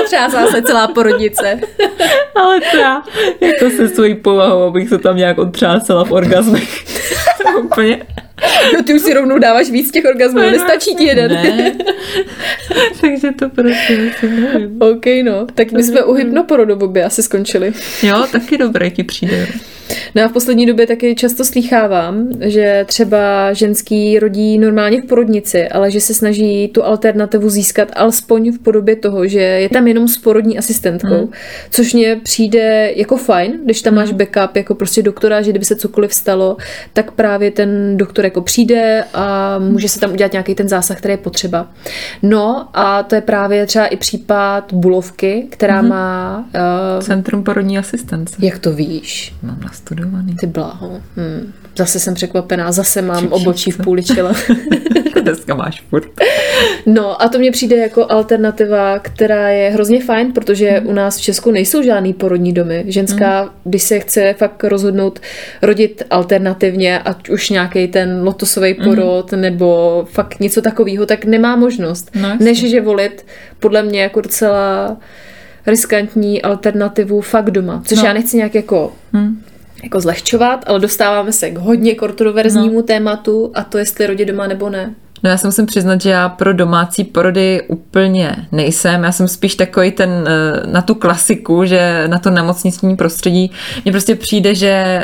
Otřásá 0.02 0.46
se 0.46 0.62
celá 0.62 0.88
porodnice. 0.88 1.60
ale 2.34 2.60
teda, 2.72 3.02
jako 3.40 3.70
se 3.76 3.88
svojí 3.88 4.14
povahou, 4.14 4.62
abych 4.62 4.88
se 4.88 4.98
tam 4.98 5.16
nějak 5.16 5.38
otřásala 5.38 6.04
v 6.04 6.12
orgazmech. 6.12 6.84
to 7.42 7.60
úplně... 7.60 8.02
No 8.74 8.82
ty 8.82 8.94
už 8.94 9.00
si 9.00 9.14
rovnou 9.14 9.38
dáváš 9.38 9.70
víc 9.70 9.90
těch 9.90 10.04
orgazmů, 10.04 10.40
nestačí 10.40 10.94
ti 10.94 11.04
jeden. 11.04 11.32
Ne. 11.32 11.76
Takže 13.00 13.32
to 13.38 13.48
prostě 13.48 14.12
nevím. 14.22 14.82
OK, 14.82 15.06
no. 15.22 15.46
Tak 15.54 15.72
my 15.72 15.82
jsme 15.82 16.02
u 16.02 16.12
hypnoporodu 16.12 16.92
asi 17.06 17.22
skončili. 17.22 17.72
Jo, 18.02 18.26
taky 18.32 18.58
dobré 18.58 18.90
ti 18.90 19.04
přijde. 19.04 19.48
No 20.14 20.24
a 20.24 20.28
v 20.28 20.32
poslední 20.32 20.66
době 20.66 20.86
taky 20.86 21.14
často 21.14 21.44
slýchávám, 21.44 22.28
že 22.40 22.84
třeba 22.88 23.52
ženský 23.52 24.18
rodí 24.18 24.58
normálně 24.58 25.02
v 25.02 25.06
porodnici, 25.06 25.68
ale 25.68 25.90
že 25.90 26.00
se 26.00 26.14
snaží 26.14 26.68
tu 26.68 26.84
alternativu 26.84 27.50
získat 27.50 27.88
alespoň 27.96 28.52
v 28.52 28.58
podobě 28.58 28.96
toho, 28.96 29.26
že 29.26 29.40
je 29.40 29.68
tam 29.68 29.88
jenom 29.88 30.08
s 30.08 30.18
porodní 30.18 30.58
asistentkou, 30.58 31.08
hmm. 31.08 31.32
což 31.70 31.94
mně 31.94 32.20
přijde 32.22 32.92
jako 32.96 33.16
fajn, 33.16 33.52
když 33.64 33.82
tam 33.82 33.94
hmm. 33.94 34.02
máš 34.02 34.12
backup 34.12 34.56
jako 34.56 34.74
prostě 34.74 35.02
doktora, 35.02 35.42
že 35.42 35.50
kdyby 35.50 35.64
se 35.64 35.76
cokoliv 35.76 36.14
stalo, 36.14 36.56
tak 36.92 37.10
právě 37.10 37.50
ten 37.50 37.96
doktor 37.96 38.24
jako 38.24 38.40
přijde 38.40 39.04
a 39.14 39.58
může 39.58 39.88
se 39.88 40.00
tam 40.00 40.12
udělat 40.12 40.32
nějaký 40.32 40.54
ten 40.54 40.68
zásah, 40.68 40.98
který 40.98 41.12
je 41.12 41.18
potřeba. 41.18 41.70
No 42.22 42.68
a 42.74 43.02
to 43.02 43.14
je 43.14 43.20
právě 43.20 43.66
třeba 43.66 43.86
i 43.86 43.96
případ 43.96 44.72
Bulovky, 44.72 45.46
která 45.50 45.80
hmm. 45.80 45.88
má... 45.88 46.44
Uh, 46.54 47.02
Centrum 47.02 47.44
porodní 47.44 47.78
asistence. 47.78 48.36
Jak 48.38 48.58
to 48.58 48.72
víš? 48.72 49.34
Mám 49.42 49.60
nastudovaný. 49.82 50.36
Ty 50.40 50.46
bláho. 50.46 51.02
Hmm. 51.16 51.52
Zase 51.76 52.00
jsem 52.00 52.14
překvapená, 52.14 52.72
zase 52.72 53.02
mám 53.02 53.20
Čipčíce. 53.20 53.34
obočí 53.34 53.70
v 53.70 53.78
půli 53.78 54.02
čela. 54.02 54.32
Dneska 55.22 55.54
máš 55.54 55.82
furt. 55.90 56.08
No 56.86 57.22
a 57.22 57.28
to 57.28 57.38
mně 57.38 57.50
přijde 57.50 57.76
jako 57.76 58.06
alternativa, 58.08 58.98
která 58.98 59.48
je 59.48 59.70
hrozně 59.70 60.04
fajn, 60.04 60.32
protože 60.32 60.70
hmm. 60.70 60.88
u 60.88 60.92
nás 60.92 61.18
v 61.18 61.20
Česku 61.20 61.50
nejsou 61.50 61.82
žádný 61.82 62.14
porodní 62.14 62.52
domy. 62.52 62.84
Ženská, 62.86 63.40
hmm. 63.40 63.50
když 63.64 63.82
se 63.82 64.00
chce 64.00 64.34
fakt 64.38 64.64
rozhodnout 64.64 65.20
rodit 65.62 66.02
alternativně, 66.10 66.98
ať 66.98 67.28
už 67.28 67.50
nějaký 67.50 67.88
ten 67.88 68.22
lotosový 68.22 68.74
hmm. 68.74 68.84
porod 68.84 69.32
hmm. 69.32 69.40
nebo 69.40 70.04
fakt 70.10 70.40
něco 70.40 70.62
takového, 70.62 71.06
tak 71.06 71.24
nemá 71.24 71.56
možnost. 71.56 72.10
No, 72.20 72.28
než 72.40 72.70
že 72.70 72.80
volit 72.80 73.26
podle 73.58 73.82
mě 73.82 74.02
jako 74.02 74.20
docela 74.20 74.96
riskantní 75.66 76.42
alternativu 76.42 77.20
fakt 77.20 77.50
doma. 77.50 77.82
Což 77.86 77.98
no. 77.98 78.04
já 78.04 78.12
nechci 78.12 78.36
nějak 78.36 78.54
jako 78.54 78.92
hmm 79.12 79.42
jako 79.82 80.00
zlehčovat, 80.00 80.64
ale 80.66 80.80
dostáváme 80.80 81.32
se 81.32 81.50
k 81.50 81.58
hodně 81.58 81.94
kontroverznímu 81.94 82.76
no. 82.76 82.82
tématu 82.82 83.52
a 83.54 83.64
to 83.64 83.78
jestli 83.78 84.06
rodit 84.06 84.28
doma 84.28 84.46
nebo 84.46 84.70
ne. 84.70 84.94
No 85.22 85.30
já 85.30 85.36
se 85.36 85.48
musím 85.48 85.66
přiznat, 85.66 86.00
že 86.00 86.10
já 86.10 86.28
pro 86.28 86.52
domácí 86.52 87.04
porody 87.04 87.62
úplně 87.68 88.36
nejsem. 88.52 89.04
Já 89.04 89.12
jsem 89.12 89.28
spíš 89.28 89.54
takový 89.54 89.90
ten 89.90 90.10
eh, 90.10 90.66
na 90.66 90.82
tu 90.82 90.94
klasiku, 90.94 91.64
že 91.64 92.04
na 92.06 92.18
to 92.18 92.30
nemocniční 92.30 92.96
prostředí. 92.96 93.50
Mně 93.84 93.92
prostě 93.92 94.14
přijde, 94.14 94.54
že 94.54 95.02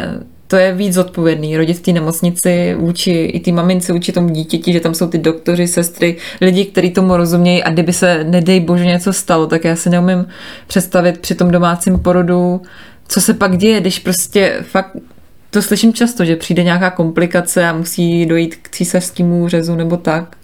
to 0.48 0.56
je 0.56 0.74
víc 0.74 0.94
zodpovědný. 0.94 1.56
Rodit 1.56 1.76
v 1.76 1.80
té 1.80 1.92
nemocnici 1.92 2.76
vůči 2.78 3.10
i 3.10 3.40
té 3.40 3.52
mamince, 3.52 3.92
vůči 3.92 4.12
tomu 4.12 4.28
dítěti, 4.28 4.72
že 4.72 4.80
tam 4.80 4.94
jsou 4.94 5.06
ty 5.06 5.18
doktoři, 5.18 5.66
sestry, 5.66 6.16
lidi, 6.40 6.64
kteří 6.64 6.90
tomu 6.90 7.16
rozumějí 7.16 7.62
a 7.62 7.70
kdyby 7.70 7.92
se, 7.92 8.24
nedej 8.24 8.60
bože, 8.60 8.84
něco 8.84 9.12
stalo, 9.12 9.46
tak 9.46 9.64
já 9.64 9.76
si 9.76 9.90
neumím 9.90 10.26
představit 10.66 11.18
při 11.18 11.34
tom 11.34 11.50
domácím 11.50 11.98
porodu, 11.98 12.60
co 13.08 13.20
se 13.20 13.34
pak 13.34 13.56
děje, 13.56 13.80
když 13.80 13.98
prostě 13.98 14.64
fakt 14.70 14.96
to 15.50 15.62
slyším 15.62 15.92
často, 15.92 16.24
že 16.24 16.36
přijde 16.36 16.62
nějaká 16.62 16.90
komplikace 16.90 17.68
a 17.68 17.72
musí 17.72 18.26
dojít 18.26 18.56
k 18.56 18.68
císařskému 18.68 19.48
řezu 19.48 19.76
nebo 19.76 19.96
tak. 19.96 20.36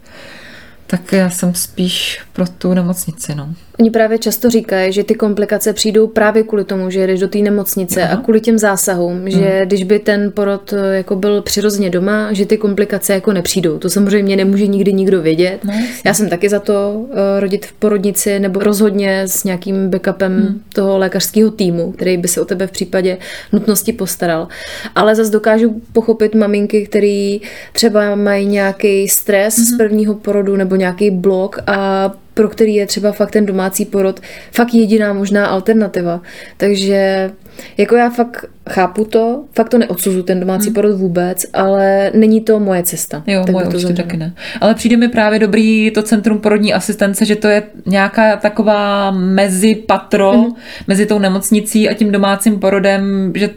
Tak 0.87 1.13
já 1.13 1.31
jsem 1.31 1.55
spíš 1.55 2.21
pro 2.33 2.47
tu 2.47 2.75
nemocnici, 2.75 3.35
no. 3.35 3.55
Oni 3.81 3.91
právě 3.91 4.19
často 4.19 4.51
říkají, 4.51 4.93
že 4.93 5.05
ty 5.05 5.15
komplikace 5.15 5.73
přijdou 5.73 6.07
právě 6.07 6.43
kvůli 6.43 6.65
tomu, 6.65 6.91
že 6.91 7.07
jdeš 7.07 7.21
do 7.21 7.29
té 7.29 7.39
nemocnice 7.39 8.03
Aha. 8.03 8.15
a 8.15 8.21
kvůli 8.21 8.41
těm 8.41 8.59
zásahům, 8.59 9.19
hmm. 9.19 9.31
že 9.31 9.61
když 9.65 9.85
by 9.85 9.99
ten 9.99 10.33
porod 10.33 10.73
eh, 10.73 10.97
jako 10.97 11.17
byl 11.17 11.43
přirozeně 11.43 11.91
doma, 11.91 12.33
že 12.33 12.47
ty 12.47 12.59
komplikace 12.59 13.13
jako 13.13 13.33
nepřijdou. 13.33 13.79
To 13.79 13.91
samozřejmě 13.91 14.37
nemůže 14.37 14.67
nikdy 14.67 14.93
nikdo 14.93 15.23
vědět. 15.23 15.59
No, 15.65 15.73
Já 16.05 16.15
jsem 16.15 16.29
taky 16.29 16.49
za 16.49 16.61
to 16.61 16.93
uh, 16.95 17.17
rodit 17.39 17.67
v 17.67 17.73
porodnici 17.73 18.41
nebo 18.41 18.61
rozhodně 18.61 19.23
s 19.23 19.45
nějakým 19.45 19.91
backupem 19.91 20.33
hmm. 20.37 20.61
toho 20.75 20.99
lékařského 20.99 21.51
týmu, 21.51 21.93
který 21.93 22.17
by 22.17 22.29
se 22.29 22.41
o 22.41 22.45
tebe 22.45 22.67
v 22.67 22.71
případě 22.71 23.19
nutnosti 23.53 23.93
postaral. 23.93 24.49
Ale 24.95 25.15
zase 25.15 25.31
dokážu 25.31 25.83
pochopit 25.93 26.35
maminky, 26.35 26.87
který 26.87 27.41
třeba 27.73 28.15
mají 28.15 28.47
nějaký 28.47 29.09
stres 29.09 29.57
hmm. 29.57 29.67
z 29.67 29.77
prvního 29.77 30.15
porodu 30.15 30.57
nebo 30.57 30.77
nějaký 30.77 31.11
blok 31.11 31.59
a 31.67 32.13
pro 32.35 32.49
který 32.49 32.75
je 32.75 32.87
třeba 32.87 33.13
fakt 33.13 33.31
ten 33.31 33.47
domácí 33.47 33.85
porod 33.85 34.21
fakt 34.53 34.75
jediná 34.75 35.13
možná 35.13 35.47
alternativa. 35.47 36.21
Takže 36.57 37.31
jako 37.77 37.97
já 37.97 38.11
fakt 38.11 38.45
chápu 38.71 39.05
to, 39.05 39.45
fakt 39.53 39.69
to 39.69 39.79
neodsuzu 39.79 40.23
ten 40.23 40.41
domácí 40.41 40.67
hmm. 40.67 40.75
porod 40.75 40.97
vůbec, 40.97 41.47
ale 41.53 42.11
není 42.15 42.41
to 42.41 42.61
moje 42.61 42.83
cesta. 42.83 43.23
Jo, 43.27 43.43
tak 43.45 43.53
moje 43.53 43.67
určitě 43.67 43.93
taky 43.93 44.17
ne. 44.17 44.35
Ale 44.61 44.75
přijde 44.75 44.97
mi 44.97 45.09
právě 45.09 45.39
dobrý 45.39 45.91
to 45.91 46.03
Centrum 46.03 46.39
porodní 46.39 46.75
asistence, 46.75 47.25
že 47.25 47.37
to 47.37 47.49
je 47.49 47.63
nějaká 47.87 48.37
taková 48.37 49.11
mezi 49.11 49.75
patro, 49.75 50.33
hmm. 50.33 50.55
mezi 50.87 51.07
tou 51.07 51.19
nemocnicí 51.19 51.89
a 51.89 51.95
tím 51.95 52.13
domácím 52.13 52.59
porodem, 52.61 53.33
že 53.35 53.51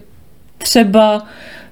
třeba 0.58 1.28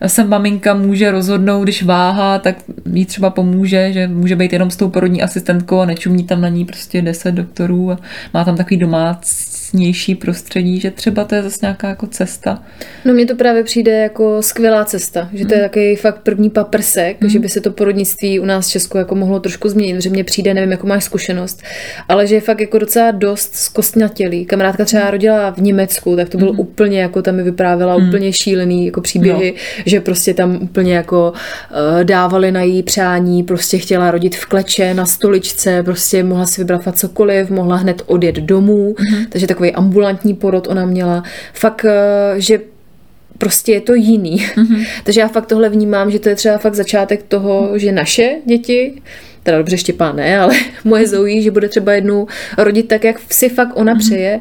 se 0.07 0.23
maminka 0.23 0.73
může 0.73 1.11
rozhodnout, 1.11 1.63
když 1.63 1.83
váha, 1.83 2.39
tak 2.39 2.55
jí 2.93 3.05
třeba 3.05 3.29
pomůže, 3.29 3.93
že 3.93 4.07
může 4.07 4.35
být 4.35 4.53
jenom 4.53 4.71
s 4.71 4.75
tou 4.75 4.89
porodní 4.89 5.21
asistentkou 5.21 5.79
a 5.79 5.85
nečumí 5.85 6.23
tam 6.23 6.41
na 6.41 6.49
ní 6.49 6.65
prostě 6.65 7.01
10 7.01 7.31
doktorů 7.31 7.91
a 7.91 7.97
má 8.33 8.45
tam 8.45 8.57
takový 8.57 8.77
domácí 8.77 9.55
bezpečnější 9.75 10.15
prostředí, 10.15 10.79
že 10.79 10.91
třeba 10.91 11.23
to 11.23 11.35
je 11.35 11.43
zase 11.43 11.57
nějaká 11.61 11.89
jako 11.89 12.07
cesta. 12.07 12.63
No 13.05 13.13
mně 13.13 13.25
to 13.25 13.35
právě 13.35 13.63
přijde 13.63 13.91
jako 13.91 14.41
skvělá 14.41 14.85
cesta, 14.85 15.29
že 15.33 15.45
to 15.45 15.53
je 15.53 15.59
mm. 15.59 15.65
takový 15.65 15.95
fakt 15.95 16.19
první 16.23 16.49
paprsek, 16.49 17.21
mm. 17.21 17.29
že 17.29 17.39
by 17.39 17.49
se 17.49 17.61
to 17.61 17.71
porodnictví 17.71 18.39
u 18.39 18.45
nás 18.45 18.67
v 18.67 18.71
Česku 18.71 18.97
jako 18.97 19.15
mohlo 19.15 19.39
trošku 19.39 19.69
změnit, 19.69 20.01
že 20.01 20.09
mně 20.09 20.23
přijde, 20.23 20.53
nevím, 20.53 20.71
jako 20.71 20.87
máš 20.87 21.03
zkušenost, 21.03 21.63
ale 22.09 22.27
že 22.27 22.35
je 22.35 22.41
fakt 22.41 22.61
jako 22.61 22.77
docela 22.77 23.11
dost 23.11 23.55
zkostňatělý. 23.55 24.45
Kamarádka 24.45 24.85
třeba 24.85 25.11
rodila 25.11 25.49
v 25.49 25.57
Německu, 25.57 26.15
tak 26.15 26.29
to 26.29 26.37
bylo 26.37 26.53
mm. 26.53 26.59
úplně 26.59 27.01
jako 27.01 27.21
tam 27.21 27.35
mi 27.35 27.43
vyprávěla 27.43 27.97
mm. 27.97 28.07
úplně 28.07 28.33
šílený 28.33 28.85
jako 28.85 29.01
příběhy, 29.01 29.53
no. 29.55 29.83
Že 29.85 30.01
prostě 30.01 30.33
tam 30.33 30.59
úplně 30.61 30.95
jako 30.95 31.33
uh, 31.33 32.03
dávali 32.03 32.51
na 32.51 32.61
její 32.61 32.83
přání, 32.83 33.43
prostě 33.43 33.77
chtěla 33.77 34.11
rodit 34.11 34.35
v 34.35 34.45
kleče, 34.45 34.93
na 34.93 35.05
stoličce, 35.05 35.83
prostě 35.83 36.23
mohla 36.23 36.45
si 36.45 36.61
vybrat 36.61 36.97
cokoliv, 36.97 37.49
mohla 37.49 37.75
hned 37.75 38.01
odjet 38.05 38.35
domů, 38.35 38.95
mm. 38.99 39.25
takže 39.29 39.47
takový 39.47 39.71
ambulantní 39.71 40.33
porod 40.33 40.67
ona 40.67 40.85
měla. 40.85 41.23
Fakt, 41.53 41.85
eh, 41.85 42.33
že 42.37 42.59
prostě 43.37 43.71
je 43.71 43.81
to 43.81 43.93
jiný. 43.93 44.37
Mm-hmm. 44.37 44.87
Takže 45.03 45.21
já 45.21 45.27
fakt 45.27 45.45
tohle 45.45 45.69
vnímám, 45.69 46.11
že 46.11 46.19
to 46.19 46.29
je 46.29 46.35
třeba 46.35 46.57
fakt 46.57 46.75
začátek 46.75 47.23
toho, 47.23 47.79
že 47.79 47.91
naše 47.91 48.35
děti 48.45 49.01
teda 49.45 49.57
dobře 49.57 49.77
Štěpán 49.77 50.15
ne, 50.15 50.39
ale 50.39 50.55
moje 50.83 51.07
Zoe, 51.07 51.41
že 51.41 51.51
bude 51.51 51.69
třeba 51.69 51.93
jednou 51.93 52.27
rodit 52.57 52.87
tak, 52.87 53.03
jak 53.03 53.17
si 53.29 53.49
fakt 53.49 53.71
ona 53.73 53.93
mhm. 53.93 53.99
přeje, 53.99 54.39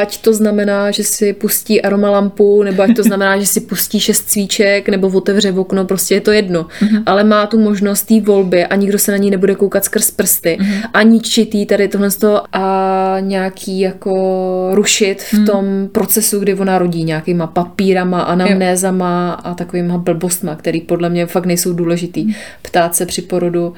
ať 0.00 0.18
to 0.18 0.34
znamená, 0.34 0.90
že 0.90 1.04
si 1.04 1.32
pustí 1.32 1.82
aromalampu, 1.82 2.62
nebo 2.62 2.82
ať 2.82 2.96
to 2.96 3.02
znamená, 3.02 3.38
že 3.38 3.46
si 3.46 3.60
pustí 3.60 4.00
šest 4.00 4.30
cvíček, 4.30 4.88
nebo 4.88 5.08
otevře 5.08 5.52
v 5.52 5.58
okno, 5.58 5.84
prostě 5.84 6.14
je 6.14 6.20
to 6.20 6.32
jedno. 6.32 6.62
Mm-hmm. 6.62 7.02
Ale 7.06 7.24
má 7.24 7.46
tu 7.46 7.58
možnost 7.58 8.02
té 8.02 8.20
volby 8.20 8.64
a 8.66 8.76
nikdo 8.76 8.98
se 8.98 9.12
na 9.12 9.16
ní 9.16 9.30
nebude 9.30 9.54
koukat 9.54 9.84
skrz 9.84 10.10
prsty. 10.10 10.58
Mm-hmm. 10.60 10.88
A 10.94 11.02
ničitý 11.02 11.66
tady 11.66 11.88
tohle 11.88 12.08
a 12.52 13.16
nějaký 13.20 13.80
jako 13.80 14.70
rušit 14.72 15.22
v 15.22 15.32
mm-hmm. 15.32 15.46
tom 15.46 15.88
procesu, 15.92 16.40
kdy 16.40 16.54
ona 16.54 16.78
rodí 16.78 17.04
nějakýma 17.04 17.46
papírama, 17.46 18.22
anamnézama 18.22 19.32
a 19.32 19.54
takovýma 19.54 19.98
blbostma, 19.98 20.56
který 20.56 20.80
podle 20.80 21.08
mě 21.08 21.26
fakt 21.26 21.46
nejsou 21.46 21.72
důležitý. 21.72 22.24
Mhm. 22.24 22.34
Ptát 22.62 22.94
se 22.94 23.06
při 23.06 23.22
porodu, 23.22 23.74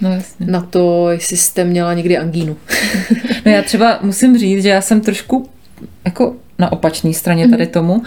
No, 0.00 0.12
jasně. 0.12 0.46
na 0.46 0.60
to, 0.60 1.10
jestli 1.10 1.36
jste 1.36 1.64
měla 1.64 1.94
někdy 1.94 2.18
angínu. 2.18 2.56
no 3.46 3.52
já 3.52 3.62
třeba 3.62 3.98
musím 4.02 4.38
říct, 4.38 4.62
že 4.62 4.68
já 4.68 4.80
jsem 4.80 5.00
trošku 5.00 5.50
jako 6.04 6.34
na 6.58 6.72
opačné 6.72 7.12
straně 7.12 7.48
tady 7.48 7.64
mhm. 7.64 7.72
tomu. 7.72 7.94
Uh, 7.94 8.04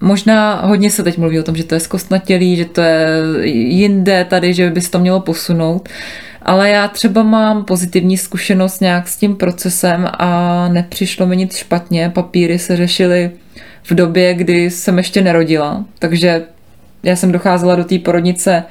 Možná 0.00 0.54
hodně 0.54 0.90
se 0.90 1.02
teď 1.02 1.18
mluví 1.18 1.40
o 1.40 1.42
tom, 1.42 1.56
že 1.56 1.64
to 1.64 1.74
je 1.74 1.80
zkostnatělý, 1.80 2.56
že 2.56 2.64
to 2.64 2.80
je 2.80 3.06
jinde 3.48 4.26
tady, 4.30 4.54
že 4.54 4.70
by 4.70 4.80
se 4.80 4.90
to 4.90 4.98
mělo 4.98 5.20
posunout. 5.20 5.88
Ale 6.42 6.70
já 6.70 6.88
třeba 6.88 7.22
mám 7.22 7.64
pozitivní 7.64 8.16
zkušenost 8.16 8.80
nějak 8.80 9.08
s 9.08 9.16
tím 9.16 9.36
procesem 9.36 10.08
a 10.18 10.68
nepřišlo 10.68 11.26
mi 11.26 11.36
nic 11.36 11.56
špatně. 11.56 12.10
Papíry 12.14 12.58
se 12.58 12.76
řešily 12.76 13.30
v 13.82 13.94
době, 13.94 14.34
kdy 14.34 14.70
jsem 14.70 14.98
ještě 14.98 15.22
nerodila. 15.22 15.84
Takže 15.98 16.42
já 17.02 17.16
jsem 17.16 17.32
docházela 17.32 17.74
do 17.74 17.84
té 17.84 17.98
porodnice 17.98 18.64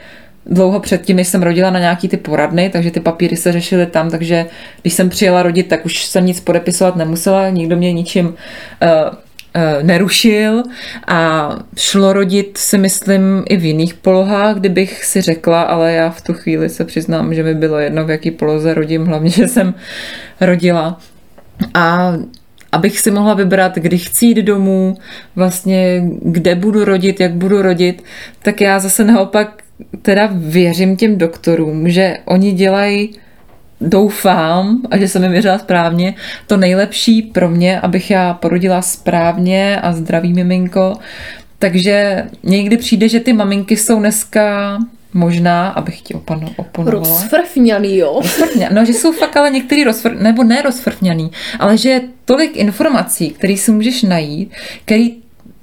dlouho 0.46 0.80
předtím, 0.80 1.16
než 1.16 1.28
jsem 1.28 1.44
rodila 1.44 1.70
na 1.70 1.80
nějaký 1.80 2.08
ty 2.08 2.18
poradny, 2.18 2.70
takže 2.70 2.92
ty 2.92 3.00
papíry 3.00 3.36
se 3.38 3.52
řešily 3.52 3.86
tam, 3.86 4.10
takže 4.10 4.46
když 4.82 4.94
jsem 4.94 5.10
přijela 5.10 5.44
rodit, 5.44 5.68
tak 5.68 5.86
už 5.86 6.06
jsem 6.06 6.26
nic 6.26 6.40
podepisovat 6.40 6.96
nemusela, 6.96 7.50
nikdo 7.50 7.78
mě 7.78 7.94
ničím 7.94 8.26
uh, 8.26 8.34
uh, 8.34 9.84
nerušil 9.84 10.64
a 11.08 11.50
šlo 11.78 12.14
rodit 12.14 12.58
si 12.58 12.78
myslím 12.78 13.44
i 13.50 13.58
v 13.58 13.66
jiných 13.66 13.94
polohách, 13.94 14.56
kdybych 14.56 15.06
si 15.06 15.22
řekla, 15.22 15.62
ale 15.62 15.94
já 15.94 16.10
v 16.10 16.22
tu 16.22 16.34
chvíli 16.34 16.70
se 16.70 16.86
přiznám, 16.86 17.34
že 17.34 17.44
mi 17.44 17.54
bylo 17.54 17.80
jedno, 17.80 18.06
v 18.06 18.10
jaký 18.10 18.32
poloze 18.32 18.74
rodím, 18.74 19.06
hlavně, 19.06 19.30
že 19.40 19.48
jsem 19.48 19.74
rodila. 20.42 21.00
A 21.74 22.14
abych 22.72 23.00
si 23.00 23.12
mohla 23.12 23.34
vybrat, 23.34 23.76
kdy 23.76 23.98
chci 23.98 24.26
jít 24.26 24.38
domů, 24.38 24.98
vlastně 25.36 26.04
kde 26.22 26.56
budu 26.56 26.86
rodit, 26.86 27.20
jak 27.20 27.34
budu 27.34 27.62
rodit, 27.62 28.04
tak 28.42 28.62
já 28.62 28.80
zase 28.80 29.04
naopak 29.04 29.65
teda 30.02 30.30
věřím 30.34 30.98
těm 30.98 31.18
doktorům, 31.18 31.90
že 31.90 32.18
oni 32.26 32.52
dělají 32.52 33.10
doufám 33.82 34.82
a 34.92 34.98
že 34.98 35.08
jsem 35.08 35.22
mi 35.22 35.30
věřila 35.30 35.60
správně, 35.60 36.14
to 36.48 36.58
nejlepší 36.58 37.22
pro 37.22 37.50
mě, 37.50 37.80
abych 37.80 38.12
já 38.12 38.34
porodila 38.34 38.82
správně 38.82 39.80
a 39.82 39.94
zdravý 39.94 40.34
miminko, 40.34 40.98
Takže 41.60 42.26
někdy 42.44 42.78
přijde, 42.78 43.10
že 43.10 43.20
ty 43.20 43.34
maminky 43.34 43.78
jsou 43.78 44.00
dneska 44.00 44.78
možná, 45.14 45.70
abych 45.70 46.02
ti 46.02 46.14
opanu, 46.14 46.48
oponovala. 46.56 47.22
Rozfrfňaný, 47.22 47.98
jo. 47.98 48.20
Rozfrfňa, 48.24 48.70
no, 48.72 48.86
že 48.86 48.94
jsou 48.94 49.12
fakt 49.12 49.38
ale 49.38 49.50
některý 49.50 49.84
rozfr, 49.84 50.16
nebo 50.16 50.44
ne 50.44 50.62
rozfrfňaný, 50.62 51.32
ale 51.60 51.78
že 51.78 51.90
je 51.90 52.02
tolik 52.26 52.58
informací, 52.58 53.30
které 53.30 53.58
si 53.58 53.72
můžeš 53.72 54.04
najít, 54.04 54.52
který 54.86 55.16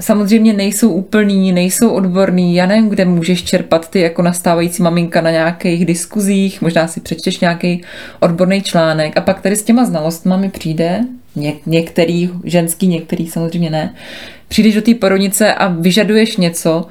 samozřejmě 0.03 0.53
nejsou 0.53 0.91
úplný, 0.91 1.53
nejsou 1.53 1.91
odborný, 1.91 2.55
já 2.55 2.67
nevím, 2.67 2.88
kde 2.88 3.05
můžeš 3.05 3.43
čerpat 3.43 3.91
ty 3.91 4.01
jako 4.01 4.23
nastávající 4.23 4.83
maminka 4.83 5.21
na 5.21 5.31
nějakých 5.31 5.87
diskuzích, 5.87 6.62
možná 6.62 6.87
si 6.87 7.01
přečteš 7.01 7.41
nějaký 7.41 7.83
odborný 8.21 8.62
článek. 8.62 9.17
A 9.17 9.21
pak 9.21 9.41
tady 9.41 9.57
s 9.57 9.62
těma 9.62 9.85
znalostmi 9.85 10.35
mi 10.37 10.51
přijde, 10.51 11.01
něk- 11.37 11.61
některý 11.67 12.31
ženský, 12.45 12.87
některý 12.87 13.27
samozřejmě 13.27 13.71
ne, 13.71 13.95
přijdeš 14.49 14.75
do 14.75 14.83
té 14.83 14.95
porodnice 14.95 15.55
a 15.55 15.69
vyžaduješ 15.69 16.37
něco, 16.37 16.87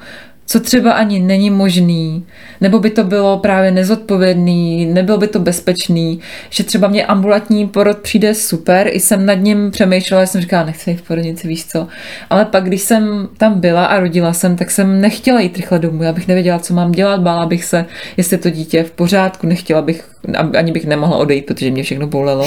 co 0.46 0.60
třeba 0.60 0.92
ani 0.92 1.20
není 1.20 1.50
možný, 1.50 2.26
nebo 2.60 2.78
by 2.78 2.90
to 2.90 3.04
bylo 3.04 3.38
právě 3.38 3.70
nezodpovědný, 3.70 4.86
nebylo 4.86 5.18
by 5.18 5.28
to 5.28 5.38
bezpečný, 5.38 6.20
že 6.50 6.64
třeba 6.64 6.88
mě 6.88 7.06
ambulantní 7.06 7.68
porod 7.68 7.98
přijde 7.98 8.34
super, 8.34 8.88
i 8.90 9.00
jsem 9.00 9.26
nad 9.26 9.34
ním 9.34 9.70
přemýšlela, 9.70 10.26
jsem 10.26 10.40
říkala, 10.40 10.64
nechci 10.64 10.90
jít 10.90 10.96
v 10.96 11.02
porodnici, 11.02 11.48
víš 11.48 11.66
co. 11.66 11.88
Ale 12.30 12.44
pak, 12.44 12.64
když 12.64 12.82
jsem 12.82 13.28
tam 13.36 13.60
byla 13.60 13.84
a 13.84 14.00
rodila 14.00 14.32
jsem, 14.32 14.56
tak 14.56 14.70
jsem 14.70 15.00
nechtěla 15.00 15.40
jít 15.40 15.56
rychle 15.56 15.78
domů, 15.78 16.02
já 16.02 16.12
bych 16.12 16.28
nevěděla, 16.28 16.58
co 16.58 16.74
mám 16.74 16.92
dělat, 16.92 17.20
bála 17.20 17.46
bych 17.46 17.64
se, 17.64 17.86
jestli 18.16 18.38
to 18.38 18.50
dítě 18.50 18.76
je 18.76 18.84
v 18.84 18.90
pořádku, 18.90 19.46
nechtěla 19.46 19.82
bych, 19.82 20.11
ani 20.58 20.72
bych 20.72 20.86
nemohla 20.86 21.16
odejít, 21.16 21.46
protože 21.46 21.70
mě 21.70 21.82
všechno 21.82 22.06
bolelo. 22.06 22.46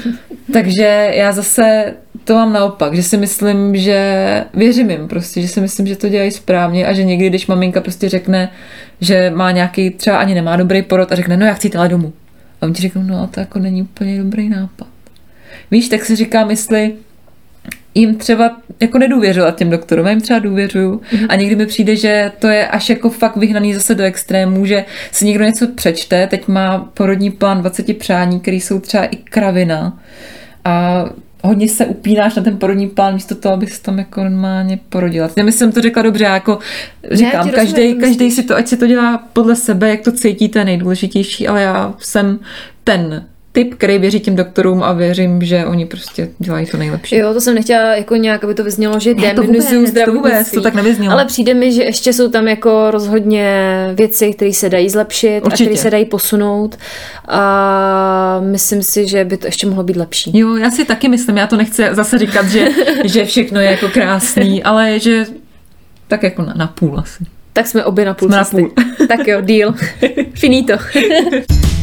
Takže 0.52 1.10
já 1.14 1.32
zase 1.32 1.94
to 2.24 2.34
mám 2.34 2.52
naopak, 2.52 2.94
že 2.94 3.02
si 3.02 3.16
myslím, 3.16 3.76
že 3.76 4.44
věřím 4.54 4.90
jim 4.90 5.08
prostě, 5.08 5.42
že 5.42 5.48
si 5.48 5.60
myslím, 5.60 5.86
že 5.86 5.96
to 5.96 6.08
dělají 6.08 6.30
správně 6.30 6.86
a 6.86 6.92
že 6.92 7.04
někdy, 7.04 7.28
když 7.28 7.46
maminka 7.46 7.80
prostě 7.80 8.08
řekne, 8.08 8.50
že 9.00 9.32
má 9.34 9.50
nějaký, 9.50 9.90
třeba 9.90 10.18
ani 10.18 10.34
nemá 10.34 10.56
dobrý 10.56 10.82
porod 10.82 11.12
a 11.12 11.14
řekne, 11.14 11.36
no 11.36 11.46
já 11.46 11.54
chci 11.54 11.70
ale 11.70 11.88
domů. 11.88 12.12
A 12.60 12.66
on 12.66 12.72
ti 12.72 12.82
řeknou, 12.82 13.02
no 13.02 13.26
to 13.26 13.40
jako 13.40 13.58
není 13.58 13.82
úplně 13.82 14.18
dobrý 14.18 14.48
nápad. 14.48 14.88
Víš, 15.70 15.88
tak 15.88 16.04
si 16.04 16.16
říkám, 16.16 16.50
jestli 16.50 16.92
jim 18.00 18.14
třeba 18.14 18.56
jako 18.80 18.98
nedůvěřovat 18.98 19.56
těm 19.56 19.70
doktorům, 19.70 20.06
já 20.06 20.10
jim 20.10 20.20
třeba 20.20 20.38
důvěřuju 20.38 20.96
mm-hmm. 20.96 21.26
a 21.28 21.36
někdy 21.36 21.56
mi 21.56 21.66
přijde, 21.66 21.96
že 21.96 22.32
to 22.38 22.48
je 22.48 22.68
až 22.68 22.90
jako 22.90 23.10
fakt 23.10 23.36
vyhnaný 23.36 23.74
zase 23.74 23.94
do 23.94 24.04
extrému, 24.04 24.66
že 24.66 24.84
si 25.12 25.24
někdo 25.24 25.44
něco 25.44 25.68
přečte, 25.68 26.26
teď 26.26 26.48
má 26.48 26.90
porodní 26.94 27.30
plán 27.30 27.60
20 27.60 27.98
přání, 27.98 28.40
který 28.40 28.60
jsou 28.60 28.80
třeba 28.80 29.04
i 29.04 29.16
kravina 29.16 29.98
a 30.64 31.04
hodně 31.42 31.68
se 31.68 31.86
upínáš 31.86 32.34
na 32.34 32.42
ten 32.42 32.56
porodní 32.56 32.88
plán, 32.88 33.14
místo 33.14 33.34
toho, 33.34 33.54
abys 33.54 33.80
tam 33.80 33.98
jako 33.98 34.24
normálně 34.24 34.78
porodila. 34.88 35.30
Já 35.36 35.44
myslím, 35.44 35.72
to 35.72 35.80
řekla 35.80 36.02
dobře, 36.02 36.24
jako 36.24 36.58
říkám, 37.10 37.50
každý, 37.50 37.94
každý 37.94 38.30
si 38.30 38.42
to, 38.42 38.56
ať 38.56 38.68
si 38.68 38.76
to 38.76 38.86
dělá 38.86 39.18
podle 39.32 39.56
sebe, 39.56 39.90
jak 39.90 40.00
to 40.00 40.12
cítí, 40.12 40.48
to 40.48 40.58
je 40.58 40.64
nejdůležitější, 40.64 41.48
ale 41.48 41.62
já 41.62 41.94
jsem 41.98 42.38
ten 42.84 43.26
typ, 43.58 43.74
který 43.74 43.98
věří 43.98 44.20
těm 44.20 44.36
doktorům 44.36 44.82
a 44.82 44.92
věřím, 44.92 45.42
že 45.42 45.66
oni 45.66 45.86
prostě 45.86 46.28
dělají 46.38 46.66
to 46.66 46.76
nejlepší. 46.76 47.16
Jo, 47.16 47.34
to 47.34 47.40
jsem 47.40 47.54
nechtěla 47.54 47.94
jako 47.94 48.16
nějak, 48.16 48.44
aby 48.44 48.54
to 48.54 48.64
vyznělo, 48.64 49.00
že 49.00 49.14
demonizuju 49.14 49.92
to 50.04 50.12
vůbec, 50.12 50.50
to 50.50 50.60
tak 50.60 50.74
nevyznělo. 50.74 51.12
Ale 51.12 51.24
přijde 51.24 51.54
mi, 51.54 51.72
že 51.72 51.82
ještě 51.82 52.12
jsou 52.12 52.28
tam 52.30 52.48
jako 52.48 52.90
rozhodně 52.90 53.44
věci, 53.94 54.32
které 54.32 54.52
se 54.52 54.68
dají 54.68 54.90
zlepšit 54.90 55.40
Určitě. 55.44 55.64
a 55.64 55.66
které 55.66 55.82
se 55.82 55.90
dají 55.90 56.04
posunout 56.04 56.78
a 57.28 58.40
myslím 58.42 58.82
si, 58.82 59.08
že 59.08 59.24
by 59.24 59.36
to 59.36 59.46
ještě 59.46 59.66
mohlo 59.66 59.84
být 59.84 59.96
lepší. 59.96 60.38
Jo, 60.38 60.56
já 60.56 60.70
si 60.70 60.84
taky 60.84 61.08
myslím, 61.08 61.36
já 61.36 61.46
to 61.46 61.56
nechci 61.56 61.84
zase 61.92 62.18
říkat, 62.18 62.46
že, 62.48 62.68
že 63.04 63.24
všechno 63.24 63.60
je 63.60 63.70
jako 63.70 63.88
krásný, 63.88 64.62
ale 64.62 64.98
že 64.98 65.26
tak 66.08 66.22
jako 66.22 66.42
na, 66.42 66.54
na 66.56 66.66
půl 66.66 66.98
asi. 66.98 67.24
Tak 67.52 67.66
jsme 67.66 67.84
obě 67.84 68.04
na 68.04 68.14
půl 68.14 68.28
jsme 68.28 68.38
cesty. 68.38 68.62
Na 68.62 68.68
půl. 68.68 69.06
tak 69.06 69.28
jo, 69.28 69.40
deal. 69.40 69.74
Finito. 70.34 70.74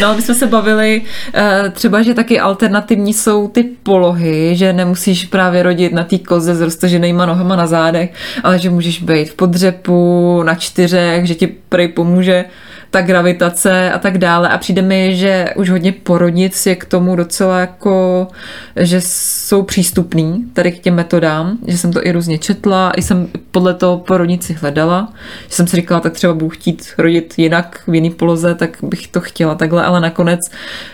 No, 0.00 0.14
my 0.14 0.22
jsme 0.22 0.34
se 0.34 0.46
bavili 0.46 1.00
uh, 1.00 1.68
třeba, 1.70 2.02
že 2.02 2.14
taky 2.14 2.40
alternativní 2.40 3.14
jsou 3.14 3.48
ty 3.48 3.62
polohy, 3.62 4.56
že 4.56 4.72
nemusíš 4.72 5.24
právě 5.24 5.62
rodit 5.62 5.92
na 5.92 6.04
té 6.04 6.18
koze 6.18 6.54
s 6.54 6.60
roztaženýma 6.60 7.26
nohama 7.26 7.56
na 7.56 7.66
zádech, 7.66 8.12
ale 8.42 8.58
že 8.58 8.70
můžeš 8.70 9.02
být 9.02 9.30
v 9.30 9.34
podřepu, 9.34 10.42
na 10.42 10.54
čtyřech, 10.54 11.26
že 11.26 11.34
ti 11.34 11.46
prej 11.46 11.88
pomůže 11.88 12.44
ta 12.90 13.00
gravitace 13.00 13.92
a 13.92 13.98
tak 13.98 14.18
dále. 14.18 14.48
A 14.48 14.58
přijde 14.58 14.82
mi, 14.82 15.16
že 15.16 15.46
už 15.56 15.70
hodně 15.70 15.92
porodnic 15.92 16.66
je 16.66 16.76
k 16.76 16.84
tomu 16.84 17.16
docela 17.16 17.60
jako, 17.60 18.28
že 18.76 19.00
jsou 19.00 19.62
přístupný 19.62 20.44
tady 20.52 20.72
k 20.72 20.78
těm 20.78 20.94
metodám, 20.94 21.58
že 21.66 21.78
jsem 21.78 21.92
to 21.92 22.06
i 22.06 22.12
různě 22.12 22.38
četla, 22.38 22.92
i 22.96 23.02
jsem 23.02 23.28
podle 23.50 23.74
toho 23.74 23.98
porodnici 23.98 24.52
hledala, 24.52 25.12
že 25.48 25.54
jsem 25.54 25.66
si 25.66 25.76
říkala, 25.76 26.00
tak 26.00 26.12
třeba 26.12 26.34
budu 26.34 26.48
chtít 26.48 26.88
rodit 26.98 27.34
jinak 27.36 27.80
v 27.86 27.94
jiný 27.94 28.10
poloze, 28.10 28.54
tak 28.54 28.78
bych 28.82 29.08
to 29.08 29.20
chtěla 29.20 29.54
takhle, 29.54 29.84
ale 29.84 30.00
nakonec 30.00 30.40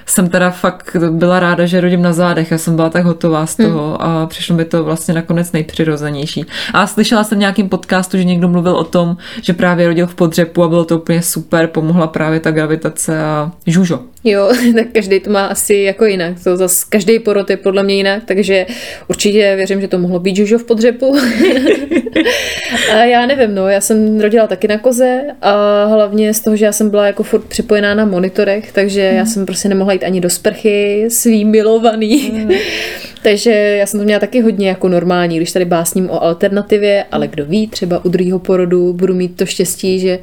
jsem 0.06 0.28
teda 0.28 0.50
fakt 0.50 0.96
byla 1.10 1.40
ráda, 1.40 1.66
že 1.66 1.80
rodím 1.80 2.02
na 2.02 2.12
zádech, 2.12 2.50
já 2.50 2.58
jsem 2.58 2.76
byla 2.76 2.90
tak 2.90 3.04
hotová 3.04 3.46
z 3.46 3.56
toho 3.56 3.88
hmm. 3.88 3.96
a 4.00 4.26
přišlo 4.26 4.56
mi 4.56 4.64
to 4.64 4.84
vlastně 4.84 5.14
nakonec 5.14 5.52
nejpřirozenější. 5.52 6.44
A 6.72 6.86
slyšela 6.86 7.24
jsem 7.24 7.38
v 7.38 7.40
nějakým 7.40 7.68
podcastu, 7.68 8.18
že 8.18 8.24
někdo 8.24 8.48
mluvil 8.48 8.76
o 8.76 8.84
tom, 8.84 9.16
že 9.42 9.52
právě 9.52 9.88
rodil 9.88 10.06
v 10.06 10.14
podřepu 10.14 10.62
a 10.62 10.68
bylo 10.68 10.84
to 10.84 10.98
úplně 10.98 11.22
super, 11.22 11.66
pomohla 11.84 12.06
právě 12.06 12.40
ta 12.40 12.50
gravitace 12.50 13.18
a 13.18 13.52
žužo. 13.66 14.00
Jo, 14.24 14.52
tak 14.74 14.86
každý 14.92 15.20
to 15.20 15.30
má 15.30 15.46
asi 15.46 15.74
jako 15.74 16.04
jinak. 16.04 16.44
To 16.44 16.56
zase 16.56 16.86
každý 16.88 17.18
porod 17.18 17.50
je 17.50 17.56
podle 17.56 17.82
mě 17.82 17.94
jinak, 17.94 18.22
takže 18.24 18.66
určitě 19.08 19.56
věřím, 19.56 19.80
že 19.80 19.88
to 19.88 19.98
mohlo 19.98 20.18
být 20.18 20.36
žužo 20.36 20.58
v 20.58 20.64
podřepu. 20.64 21.16
a 22.92 23.04
já 23.04 23.26
nevím, 23.26 23.54
no, 23.54 23.68
já 23.68 23.80
jsem 23.80 24.20
rodila 24.20 24.46
taky 24.46 24.68
na 24.68 24.78
koze 24.78 25.20
a 25.42 25.84
hlavně 25.84 26.34
z 26.34 26.40
toho, 26.40 26.56
že 26.56 26.64
já 26.64 26.72
jsem 26.72 26.90
byla 26.90 27.06
jako 27.06 27.22
furt 27.22 27.44
připojená 27.44 27.94
na 27.94 28.04
monitorech, 28.04 28.72
takže 28.72 29.08
hmm. 29.08 29.18
já 29.18 29.26
jsem 29.26 29.46
prostě 29.46 29.68
nemohla 29.68 29.92
jít 29.92 30.04
ani 30.04 30.20
do 30.20 30.30
sprchy 30.30 31.04
svý 31.08 31.44
milovaný. 31.44 32.30
Hmm. 32.30 32.50
takže 33.22 33.50
já 33.50 33.86
jsem 33.86 34.00
to 34.00 34.04
měla 34.04 34.20
taky 34.20 34.40
hodně 34.40 34.68
jako 34.68 34.88
normální, 34.88 35.36
když 35.36 35.52
tady 35.52 35.64
básním 35.64 36.10
o 36.10 36.22
alternativě, 36.22 37.04
ale 37.12 37.28
kdo 37.28 37.44
ví, 37.44 37.66
třeba 37.68 38.04
u 38.04 38.08
druhého 38.08 38.38
porodu 38.38 38.92
budu 38.92 39.14
mít 39.14 39.36
to 39.36 39.46
štěstí, 39.46 40.00
že 40.00 40.18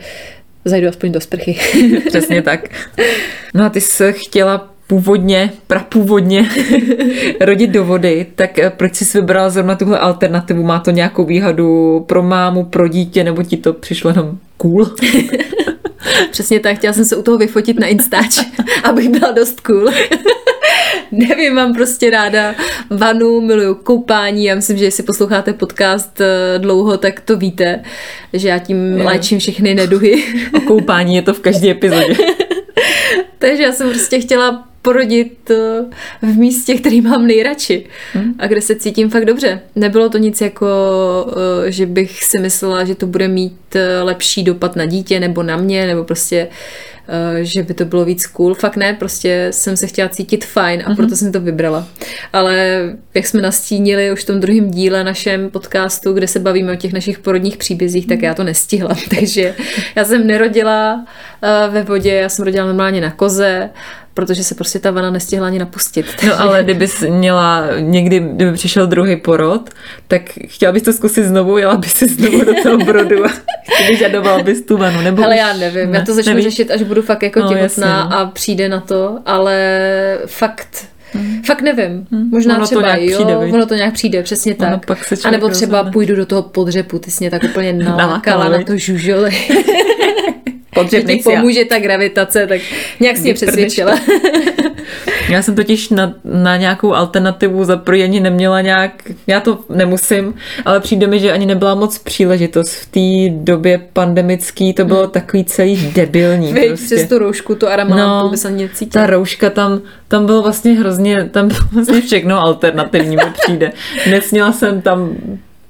zajdu 0.66 0.88
aspoň 0.88 1.12
do 1.12 1.22
sprchy. 1.22 1.60
Přesně 2.08 2.42
tak. 2.42 2.70
No 3.54 3.66
a 3.66 3.70
ty 3.70 3.82
jsi 3.82 4.14
chtěla 4.14 4.72
původně, 4.88 5.52
prapůvodně 5.68 6.50
rodit 7.40 7.70
do 7.70 7.86
vody, 7.86 8.26
tak 8.36 8.60
eh, 8.60 8.70
proč 8.70 8.96
jsi 8.96 9.18
vybrala 9.18 9.50
zrovna 9.50 9.76
tuhle 9.76 10.00
alternativu? 10.00 10.64
Má 10.64 10.80
to 10.80 10.92
nějakou 10.92 11.26
výhodu 11.26 12.00
pro 12.08 12.24
mámu, 12.24 12.66
pro 12.66 12.88
dítě, 12.88 13.24
nebo 13.24 13.44
ti 13.44 13.58
to 13.58 13.74
přišlo 13.74 14.10
jenom 14.10 14.38
cool? 14.58 14.86
Přesně 16.32 16.60
tak, 16.60 16.78
chtěla 16.78 16.94
jsem 16.94 17.06
se 17.06 17.16
u 17.16 17.22
toho 17.22 17.38
vyfotit 17.38 17.80
na 17.80 17.88
Instač, 17.88 18.40
abych 18.84 19.10
byla 19.10 19.32
dost 19.32 19.62
cool. 19.62 19.90
Nevím, 21.12 21.54
mám 21.54 21.74
prostě 21.74 22.10
ráda 22.10 22.56
vanu, 22.90 23.42
miluju 23.42 23.76
koupání. 23.76 24.46
Já 24.46 24.56
myslím, 24.56 24.78
že 24.78 24.86
jestli 24.86 25.04
posloucháte 25.04 25.54
podcast 25.54 26.22
eh, 26.22 26.60
dlouho, 26.60 26.98
tak 26.98 27.20
to 27.20 27.38
víte, 27.38 27.84
že 28.34 28.48
já 28.48 28.60
tím 28.60 28.98
je. 28.98 29.04
léčím 29.04 29.40
všechny 29.40 29.76
neduhy. 29.76 30.24
O 30.58 30.60
koupání 30.60 31.16
je 31.16 31.22
to 31.22 31.34
v 31.34 31.40
každé 31.40 31.70
epizodě. 31.70 32.16
Takže 33.40 33.64
já 33.64 33.72
jsem 33.72 33.90
prostě 33.90 34.20
chtěla 34.20 34.71
porodit 34.82 35.52
eh, 35.52 35.86
v 36.22 36.38
místě, 36.38 36.76
který 36.76 37.02
mám 37.02 37.28
nejradši 37.28 37.86
hmm. 38.14 38.34
a 38.40 38.48
kde 38.48 38.62
se 38.62 38.76
cítím 38.76 39.10
fakt 39.10 39.26
dobře. 39.26 39.62
Nebylo 39.76 40.10
to 40.10 40.18
nic 40.18 40.42
jako, 40.42 40.68
eh, 41.68 41.72
že 41.72 41.86
bych 41.86 42.24
si 42.24 42.40
myslela, 42.40 42.84
že 42.86 42.96
to 42.96 43.08
bude 43.08 43.28
mít 43.28 43.76
lepší 44.02 44.44
dopad 44.44 44.76
na 44.76 44.86
dítě 44.86 45.20
nebo 45.20 45.44
na 45.44 45.58
mě, 45.58 45.88
nebo 45.88 46.04
prostě 46.04 46.48
Eh, 47.08 47.46
že 47.46 47.64
by 47.64 47.74
to 47.74 47.86
bylo 47.86 48.06
víc 48.06 48.28
cool. 48.28 48.54
Fakt 48.54 48.76
ne, 48.76 48.94
prostě 48.94 49.48
jsem 49.52 49.78
se 49.78 49.88
chtěla 49.88 50.10
cítit 50.10 50.46
fajn 50.46 50.84
a 50.86 50.90
mm-hmm. 50.90 50.96
proto 50.96 51.16
jsem 51.16 51.32
to 51.32 51.42
vybrala. 51.42 51.88
Ale 52.34 52.82
jak 53.14 53.28
jsme 53.28 53.42
nastínili 53.42 54.12
už 54.12 54.24
v 54.24 54.26
tom 54.26 54.40
druhém 54.40 54.72
díle 54.72 55.04
našem 55.04 55.50
podcastu, 55.50 56.14
kde 56.14 56.28
se 56.28 56.40
bavíme 56.40 56.74
o 56.74 56.76
těch 56.76 56.94
našich 56.94 57.20
porodních 57.20 57.58
příbězích, 57.58 58.08
tak 58.08 58.18
mhm. 58.18 58.26
já 58.26 58.34
to 58.34 58.44
nestihla. 58.44 58.96
Takže 59.20 59.56
já 59.96 60.06
jsem 60.06 60.28
nerodila 60.28 61.06
eh, 61.42 61.70
ve 61.70 61.84
vodě, 61.84 62.14
já 62.14 62.30
jsem 62.30 62.46
rodila 62.46 62.66
normálně 62.66 63.02
na 63.02 63.12
koze 63.12 63.70
protože 64.14 64.44
se 64.44 64.56
prostě 64.56 64.80
ta 64.80 64.92
vana 64.92 65.12
nestihla 65.12 65.48
ani 65.48 65.60
napustit. 65.60 66.06
No 66.28 66.42
ale 66.42 66.64
kdyby 66.64 66.88
měla 67.10 67.64
někdy, 67.80 68.20
kdyby 68.20 68.54
přišel 68.54 68.88
druhý 68.88 69.16
porod, 69.16 69.70
tak 70.08 70.22
chtěla 70.48 70.72
bys 70.74 70.84
to 70.84 70.94
zkusit 70.94 71.24
znovu, 71.24 71.58
jela 71.58 71.78
bys 71.78 71.94
si 71.94 72.08
znovu 72.08 72.44
do 72.44 72.54
toho 72.64 72.78
brodu 72.78 73.26
a 73.26 73.30
vyžadoval 73.88 74.44
bys 74.44 74.62
tu 74.62 74.78
vanu. 74.78 75.02
Nebo 75.02 75.24
ale 75.24 75.38
já 75.38 75.54
nevím, 75.54 75.92
ne, 75.92 76.00
já 76.00 76.06
to 76.06 76.14
začnu 76.14 76.30
nevíš? 76.30 76.46
řešit, 76.46 76.72
až 76.72 76.82
budu 76.82 77.02
fakt 77.02 77.24
jako 77.24 77.40
no, 77.40 77.48
těhotná 77.48 77.88
jasně, 77.88 78.10
no. 78.10 78.18
a 78.18 78.26
přijde 78.26 78.70
na 78.70 78.80
to, 78.80 79.20
ale 79.26 79.78
fakt 80.26 80.92
Hmm. 81.14 81.44
Fakt 81.44 81.62
nevím. 81.62 82.08
Hmm. 82.12 82.30
Možná 82.30 82.56
ono 82.56 82.66
třeba 82.66 82.82
to 82.82 83.02
jo, 83.02 83.18
přijde, 83.18 83.38
ono 83.38 83.66
to 83.66 83.76
nějak 83.76 83.94
přijde, 83.94 84.24
přesně 84.24 84.56
ono 84.56 84.72
tak. 84.72 84.86
Pak 84.86 85.04
se 85.04 85.16
a 85.24 85.32
nebo 85.32 85.50
třeba 85.50 85.78
rozhodne. 85.78 85.92
půjdu 85.92 86.16
do 86.16 86.26
toho 86.26 86.42
podřepu, 86.42 87.00
ty 87.00 87.12
jsi 87.12 87.24
mě 87.24 87.32
tak 87.32 87.44
úplně 87.44 87.74
nalákala 87.98 88.50
na 88.50 88.64
to 88.64 88.74
žužole. 90.76 91.02
Podřeb 91.02 91.24
pomůže 91.24 91.66
ta 91.66 91.80
gravitace, 91.80 92.48
tak 92.48 92.62
nějak 93.00 93.18
si 93.18 93.24
mě 93.24 93.34
přesvědčila. 93.34 94.00
Já 95.30 95.42
jsem 95.42 95.56
totiž 95.56 95.90
na, 95.90 96.14
na 96.24 96.58
nějakou 96.58 96.94
alternativu 96.94 97.64
za 97.64 97.82
ani 97.92 98.20
neměla 98.20 98.62
nějak, 98.62 98.92
já 99.28 99.40
to 99.40 99.60
nemusím, 99.70 100.34
ale 100.66 100.80
přijde 100.80 101.08
mi, 101.08 101.20
že 101.20 101.32
ani 101.32 101.46
nebyla 101.46 101.76
moc 101.76 101.98
příležitost. 101.98 102.74
V 102.74 102.86
té 102.86 103.36
době 103.36 103.82
pandemický 103.94 104.74
to 104.74 104.86
bylo 104.86 105.08
takový 105.08 105.46
celý 105.46 105.92
debilní. 105.96 106.54
Vy 106.54 106.68
prostě. 106.68 106.96
přes 106.96 107.10
tu 107.10 107.18
roušku, 107.18 107.56
tu 107.56 107.68
aramantu, 107.68 108.30
by 108.30 108.38
se 108.38 108.48
ani 108.48 108.64
necítila. 108.64 109.06
ta 109.06 109.12
rouška 109.12 109.50
tam, 109.50 109.82
tam 110.08 110.26
bylo 110.26 110.42
vlastně 110.42 110.72
hrozně, 110.72 111.30
tam 111.32 111.48
bylo 111.48 111.60
vlastně 111.74 112.02
všechno 112.02 112.40
alternativní 112.40 113.16
mi 113.16 113.24
přijde. 113.42 113.72
Nesměla 114.10 114.52
jsem 114.52 114.82
tam 114.82 115.16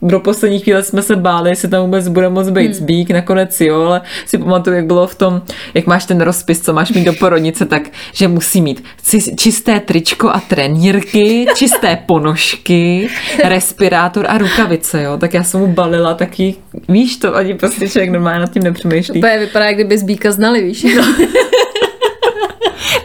do 0.01 0.19
poslední 0.19 0.59
chvíle 0.59 0.83
jsme 0.83 1.01
se 1.01 1.15
báli, 1.15 1.49
jestli 1.49 1.67
tam 1.67 1.81
vůbec 1.81 2.07
bude 2.07 2.29
moc 2.29 2.49
být 2.49 2.65
hmm. 2.65 2.73
zbík, 2.73 3.11
nakonec 3.11 3.61
jo, 3.61 3.81
ale 3.81 4.01
si 4.25 4.37
pamatuju, 4.37 4.75
jak 4.75 4.85
bylo 4.85 5.07
v 5.07 5.15
tom, 5.15 5.41
jak 5.73 5.87
máš 5.87 6.05
ten 6.05 6.21
rozpis, 6.21 6.61
co 6.61 6.73
máš 6.73 6.91
mít 6.91 7.03
do 7.03 7.13
porodnice, 7.13 7.65
tak, 7.65 7.81
že 8.13 8.27
musí 8.27 8.61
mít 8.61 8.83
čisté 9.35 9.79
tričko 9.79 10.29
a 10.29 10.39
trenírky, 10.39 11.45
čisté 11.55 12.03
ponožky, 12.05 13.09
respirátor 13.43 14.25
a 14.29 14.37
rukavice, 14.37 15.03
jo, 15.03 15.17
tak 15.17 15.33
já 15.33 15.43
jsem 15.43 15.59
mu 15.59 15.67
balila 15.67 16.13
taky, 16.13 16.55
víš 16.89 17.17
to, 17.17 17.35
ani 17.35 17.53
prostě 17.53 17.89
člověk 17.89 18.09
normálně 18.09 18.39
nad 18.39 18.51
tím 18.51 18.63
nepřemýšlí. 18.63 19.19
Úplně 19.19 19.37
vypadá, 19.37 19.65
jak 19.65 19.75
kdyby 19.75 19.97
zbíka 19.97 20.31
znali, 20.31 20.63
víš? 20.63 20.83
No. 20.95 21.03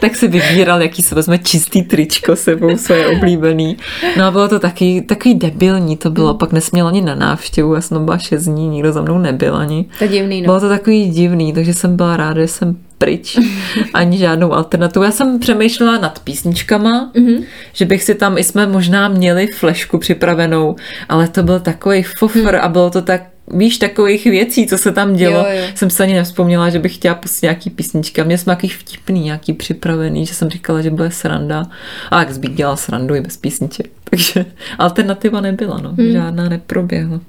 tak 0.01 0.15
si 0.15 0.27
vybíral, 0.27 0.81
jaký 0.81 1.01
se 1.01 1.15
vezme 1.15 1.37
čistý 1.37 1.81
tričko 1.81 2.35
sebou 2.35 2.77
svoje 2.77 3.07
oblíbený. 3.07 3.77
No 4.17 4.25
a 4.25 4.31
bylo 4.31 4.47
to 4.47 4.59
taky, 4.59 5.01
takový 5.01 5.35
debilní 5.35 5.97
to 5.97 6.09
bylo, 6.09 6.33
pak 6.33 6.51
nesměl 6.51 6.87
ani 6.87 7.01
na 7.01 7.15
návštěvu, 7.15 7.75
já 7.75 7.81
jsem 7.81 8.05
byla 8.05 8.17
šest 8.17 8.45
dní, 8.45 8.67
nikdo 8.67 8.91
za 8.91 9.01
mnou 9.01 9.17
nebyl 9.17 9.55
ani. 9.55 9.85
To 9.99 10.07
divný, 10.07 10.41
no. 10.41 10.45
Bylo 10.45 10.59
to 10.59 10.69
takový 10.69 11.09
divný, 11.09 11.53
takže 11.53 11.73
jsem 11.73 11.95
byla 11.95 12.17
ráda, 12.17 12.41
že 12.41 12.47
jsem 12.47 12.77
pryč, 12.97 13.37
ani 13.93 14.17
žádnou 14.17 14.53
alternativu. 14.53 15.05
Já 15.05 15.11
jsem 15.11 15.39
přemýšlela 15.39 15.97
nad 15.97 16.19
písničkama, 16.19 17.11
mm-hmm. 17.15 17.43
že 17.73 17.85
bych 17.85 18.03
si 18.03 18.15
tam, 18.15 18.37
i 18.37 18.43
jsme 18.43 18.67
možná 18.67 19.07
měli 19.07 19.47
flešku 19.47 19.97
připravenou, 19.97 20.75
ale 21.09 21.27
to 21.27 21.43
byl 21.43 21.59
takový 21.59 22.03
fofr 22.03 22.53
mm. 22.53 22.59
a 22.61 22.67
bylo 22.67 22.89
to 22.89 23.01
tak 23.01 23.21
víš, 23.53 23.77
takových 23.77 24.25
věcí, 24.25 24.67
co 24.67 24.77
se 24.77 24.91
tam 24.91 25.15
dělo, 25.15 25.39
Jo, 25.39 25.45
jo. 25.49 25.63
jsem 25.75 25.89
se 25.89 26.03
ani 26.03 26.13
nevzpomněla, 26.13 26.69
že 26.69 26.79
bych 26.79 26.95
chtěla 26.95 27.15
pustit 27.15 27.45
nějaký 27.45 27.69
písničky. 27.69 28.21
A 28.21 28.23
měli 28.23 28.37
jsme 28.37 28.51
nějaký 28.51 28.69
vtipný, 28.69 29.19
nějaký 29.19 29.53
připravený, 29.53 30.25
že 30.25 30.33
jsem 30.33 30.49
říkala, 30.49 30.81
že 30.81 30.89
bude 30.89 31.11
sranda. 31.11 31.65
A 32.11 32.19
jak 32.19 32.31
zbík 32.31 32.51
dělal 32.51 32.77
srandu 32.77 33.15
i 33.15 33.21
bez 33.21 33.37
písniček. 33.37 33.89
Takže 34.09 34.45
alternativa 34.77 35.41
nebyla, 35.41 35.77
no. 35.77 35.89
Hmm. 35.89 36.11
Žádná 36.11 36.49
neproběhla. 36.49 37.19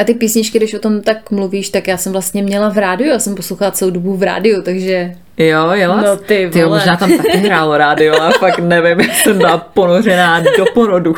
A 0.00 0.04
ty 0.04 0.14
písničky, 0.14 0.58
když 0.58 0.74
o 0.74 0.78
tom 0.78 1.00
tak 1.00 1.30
mluvíš, 1.30 1.70
tak 1.70 1.88
já 1.88 1.96
jsem 1.96 2.12
vlastně 2.12 2.42
měla 2.42 2.68
v 2.68 2.78
rádiu, 2.78 3.10
já 3.10 3.18
jsem 3.18 3.34
poslouchala 3.34 3.70
celou 3.70 3.90
dobu 3.90 4.16
v 4.16 4.22
rádiu, 4.22 4.62
takže 4.62 5.14
Jo, 5.48 5.70
jela? 5.72 6.02
No 6.02 6.16
ty 6.16 6.48
Tyjo, 6.52 6.66
vole. 6.68 6.78
možná 6.78 6.96
tam 6.96 7.16
taky 7.16 7.36
hrálo 7.38 7.78
rádio, 7.78 8.20
ale 8.20 8.32
fakt 8.32 8.58
nevím, 8.58 9.00
jak 9.00 9.14
jsem 9.16 9.38
byla 9.38 9.58
ponořená 9.58 10.40
do 10.40 10.64
porodu. 10.74 11.14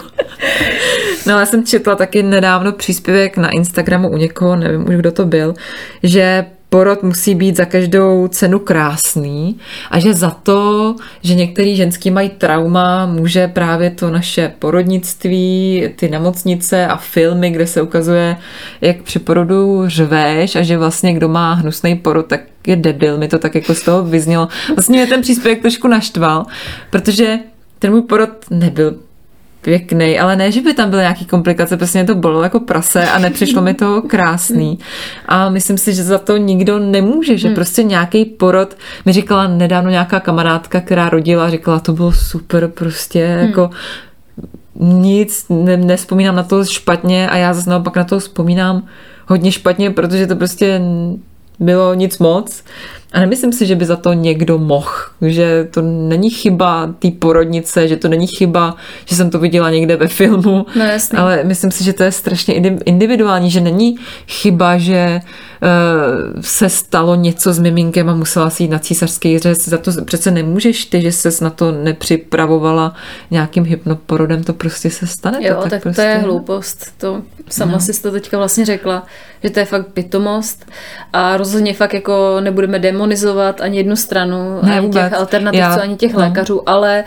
No 1.26 1.38
já 1.38 1.46
jsem 1.46 1.66
četla 1.66 1.96
taky 1.96 2.22
nedávno 2.22 2.72
příspěvek 2.72 3.36
na 3.36 3.48
Instagramu 3.50 4.08
u 4.08 4.16
někoho, 4.16 4.56
nevím 4.56 4.88
už 4.88 4.96
kdo 4.96 5.12
to 5.12 5.24
byl, 5.24 5.54
že 6.02 6.46
porod 6.68 7.02
musí 7.02 7.34
být 7.34 7.56
za 7.56 7.64
každou 7.64 8.28
cenu 8.28 8.58
krásný 8.58 9.58
a 9.90 9.98
že 9.98 10.14
za 10.14 10.30
to, 10.30 10.96
že 11.22 11.34
některý 11.34 11.76
ženský 11.76 12.10
mají 12.10 12.28
trauma, 12.28 13.06
může 13.06 13.48
právě 13.48 13.90
to 13.90 14.10
naše 14.10 14.52
porodnictví, 14.58 15.88
ty 15.96 16.08
nemocnice 16.08 16.86
a 16.86 16.96
filmy, 16.96 17.50
kde 17.50 17.66
se 17.66 17.82
ukazuje, 17.82 18.36
jak 18.80 19.02
při 19.02 19.18
porodu 19.18 19.82
řveš 19.86 20.56
a 20.56 20.62
že 20.62 20.78
vlastně 20.78 21.12
kdo 21.14 21.28
má 21.28 21.52
hnusný 21.52 21.94
porod, 21.94 22.26
tak 22.26 22.40
je 22.66 22.76
debil, 22.76 23.18
mi 23.18 23.28
to 23.28 23.38
tak 23.38 23.54
jako 23.54 23.74
z 23.74 23.82
toho 23.82 24.02
vyznělo. 24.02 24.48
Vlastně 24.74 24.98
mě 24.98 25.06
ten 25.06 25.22
příspěvek 25.22 25.60
trošku 25.60 25.88
naštval, 25.88 26.46
protože 26.90 27.38
ten 27.78 27.90
můj 27.90 28.02
porod 28.02 28.30
nebyl 28.50 28.94
pěkný, 29.64 30.18
ale 30.18 30.36
ne, 30.36 30.52
že 30.52 30.60
by 30.60 30.74
tam 30.74 30.90
byly 30.90 31.02
nějaký 31.02 31.24
komplikace, 31.24 31.76
prostě 31.76 31.98
mě 31.98 32.06
to 32.06 32.14
bylo 32.14 32.42
jako 32.42 32.60
prase 32.60 33.10
a 33.10 33.18
nepřišlo 33.18 33.62
mi 33.62 33.74
to 33.74 34.02
krásný. 34.02 34.78
A 35.26 35.50
myslím 35.50 35.78
si, 35.78 35.94
že 35.94 36.04
za 36.04 36.18
to 36.18 36.36
nikdo 36.36 36.78
nemůže, 36.78 37.38
že 37.38 37.50
prostě 37.50 37.82
nějaký 37.82 38.24
porod, 38.24 38.76
mi 39.04 39.12
říkala 39.12 39.48
nedávno 39.48 39.90
nějaká 39.90 40.20
kamarádka, 40.20 40.80
která 40.80 41.08
rodila, 41.08 41.50
říkala, 41.50 41.80
to 41.80 41.92
bylo 41.92 42.12
super, 42.12 42.68
prostě 42.68 43.20
jako 43.20 43.70
nic, 44.80 45.46
ne, 45.48 45.76
nespomínám 45.76 46.36
na 46.36 46.42
to 46.42 46.64
špatně 46.64 47.30
a 47.30 47.36
já 47.36 47.54
zase 47.54 47.70
naopak 47.70 47.96
na 47.96 48.04
to 48.04 48.18
vzpomínám 48.18 48.82
hodně 49.26 49.52
špatně, 49.52 49.90
protože 49.90 50.26
to 50.26 50.36
prostě 50.36 50.80
bylo 51.58 51.94
nic 51.94 52.18
moc. 52.18 52.62
A 53.14 53.20
nemyslím 53.20 53.52
si, 53.52 53.66
že 53.66 53.76
by 53.76 53.84
za 53.84 53.96
to 53.96 54.12
někdo 54.12 54.58
mohl, 54.58 54.88
že 55.22 55.68
to 55.70 55.82
není 55.82 56.30
chyba 56.30 56.94
té 56.98 57.10
porodnice, 57.10 57.88
že 57.88 57.96
to 57.96 58.08
není 58.08 58.26
chyba, 58.26 58.76
že 59.04 59.16
jsem 59.16 59.30
to 59.30 59.38
viděla 59.38 59.70
někde 59.70 59.96
ve 59.96 60.08
filmu, 60.08 60.66
No 60.76 60.84
jasně. 60.84 61.18
ale 61.18 61.44
myslím 61.44 61.70
si, 61.70 61.84
že 61.84 61.92
to 61.92 62.02
je 62.02 62.12
strašně 62.12 62.54
indi- 62.54 62.78
individuální, 62.84 63.50
že 63.50 63.60
není 63.60 63.96
chyba, 64.28 64.78
že 64.78 65.20
uh, 65.62 66.40
se 66.40 66.68
stalo 66.68 67.14
něco 67.14 67.52
s 67.52 67.58
miminkem 67.58 68.08
a 68.08 68.14
musela 68.14 68.50
si 68.50 68.62
jít 68.62 68.68
na 68.70 68.78
císařský 68.78 69.38
řez. 69.38 69.68
Za 69.68 69.78
to 69.78 69.90
přece 70.04 70.30
nemůžeš 70.30 70.84
ty, 70.84 71.02
že 71.02 71.12
ses 71.12 71.40
na 71.40 71.50
to 71.50 71.72
nepřipravovala 71.72 72.94
nějakým 73.30 73.64
hypnoporodem, 73.64 74.44
to 74.44 74.52
prostě 74.52 74.90
se 74.90 75.06
stane. 75.06 75.38
Jo, 75.42 75.54
to 75.54 75.62
tak, 75.62 75.70
tak 75.70 75.80
to 75.80 75.82
prostě 75.82 76.02
je 76.02 76.08
je. 76.08 76.18
hloupost. 76.18 76.86
To 76.98 77.22
sama 77.50 77.72
No. 77.72 77.78
no. 77.78 77.80
si 77.84 78.02
to 78.02 78.10
teďka 78.10 78.38
vlastně 78.38 78.64
řekla, 78.64 79.02
že 79.44 79.50
to 79.50 79.58
je 79.60 79.64
fakt 79.64 79.86
pitomost 79.86 80.66
a 81.12 81.36
rozhodně 81.36 81.74
fakt 81.74 81.94
jako 81.94 82.36
nebudeme 82.40 82.78
demonizovat 83.04 83.60
ani 83.60 83.76
jednu 83.76 83.96
stranu, 83.96 84.58
Ne, 84.62 84.72
ani 84.72 84.80
vůbec. 84.86 85.02
těch 85.02 85.12
alternativců, 85.18 85.60
Já- 85.70 85.82
ani 85.82 85.96
těch 85.96 86.12
no. 86.12 86.18
lékařů, 86.20 86.68
ale 86.68 87.04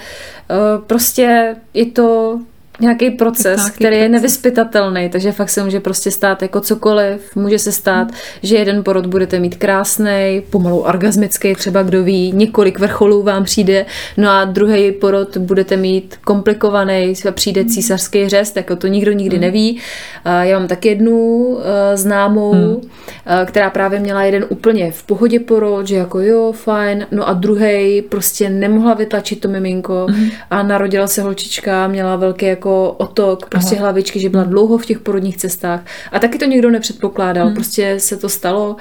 uh, 0.50 0.84
prostě 0.86 1.56
je 1.74 1.86
to 1.86 2.40
nějaký 2.80 3.12
proces, 3.12 3.58
nějaký 3.58 3.76
který 3.76 3.96
je 3.96 4.02
proces. 4.02 4.12
nevyspytatelný, 4.12 5.10
takže 5.10 5.32
fakt 5.32 5.50
se 5.50 5.64
může 5.64 5.80
prostě 5.80 6.12
stát 6.12 6.42
jako 6.42 6.62
cokoliv. 6.62 7.36
Může 7.36 7.60
se 7.60 7.72
stát, 7.72 8.08
že 8.44 8.56
jeden 8.56 8.84
porod 8.84 9.06
budete 9.06 9.40
mít 9.40 9.56
krásný, 9.56 10.44
pomalu 10.50 10.80
orgasmický, 10.80 11.56
třeba 11.56 11.84
kdo 11.84 12.04
ví, 12.04 12.32
několik 12.32 12.80
vrcholů 12.80 13.24
vám 13.24 13.44
přijde, 13.44 13.86
no 14.18 14.30
a 14.30 14.46
druhý 14.46 14.92
porod 14.92 15.38
budete 15.38 15.78
mít 15.78 16.16
komplikovaný, 16.26 17.14
přijde 17.32 17.66
císařský 17.66 18.30
řez, 18.30 18.52
tak 18.52 18.72
to 18.78 18.88
nikdo 18.88 19.12
nikdy 19.12 19.40
neví. 19.40 19.80
A 20.26 20.44
Já 20.44 20.60
mám 20.60 20.68
taky 20.68 20.88
jednu 20.88 21.58
eh, 21.60 21.98
známou, 21.98 22.82
eh, 23.26 23.46
která 23.46 23.70
právě 23.70 24.00
měla 24.00 24.24
jeden 24.24 24.46
úplně 24.50 24.92
v 24.92 25.04
pohodě 25.04 25.40
porod, 25.40 25.88
že 25.88 25.96
jako 25.96 26.20
jo, 26.20 26.52
fajn, 26.52 27.08
no 27.12 27.28
a 27.28 27.34
druhý 27.34 28.02
prostě 28.02 28.50
nemohla 28.50 28.94
vytlačit 28.94 29.42
to 29.42 29.48
miminko 29.48 30.08
a 30.50 30.64
narodila 30.64 31.08
se 31.08 31.22
holčička, 31.22 31.88
měla 31.88 32.16
velký 32.16 32.46
jako 32.46 32.67
otok, 32.98 33.50
prostě 33.50 33.76
Aha. 33.76 33.82
hlavičky, 33.84 34.20
že 34.20 34.30
byla 34.30 34.44
dlouho 34.44 34.78
v 34.78 34.86
těch 34.86 35.00
porodních 35.00 35.38
cestách 35.38 35.82
a 36.12 36.20
taky 36.20 36.38
to 36.38 36.46
nikdo 36.46 36.72
nepředpokládal, 36.72 37.52
prostě 37.52 37.96
se 37.98 38.18
to 38.18 38.30
stalo. 38.30 38.76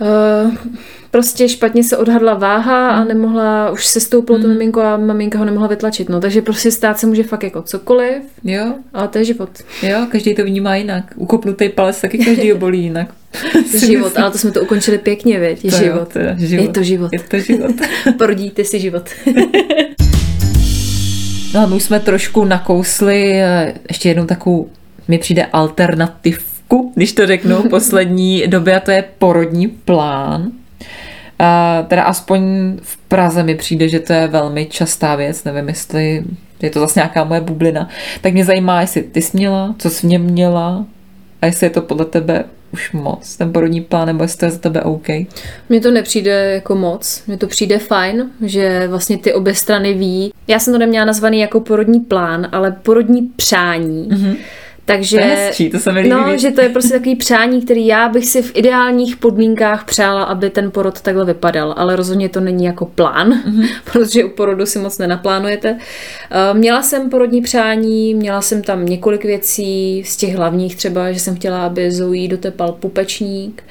Eh, 0.00 0.50
prostě 1.10 1.48
špatně 1.48 1.84
se 1.84 1.96
odhadla 1.96 2.34
váha 2.34 2.90
a 2.90 3.04
nemohla, 3.04 3.70
už 3.70 3.86
se 3.86 4.00
stouplo 4.00 4.38
to 4.38 4.48
miminko 4.48 4.80
a 4.80 4.96
maminka 4.96 5.38
ho 5.38 5.44
nemohla 5.44 5.68
vytlačit, 5.68 6.08
no, 6.08 6.20
takže 6.20 6.42
prostě 6.42 6.70
stát 6.70 6.98
se 6.98 7.06
může 7.06 7.22
fakt 7.22 7.42
jako 7.42 7.62
cokoliv, 7.62 8.22
Jo, 8.44 8.74
ale 8.94 9.08
to 9.08 9.18
je 9.18 9.24
život. 9.24 9.50
jo, 9.82 10.06
každý 10.12 10.34
to 10.34 10.44
vnímá 10.44 10.76
jinak. 10.76 11.04
Ukopnutý 11.16 11.68
palec 11.68 12.00
taky 12.00 12.18
každý 12.18 12.52
bolí 12.58 12.82
jinak. 12.82 13.08
život, 13.86 14.18
ale 14.18 14.30
to 14.30 14.38
jsme 14.38 14.50
to 14.50 14.60
ukončili 14.60 14.98
pěkně, 14.98 15.40
věď, 15.40 15.64
je 15.64 15.70
To 15.70 15.76
jo, 15.76 15.82
život. 15.84 16.12
to 16.12 16.18
je 16.18 16.36
život. 16.38 16.62
Je 16.62 16.68
to 16.72 16.82
život. 16.82 17.10
Je 17.12 17.18
to 17.18 17.38
život. 17.38 17.70
Porodíte 18.18 18.64
si 18.64 18.80
život. 18.80 19.02
No 21.56 21.62
a 21.62 21.66
my 21.66 21.74
už 21.74 21.82
jsme 21.82 22.00
trošku 22.00 22.44
nakousli 22.44 23.32
eh, 23.32 23.74
ještě 23.88 24.08
jednou 24.08 24.24
takovou, 24.24 24.68
mi 25.08 25.18
přijde 25.18 25.44
alternativku, 25.44 26.92
když 26.94 27.12
to 27.12 27.26
řeknu, 27.26 27.56
v 27.56 27.68
poslední 27.70 28.46
době, 28.46 28.76
a 28.76 28.80
to 28.80 28.90
je 28.90 29.04
porodní 29.18 29.68
plán. 29.68 30.52
A 31.38 31.82
teda 31.88 32.02
aspoň 32.02 32.42
v 32.82 32.96
Praze 32.96 33.42
mi 33.42 33.54
přijde, 33.54 33.88
že 33.88 34.00
to 34.00 34.12
je 34.12 34.28
velmi 34.28 34.66
častá 34.66 35.16
věc, 35.16 35.44
nevím, 35.44 35.68
jestli 35.68 36.24
je 36.62 36.70
to 36.70 36.80
zase 36.80 37.00
nějaká 37.00 37.24
moje 37.24 37.40
bublina. 37.40 37.88
Tak 38.20 38.32
mě 38.32 38.44
zajímá, 38.44 38.80
jestli 38.80 39.02
ty 39.02 39.22
jsi 39.22 39.36
měla, 39.36 39.74
co 39.78 39.90
jsi 39.90 40.06
něm 40.06 40.22
měla 40.22 40.86
a 41.42 41.46
jestli 41.46 41.66
je 41.66 41.70
to 41.70 41.82
podle 41.82 42.04
tebe 42.04 42.44
už 42.72 42.92
moc, 42.92 43.36
ten 43.36 43.52
porodní 43.52 43.80
plán, 43.80 44.06
nebo 44.06 44.24
jestli 44.24 44.38
to 44.38 44.44
je 44.44 44.50
za 44.50 44.58
tebe 44.58 44.82
OK. 44.82 45.08
Mně 45.68 45.80
to 45.80 45.90
nepřijde 45.90 46.30
jako 46.54 46.74
moc, 46.74 47.22
mně 47.26 47.36
to 47.36 47.46
přijde 47.46 47.78
fajn, 47.78 48.30
že 48.42 48.88
vlastně 48.88 49.18
ty 49.18 49.32
obě 49.32 49.54
strany 49.54 49.94
ví. 49.94 50.32
Já 50.48 50.58
jsem 50.58 50.72
to 50.72 50.78
neměla 50.78 51.04
nazvaný 51.04 51.40
jako 51.40 51.60
porodní 51.60 52.00
plán, 52.00 52.48
ale 52.52 52.70
porodní 52.82 53.22
přání. 53.36 54.08
Mm-hmm. 54.08 54.36
Takže, 54.86 55.16
To 55.16 55.24
je 55.24 55.34
hezčí, 55.36 55.70
to 55.70 55.78
se 55.78 55.92
mi 55.92 56.00
líbí 56.00 56.10
no, 56.10 56.38
že 56.38 56.50
to 56.50 56.60
je 56.60 56.68
prostě 56.68 56.92
takový 56.92 57.16
přání, 57.16 57.62
který 57.62 57.86
já 57.86 58.08
bych 58.08 58.26
si 58.26 58.42
v 58.42 58.52
ideálních 58.54 59.16
podmínkách 59.16 59.84
přála, 59.84 60.22
aby 60.22 60.50
ten 60.50 60.70
porod 60.70 61.00
takhle 61.00 61.24
vypadal, 61.24 61.74
ale 61.76 61.96
rozhodně 61.96 62.28
to 62.28 62.40
není 62.40 62.64
jako 62.64 62.86
plán, 62.86 63.32
mm-hmm. 63.32 63.68
protože 63.92 64.24
u 64.24 64.28
porodu 64.28 64.66
si 64.66 64.78
moc 64.78 64.98
nenaplánujete. 64.98 65.78
Eh, 66.30 66.54
Měla 66.54 66.82
jsem 66.82 67.10
porodní 67.10 67.42
přání, 67.42 68.14
měla 68.14 68.40
jsem 68.40 68.62
tam 68.62 68.86
několik 68.86 69.24
věcí, 69.24 70.02
z 70.06 70.16
těch 70.16 70.36
hlavních 70.36 70.76
třeba, 70.76 71.12
že 71.12 71.20
jsem 71.20 71.36
chtěla, 71.36 71.66
aby 71.66 71.90
Zoe 71.90 72.28
dotepal 72.28 72.72
pupečník, 72.72 73.64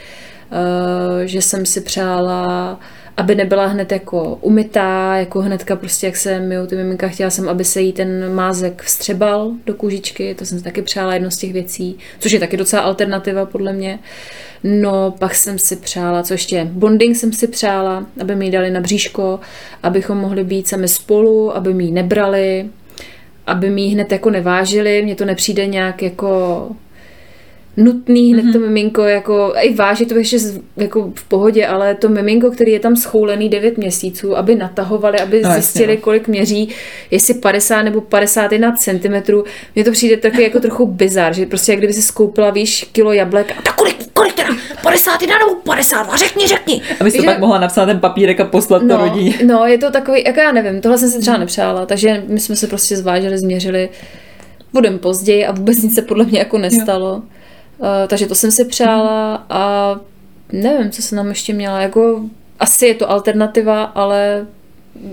eh, 0.51 1.27
že 1.27 1.41
jsem 1.41 1.65
si 1.65 1.81
přála, 1.81 2.79
aby 3.17 3.35
nebyla 3.35 3.65
hned 3.65 3.91
jako 3.91 4.37
umytá, 4.41 5.15
jako 5.17 5.41
hnedka 5.41 5.75
prostě 5.75 6.05
jak 6.05 6.15
se 6.15 6.39
myjou 6.39 6.65
ty 6.65 6.75
miminka, 6.75 7.07
chtěla 7.07 7.29
jsem, 7.29 7.49
aby 7.49 7.63
se 7.63 7.81
jí 7.81 7.93
ten 7.93 8.33
mázek 8.33 8.81
vstřebal 8.81 9.51
do 9.65 9.73
kůžičky, 9.73 10.35
to 10.35 10.45
jsem 10.45 10.57
si 10.57 10.63
taky 10.63 10.81
přála 10.81 11.13
jedno 11.13 11.31
z 11.31 11.37
těch 11.37 11.53
věcí, 11.53 11.97
což 12.19 12.31
je 12.31 12.39
taky 12.39 12.57
docela 12.57 12.81
alternativa 12.81 13.45
podle 13.45 13.73
mě. 13.73 13.99
No, 14.63 15.15
pak 15.19 15.35
jsem 15.35 15.59
si 15.59 15.75
přála, 15.75 16.23
co 16.23 16.33
ještě, 16.33 16.67
bonding 16.71 17.15
jsem 17.15 17.33
si 17.33 17.47
přála, 17.47 18.05
aby 18.21 18.35
mi 18.35 18.45
ji 18.45 18.51
dali 18.51 18.71
na 18.71 18.81
bříško, 18.81 19.39
abychom 19.83 20.17
mohli 20.17 20.43
být 20.43 20.67
sami 20.67 20.87
spolu, 20.87 21.57
aby 21.57 21.73
mi 21.73 21.83
ji 21.83 21.91
nebrali, 21.91 22.69
aby 23.47 23.69
mi 23.69 23.81
ji 23.81 23.89
hned 23.89 24.11
jako 24.11 24.29
nevážili, 24.29 25.01
mně 25.03 25.15
to 25.15 25.25
nepřijde 25.25 25.65
nějak 25.65 26.01
jako 26.01 26.69
nutný 27.77 28.33
hned 28.33 28.45
mm-hmm. 28.45 28.53
to 28.53 28.59
miminko, 28.59 29.01
jako 29.01 29.53
i 29.55 29.73
vážit 29.73 30.09
to 30.09 30.17
ještě 30.17 30.37
jako 30.77 31.11
v 31.15 31.23
pohodě, 31.23 31.67
ale 31.67 31.95
to 31.95 32.09
miminko, 32.09 32.51
který 32.51 32.71
je 32.71 32.79
tam 32.79 32.95
schoulený 32.95 33.49
9 33.49 33.77
měsíců, 33.77 34.37
aby 34.37 34.55
natahovali, 34.55 35.19
aby 35.19 35.41
no, 35.41 35.51
zjistili, 35.51 35.83
jasně, 35.83 35.95
no. 35.95 36.01
kolik 36.01 36.27
měří, 36.27 36.69
jestli 37.11 37.33
50 37.33 37.81
nebo 37.81 38.01
51 38.01 38.71
cm, 38.71 39.33
mně 39.75 39.83
to 39.83 39.91
přijde 39.91 40.17
taky 40.17 40.43
jako 40.43 40.59
trochu 40.59 40.87
bizar, 40.87 41.33
že 41.33 41.45
prostě 41.45 41.71
jak 41.71 41.79
kdyby 41.79 41.93
si 41.93 42.01
skoupila, 42.01 42.49
víš, 42.49 42.89
kilo 42.91 43.13
jablek 43.13 43.51
a 43.59 43.61
tak 43.61 43.75
kolik, 43.75 43.95
kolik 44.13 44.33
teda, 44.33 44.49
51 44.81 45.35
nebo 45.39 45.55
52, 45.55 46.17
řekni, 46.17 46.47
řekni. 46.47 46.81
Aby 46.99 47.11
si 47.11 47.23
pak 47.23 47.39
mohla 47.39 47.59
napsat 47.59 47.85
ten 47.85 47.99
papírek 47.99 48.39
a 48.39 48.45
poslat 48.45 48.81
no, 48.81 48.97
to 48.97 49.03
rodině. 49.03 49.33
No, 49.45 49.65
je 49.65 49.77
to 49.77 49.91
takový, 49.91 50.23
jako 50.27 50.39
já 50.39 50.51
nevím, 50.51 50.81
tohle 50.81 50.97
jsem 50.97 51.09
si 51.09 51.19
třeba 51.19 51.37
nepřála, 51.37 51.85
takže 51.85 52.23
my 52.27 52.39
jsme 52.39 52.55
se 52.55 52.67
prostě 52.67 52.97
zvážili, 52.97 53.37
změřili, 53.37 53.89
budem 54.73 54.99
později 54.99 55.45
a 55.45 55.51
vůbec 55.51 55.77
nic 55.77 55.95
se 55.95 56.01
podle 56.01 56.25
mě 56.25 56.39
jako 56.39 56.57
nestalo. 56.57 57.07
Jo. 57.07 57.21
Uh, 57.77 57.87
takže 58.07 58.25
to 58.25 58.35
jsem 58.35 58.51
si 58.51 58.65
přála 58.65 59.45
a 59.49 59.95
nevím, 60.51 60.91
co 60.91 61.01
se 61.01 61.15
nám 61.15 61.29
ještě 61.29 61.53
měla. 61.53 61.81
Jako, 61.81 62.21
asi 62.59 62.85
je 62.85 62.93
to 62.93 63.11
alternativa, 63.11 63.83
ale 63.83 64.45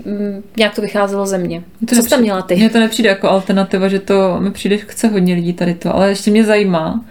mm, 0.05 0.43
nějak 0.57 0.75
to 0.75 0.81
vycházelo 0.81 1.25
ze 1.25 1.37
mě. 1.37 1.63
To 1.89 1.95
co 1.95 2.01
jsi 2.01 2.09
tam 2.09 2.21
měla 2.21 2.41
ty? 2.41 2.55
Mně 2.55 2.69
to 2.69 2.79
nepřijde 2.79 3.09
jako 3.09 3.29
alternativa, 3.29 3.87
že 3.87 3.99
to 3.99 4.37
mi 4.39 4.51
přijde, 4.51 4.77
chce 4.77 5.07
hodně 5.07 5.35
lidí 5.35 5.53
tady 5.53 5.73
to, 5.73 5.95
ale 5.95 6.09
ještě 6.09 6.31
mě 6.31 6.43
zajímá, 6.43 7.05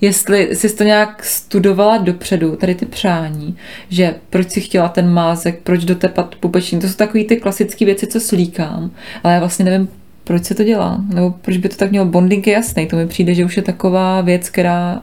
jestli 0.00 0.56
jsi 0.56 0.76
to 0.76 0.84
nějak 0.84 1.24
studovala 1.24 1.98
dopředu, 1.98 2.56
tady 2.56 2.74
ty 2.74 2.86
přání, 2.86 3.56
že 3.88 4.14
proč 4.30 4.50
si 4.50 4.60
chtěla 4.60 4.88
ten 4.88 5.10
mázek, 5.10 5.60
proč 5.62 5.84
dotepat 5.84 6.34
pupeční, 6.34 6.80
to 6.80 6.88
jsou 6.88 6.94
takové 6.94 7.24
ty 7.24 7.36
klasické 7.36 7.84
věci, 7.84 8.06
co 8.06 8.20
slíkám, 8.20 8.90
ale 9.22 9.34
já 9.34 9.40
vlastně 9.40 9.64
nevím, 9.64 9.88
proč 10.24 10.44
se 10.44 10.54
to 10.54 10.64
dělá? 10.64 11.04
Nebo 11.14 11.30
proč 11.30 11.56
by 11.56 11.68
to 11.68 11.76
tak 11.76 11.90
mělo? 11.90 12.06
Bonding 12.06 12.46
je 12.46 12.52
jasný, 12.52 12.86
to 12.86 12.96
mi 12.96 13.06
přijde, 13.06 13.34
že 13.34 13.44
už 13.44 13.56
je 13.56 13.62
taková 13.62 14.20
věc, 14.20 14.50
která 14.50 15.02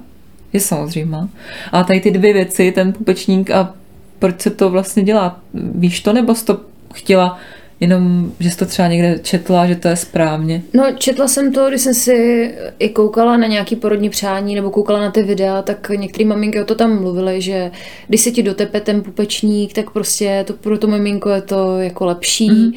je 0.54 0.60
samozřejmá. 0.60 1.30
A 1.72 1.84
tady 1.84 2.00
ty 2.00 2.12
dvě 2.12 2.34
věci, 2.34 2.72
ten 2.72 2.94
pupečník 2.94 3.52
a 3.52 3.74
proč 4.20 4.42
se 4.42 4.50
to 4.50 4.70
vlastně 4.70 5.04
dělá? 5.04 5.40
Víš 5.54 6.02
to, 6.02 6.14
nebo 6.14 6.36
jsi 6.36 6.46
to 6.46 6.62
chtěla 6.94 7.40
jenom, 7.82 8.32
že 8.40 8.50
jsi 8.50 8.58
to 8.58 8.66
třeba 8.66 8.88
někde 8.88 9.20
četla, 9.24 9.68
že 9.68 9.76
to 9.76 9.88
je 9.88 9.96
správně? 9.96 10.62
No, 10.74 10.84
četla 10.98 11.28
jsem 11.28 11.54
to, 11.54 11.70
když 11.70 11.82
jsem 11.82 11.94
si 11.94 12.52
i 12.80 12.90
koukala 12.90 13.38
na 13.38 13.48
nějaký 13.48 13.76
porodní 13.76 14.10
přání 14.10 14.56
nebo 14.56 14.72
koukala 14.72 15.00
na 15.00 15.12
ty 15.12 15.24
videa, 15.24 15.62
tak 15.62 15.90
některé 15.90 16.26
maminky 16.26 16.62
o 16.62 16.66
to 16.66 16.76
tam 16.76 17.02
mluvily, 17.02 17.42
že 17.42 17.72
když 18.08 18.22
se 18.22 18.32
ti 18.32 18.44
dotepe 18.44 18.82
ten 18.82 19.02
pupečník, 19.02 19.74
tak 19.74 19.90
prostě 19.90 20.44
to 20.48 20.54
pro 20.54 20.78
to 20.78 20.88
miminko 20.88 21.30
je 21.30 21.42
to 21.42 21.80
jako 21.80 22.06
lepší. 22.06 22.52
Mm-hmm 22.52 22.74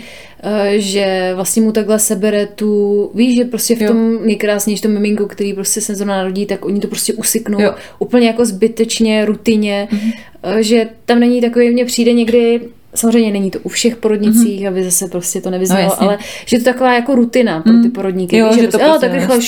že 0.76 1.32
vlastně 1.34 1.62
mu 1.62 1.72
takhle 1.72 1.98
sebere 1.98 2.46
tu, 2.46 3.10
víš, 3.14 3.36
že 3.36 3.44
prostě 3.44 3.76
v 3.76 3.82
jo. 3.82 3.88
tom 3.88 4.26
nejkrásnější 4.26 4.82
to 4.82 4.88
miminko, 4.88 5.26
který 5.26 5.52
prostě 5.52 5.80
se 5.80 5.94
zrovna 5.94 6.16
narodí, 6.16 6.46
tak 6.46 6.64
oni 6.64 6.80
to 6.80 6.88
prostě 6.88 7.12
usiknou 7.12 7.60
jo. 7.60 7.74
úplně 7.98 8.26
jako 8.26 8.44
zbytečně, 8.44 9.24
rutině, 9.24 9.88
mm-hmm. 9.90 10.58
že 10.58 10.88
tam 11.04 11.20
není 11.20 11.40
takový, 11.40 11.70
mně 11.70 11.84
přijde 11.84 12.12
někdy 12.12 12.60
Samozřejmě 12.94 13.32
není 13.32 13.50
to 13.50 13.58
u 13.62 13.68
všech 13.68 13.96
porodnicích, 13.96 14.62
mm-hmm. 14.62 14.68
aby 14.68 14.84
zase 14.84 15.08
prostě 15.08 15.40
to 15.40 15.50
nevyznalo, 15.50 15.84
no, 15.84 16.02
ale 16.02 16.18
že 16.46 16.58
to 16.58 16.64
taková 16.64 16.94
jako 16.94 17.14
rutina 17.14 17.60
pro 17.60 17.72
ty 17.72 17.78
mhm. 17.78 17.90
porodníky. 17.90 18.36
Jo, 18.36 18.48
že, 18.54 18.60
že 18.60 18.66
to 18.66 18.78
prostě, 18.78 18.90
prostě, 18.90 19.08
tak 19.08 19.12
rychle 19.12 19.42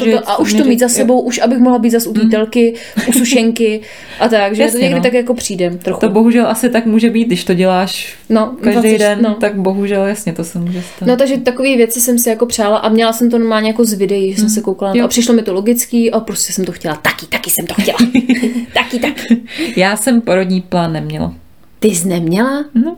šup, 0.00 0.22
to, 0.22 0.30
a 0.30 0.38
už 0.38 0.54
to 0.54 0.64
mít 0.64 0.78
za 0.78 0.88
sebou, 0.88 1.14
jo. 1.14 1.20
už 1.20 1.38
abych 1.38 1.58
mohla 1.58 1.78
být 1.78 1.90
zase 1.90 2.08
u 2.08 2.12
té 2.12 2.20
mhm. 2.20 2.30
telky, 2.30 2.74
u 3.08 3.12
sušenky 3.12 3.80
a 4.20 4.28
tak, 4.28 4.54
že 4.54 4.62
Jasně, 4.62 4.78
to 4.78 4.82
někdy 4.82 4.98
no. 4.98 5.02
tak 5.02 5.12
jako 5.12 5.34
přijde 5.34 5.70
trochu. 5.70 6.00
To 6.00 6.08
bohužel 6.08 6.46
asi 6.46 6.68
tak 6.68 6.86
může 6.86 7.10
být, 7.10 7.24
když 7.24 7.44
to 7.44 7.54
děláš 7.54 8.16
no, 8.28 8.56
každý 8.60 8.80
20, 8.80 8.98
den, 8.98 9.18
no. 9.22 9.34
tak 9.34 9.54
bohužel 9.54 10.06
jasně 10.06 10.32
to 10.32 10.44
se 10.44 10.58
může 10.58 10.82
stát. 10.82 11.08
No 11.08 11.16
takže 11.16 11.38
takové 11.38 11.76
věci 11.76 12.00
jsem 12.00 12.18
si 12.18 12.28
jako 12.28 12.46
přála 12.46 12.78
a 12.78 12.88
měla 12.88 13.12
jsem 13.12 13.30
to 13.30 13.38
normálně 13.38 13.68
jako 13.68 13.84
z 13.84 13.92
videí, 13.92 14.32
že 14.32 14.40
jsem 14.40 14.48
se 14.48 14.60
mhm. 14.60 14.64
koukala 14.64 14.92
na 14.92 14.98
to 14.98 15.04
a 15.04 15.08
přišlo 15.08 15.34
mi 15.34 15.42
to 15.42 15.54
logický 15.54 16.10
a 16.10 16.20
prostě 16.20 16.52
jsem 16.52 16.64
to 16.64 16.72
chtěla 16.72 16.94
taky, 16.94 17.26
taky 17.26 17.50
jsem 17.50 17.66
to 17.66 17.74
chtěla. 17.74 17.98
taky, 18.74 18.98
taky. 18.98 19.42
Já 19.76 19.96
jsem 19.96 20.20
porodní 20.20 20.60
plán 20.60 20.92
neměla. 20.92 21.34
Ty 21.82 21.88
jsi 21.88 22.08
neměla? 22.08 22.64
No. 22.74 22.96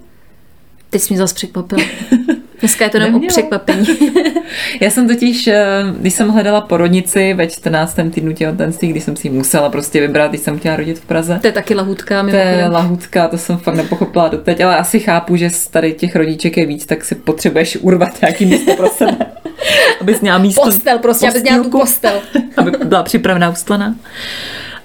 Ty 0.91 0.99
jsi 0.99 1.13
mě 1.13 1.19
zase 1.19 1.35
překvapil. 1.35 1.79
Dneska 2.61 2.85
je 2.85 2.91
to 2.91 2.97
jenom 2.97 3.15
o 3.15 3.27
překvapení. 3.29 3.87
Já 4.81 4.91
jsem 4.91 5.09
totiž, 5.09 5.47
eh, 5.47 5.65
když 6.01 6.15
jsem 6.15 6.29
hledala 6.29 6.61
porodnici 6.61 7.35
ve 7.35 7.47
14. 7.47 7.99
týdnu 8.11 8.33
těhotenství, 8.33 8.89
když 8.89 9.05
jsem 9.05 9.17
si 9.17 9.29
ji 9.29 9.33
musela 9.35 9.69
prostě 9.71 10.01
vybrat, 10.01 10.29
když 10.29 10.41
jsem 10.41 10.59
chtěla 10.59 10.77
rodit 10.77 10.99
v 10.99 11.05
Praze. 11.05 11.39
To 11.41 11.47
je 11.47 11.53
taky 11.53 11.75
lahutka. 11.75 12.23
To 12.23 12.37
je 12.37 12.69
lahutka, 12.69 13.29
to 13.29 13.39
jsem 13.39 13.57
fakt 13.57 13.75
nepochopila 13.75 14.29
doteď, 14.29 14.61
ale 14.61 14.77
asi 14.77 15.01
chápu, 15.01 15.37
že 15.37 15.51
z 15.51 15.67
tady 15.67 15.93
těch 15.93 16.17
rodiček 16.17 16.57
je 16.57 16.67
víc, 16.67 16.87
tak 16.87 17.05
si 17.05 17.15
potřebuješ 17.15 17.79
urvat 17.81 18.21
nějaký 18.21 18.47
místo 18.47 18.75
pro 18.75 18.89
sebe. 18.89 19.17
abys 20.01 20.21
měla 20.21 20.39
místo. 20.39 20.63
Postel 20.63 20.99
prostě, 20.99 21.29
abys 21.29 21.43
měla 21.43 21.63
tu 21.63 21.71
postel. 21.71 22.21
aby 22.57 22.71
byla 22.71 23.03
připravená 23.03 23.51
ustlaná 23.51 23.95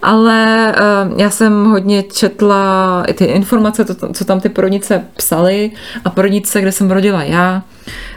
ale 0.01 0.73
uh, 1.11 1.19
já 1.19 1.29
jsem 1.29 1.65
hodně 1.65 2.03
četla 2.03 3.03
i 3.07 3.13
ty 3.13 3.25
informace, 3.25 3.85
to, 3.85 4.13
co 4.13 4.25
tam 4.25 4.39
ty 4.39 4.49
porodnice 4.49 5.05
psaly 5.17 5.71
a 6.05 6.09
porodnice, 6.09 6.61
kde 6.61 6.71
jsem 6.71 6.91
rodila 6.91 7.23
já, 7.23 7.63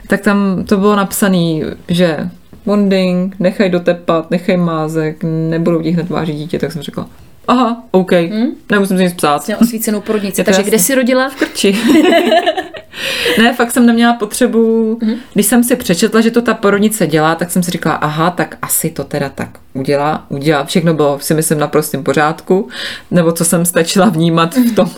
tak 0.08 0.20
tam 0.20 0.64
to 0.68 0.76
bylo 0.76 0.96
napsané, 0.96 1.60
že 1.88 2.30
bonding, 2.66 3.34
nechaj 3.38 3.70
dotepat, 3.70 4.30
nechaj 4.30 4.56
mázek, 4.56 5.24
nebudou 5.24 5.82
ti 5.82 5.90
hned 5.90 6.10
vážit 6.10 6.36
dítě, 6.36 6.58
tak 6.58 6.72
jsem 6.72 6.82
řekla, 6.82 7.06
aha, 7.48 7.82
OK, 7.90 8.12
hmm? 8.12 8.46
nemusím 8.70 8.96
si 8.96 9.04
nic 9.04 9.12
psát. 9.12 9.46
Měla 9.46 9.60
osvícenou 9.60 10.00
porodnici, 10.00 10.44
takže 10.44 10.60
jasný. 10.60 10.70
kde 10.70 10.78
jsi 10.78 10.94
rodila? 10.94 11.28
V 11.28 11.34
Krči. 11.34 11.76
ne, 13.38 13.54
fakt 13.54 13.70
jsem 13.70 13.86
neměla 13.86 14.12
potřebu, 14.12 14.94
mm-hmm. 15.02 15.16
když 15.34 15.46
jsem 15.46 15.64
si 15.64 15.76
přečetla, 15.76 16.20
že 16.20 16.30
to 16.30 16.42
ta 16.42 16.54
porodnice 16.54 17.06
dělá, 17.06 17.34
tak 17.34 17.50
jsem 17.50 17.62
si 17.62 17.70
říkala, 17.70 17.96
aha, 17.96 18.30
tak 18.30 18.58
asi 18.62 18.90
to 18.90 19.04
teda 19.04 19.28
tak 19.28 19.48
udělá, 19.74 20.26
udělá. 20.28 20.64
Všechno 20.64 20.94
bylo 20.94 21.18
si 21.20 21.34
myslím 21.34 21.58
na 21.58 21.66
prostém 21.66 22.04
pořádku, 22.04 22.68
nebo 23.10 23.32
co 23.32 23.44
jsem 23.44 23.64
stačila 23.64 24.08
vnímat 24.08 24.54
v 24.54 24.74
tom 24.74 24.90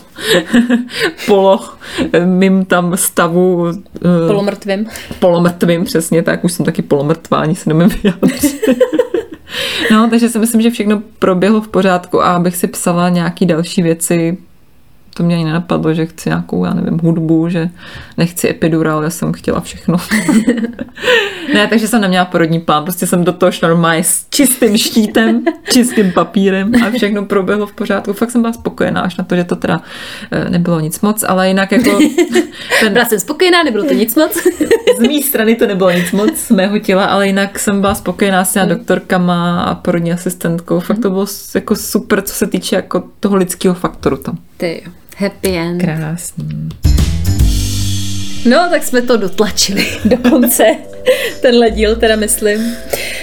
polo, 1.25 1.59
mým 2.25 2.65
tam 2.65 2.97
stavu. 2.97 3.67
Eh, 3.69 4.27
polomrtvým. 4.27 4.87
Polomrtvým, 5.19 5.83
přesně 5.85 6.23
tak, 6.23 6.43
už 6.43 6.53
jsem 6.53 6.65
taky 6.65 6.81
polomrtvá, 6.81 7.37
ani 7.37 7.55
se 7.55 7.69
nemím 7.69 7.89
vyjádřit. 7.89 8.61
No, 9.91 10.09
takže 10.09 10.29
si 10.29 10.39
myslím, 10.39 10.61
že 10.61 10.71
všechno 10.71 11.01
proběhlo 11.19 11.61
v 11.61 11.67
pořádku 11.67 12.23
a 12.23 12.35
abych 12.35 12.55
si 12.55 12.67
psala 12.67 13.09
nějaký 13.09 13.45
další 13.45 13.81
věci, 13.81 14.37
to 15.17 15.23
mě 15.23 15.35
ani 15.35 15.45
nenapadlo, 15.45 15.93
že 15.93 16.05
chci 16.05 16.29
nějakou, 16.29 16.65
já 16.65 16.73
nevím, 16.73 16.99
hudbu, 17.03 17.49
že 17.49 17.69
nechci 18.17 18.49
epidural, 18.49 19.03
já 19.03 19.09
jsem 19.09 19.33
chtěla 19.33 19.61
všechno. 19.61 19.97
ne, 21.53 21.67
takže 21.67 21.87
jsem 21.87 22.01
neměla 22.01 22.25
porodní 22.25 22.59
plán, 22.59 22.83
prostě 22.83 23.07
jsem 23.07 23.23
do 23.23 23.33
toho 23.33 23.51
šla 23.51 23.69
normálně 23.69 24.03
s 24.03 24.25
čistým 24.29 24.77
štítem, 24.77 25.43
čistým 25.71 26.11
papírem 26.11 26.71
a 26.87 26.89
všechno 26.89 27.25
proběhlo 27.25 27.67
v 27.67 27.73
pořádku. 27.73 28.13
Fakt 28.13 28.31
jsem 28.31 28.41
byla 28.41 28.53
spokojená, 28.53 29.01
až 29.01 29.17
na 29.17 29.23
to, 29.23 29.35
že 29.35 29.43
to 29.43 29.55
teda 29.55 29.81
eh, 30.31 30.49
nebylo 30.49 30.79
nic 30.79 31.01
moc, 31.01 31.23
ale 31.27 31.47
jinak 31.47 31.71
jako... 31.71 31.99
Ten... 32.79 32.93
Byla 32.93 33.05
jsem 33.05 33.19
spokojená, 33.19 33.63
nebylo 33.63 33.85
to 33.85 33.93
nic 33.93 34.15
moc. 34.15 34.37
z 34.97 34.99
mé 34.99 35.21
strany 35.23 35.55
to 35.55 35.67
nebylo 35.67 35.91
nic 35.91 36.11
moc, 36.11 36.37
z 36.37 36.51
mého 36.51 36.79
těla, 36.79 37.05
ale 37.05 37.27
jinak 37.27 37.59
jsem 37.59 37.81
byla 37.81 37.95
spokojená 37.95 38.45
s 38.45 38.53
těma 38.53 38.65
doktorkama 38.65 39.63
a 39.63 39.75
porodní 39.75 40.13
asistentkou. 40.13 40.79
Fakt 40.79 40.99
to 40.99 41.09
bylo 41.09 41.25
jako 41.55 41.75
super, 41.75 42.21
co 42.21 42.33
se 42.33 42.47
týče 42.47 42.75
jako 42.75 43.03
toho 43.19 43.35
lidského 43.35 43.75
faktoru 43.75 44.17
tam. 44.17 44.37
Ty 44.57 44.81
jo. 44.85 44.91
Happy 45.17 45.57
end. 45.57 45.81
Krásný. 45.81 46.69
No, 48.45 48.67
tak 48.69 48.83
jsme 48.83 49.01
to 49.01 49.17
dotlačili 49.17 49.87
do 50.05 50.17
konce. 50.29 50.63
Tenhle 51.41 51.69
díl 51.71 51.95
teda 51.95 52.15
myslím. 52.15 52.75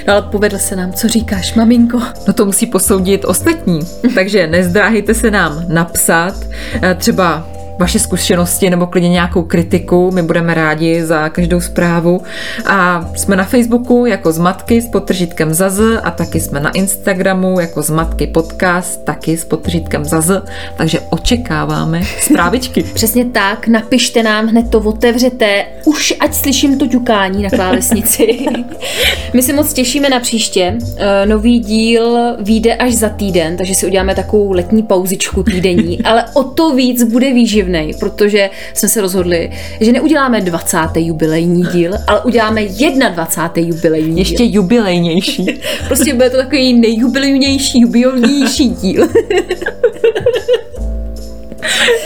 No 0.07 0.13
ale 0.13 0.23
povedl 0.23 0.59
se 0.59 0.77
nám, 0.77 0.93
co 0.93 1.09
říkáš, 1.09 1.55
maminko? 1.55 2.01
No 2.27 2.33
to 2.33 2.47
musí 2.47 2.67
posoudit 2.67 3.25
ostatní. 3.25 3.81
Takže 4.15 4.47
nezdráhejte 4.47 5.15
se 5.15 5.31
nám 5.31 5.65
napsat. 5.69 6.35
Eh, 6.83 6.95
třeba 6.95 7.49
vaše 7.79 7.99
zkušenosti 7.99 8.71
nebo 8.71 8.87
klidně 8.87 9.09
nějakou 9.09 9.43
kritiku. 9.43 10.11
My 10.11 10.23
budeme 10.23 10.55
rádi 10.55 11.05
za 11.05 11.29
každou 11.29 11.61
zprávu. 11.61 12.23
A 12.67 13.09
jsme 13.17 13.37
na 13.37 13.45
Facebooku 13.45 14.07
jako 14.07 14.33
Zmatky 14.33 14.83
s 14.83 14.87
potržítkem 14.87 15.55
ZAZ 15.55 15.81
a 16.03 16.11
taky 16.11 16.41
jsme 16.41 16.61
na 16.61 16.71
Instagramu 16.71 17.61
jako 17.61 17.83
Zmatky 17.83 18.27
podcast, 18.27 19.05
taky 19.05 19.37
s 19.37 19.45
potržítkem 19.45 20.05
ZAZ. 20.05 20.31
Takže 20.77 21.01
očekáváme 21.11 22.03
zprávičky. 22.21 22.83
Přesně 22.83 23.25
tak, 23.25 23.69
napište 23.69 24.23
nám, 24.23 24.47
hned 24.47 24.71
to 24.71 24.79
otevřete, 24.79 25.65
už 25.85 26.15
ať 26.21 26.35
slyším 26.35 26.79
to 26.79 26.87
ťukání 26.87 27.43
na 27.43 27.51
klávesnici. 27.51 28.47
My 29.35 29.43
se 29.43 29.53
moc 29.53 29.73
těšíme 29.73 30.09
na 30.09 30.21
příště. 30.21 30.79
Eh, 30.97 31.27
nový 31.27 31.59
díl 31.59 32.37
vyjde 32.41 32.75
až 32.75 32.95
za 32.95 33.09
týden, 33.09 33.57
takže 33.57 33.75
si 33.75 33.87
uděláme 33.87 34.15
takovou 34.15 34.53
letní 34.53 34.83
pauzičku 34.83 35.43
týdenní, 35.43 36.03
ale 36.05 36.25
o 36.35 36.45
to 36.45 36.75
víc 36.75 37.03
bude 37.03 37.33
výživný 37.33 37.72
mimořádný, 37.73 37.95
protože 38.01 38.51
jsme 38.75 38.89
se 38.89 39.01
rozhodli, 39.01 39.51
že 39.81 39.93
neuděláme 39.93 40.41
20. 40.41 40.79
jubilejní 40.97 41.63
díl, 41.73 41.93
ale 42.07 42.21
uděláme 42.21 42.63
21. 42.65 43.75
jubilejní 43.75 44.19
Ještě 44.19 44.47
díl. 44.47 44.55
jubilejnější. 44.63 45.47
Prostě 45.87 46.15
bude 46.15 46.31
to 46.31 46.37
takový 46.37 46.75
nejjubilejnější, 46.75 47.81
jubilejnější 47.81 48.69
díl. 48.69 49.09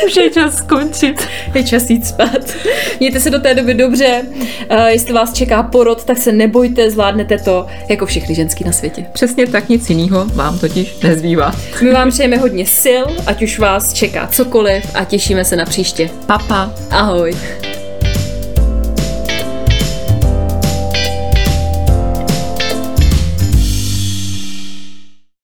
Už 0.07 0.17
je 0.17 0.31
čas 0.31 0.57
skončit. 0.57 1.29
Je 1.55 1.65
čas 1.65 1.91
jít 1.91 2.07
spát. 2.07 2.57
Mějte 3.01 3.21
se 3.21 3.31
do 3.31 3.41
té 3.41 3.55
doby 3.55 3.75
dobře. 3.75 4.23
Uh, 4.71 4.87
jestli 4.87 5.13
vás 5.13 5.33
čeká 5.33 5.63
porod, 5.63 6.05
tak 6.05 6.19
se 6.19 6.33
nebojte, 6.33 6.91
zvládnete 6.91 7.39
to 7.39 7.67
jako 7.89 8.07
všechny 8.07 8.35
ženský 8.35 8.65
na 8.65 8.73
světě. 8.73 9.07
Přesně 9.13 9.47
tak, 9.47 9.69
nic 9.69 9.91
jiného 9.91 10.25
vám 10.25 10.59
totiž 10.59 11.01
nezbývá. 11.01 11.55
My 11.83 11.93
vám 11.93 12.11
přejeme 12.11 12.37
hodně 12.37 12.67
sil, 12.83 13.05
ať 13.27 13.43
už 13.43 13.59
vás 13.59 13.93
čeká 13.93 14.27
cokoliv 14.27 14.85
a 14.95 15.05
těšíme 15.05 15.45
se 15.45 15.57
na 15.57 15.65
příště. 15.65 16.11
Papa. 16.27 16.75
Ahoj. 16.91 17.35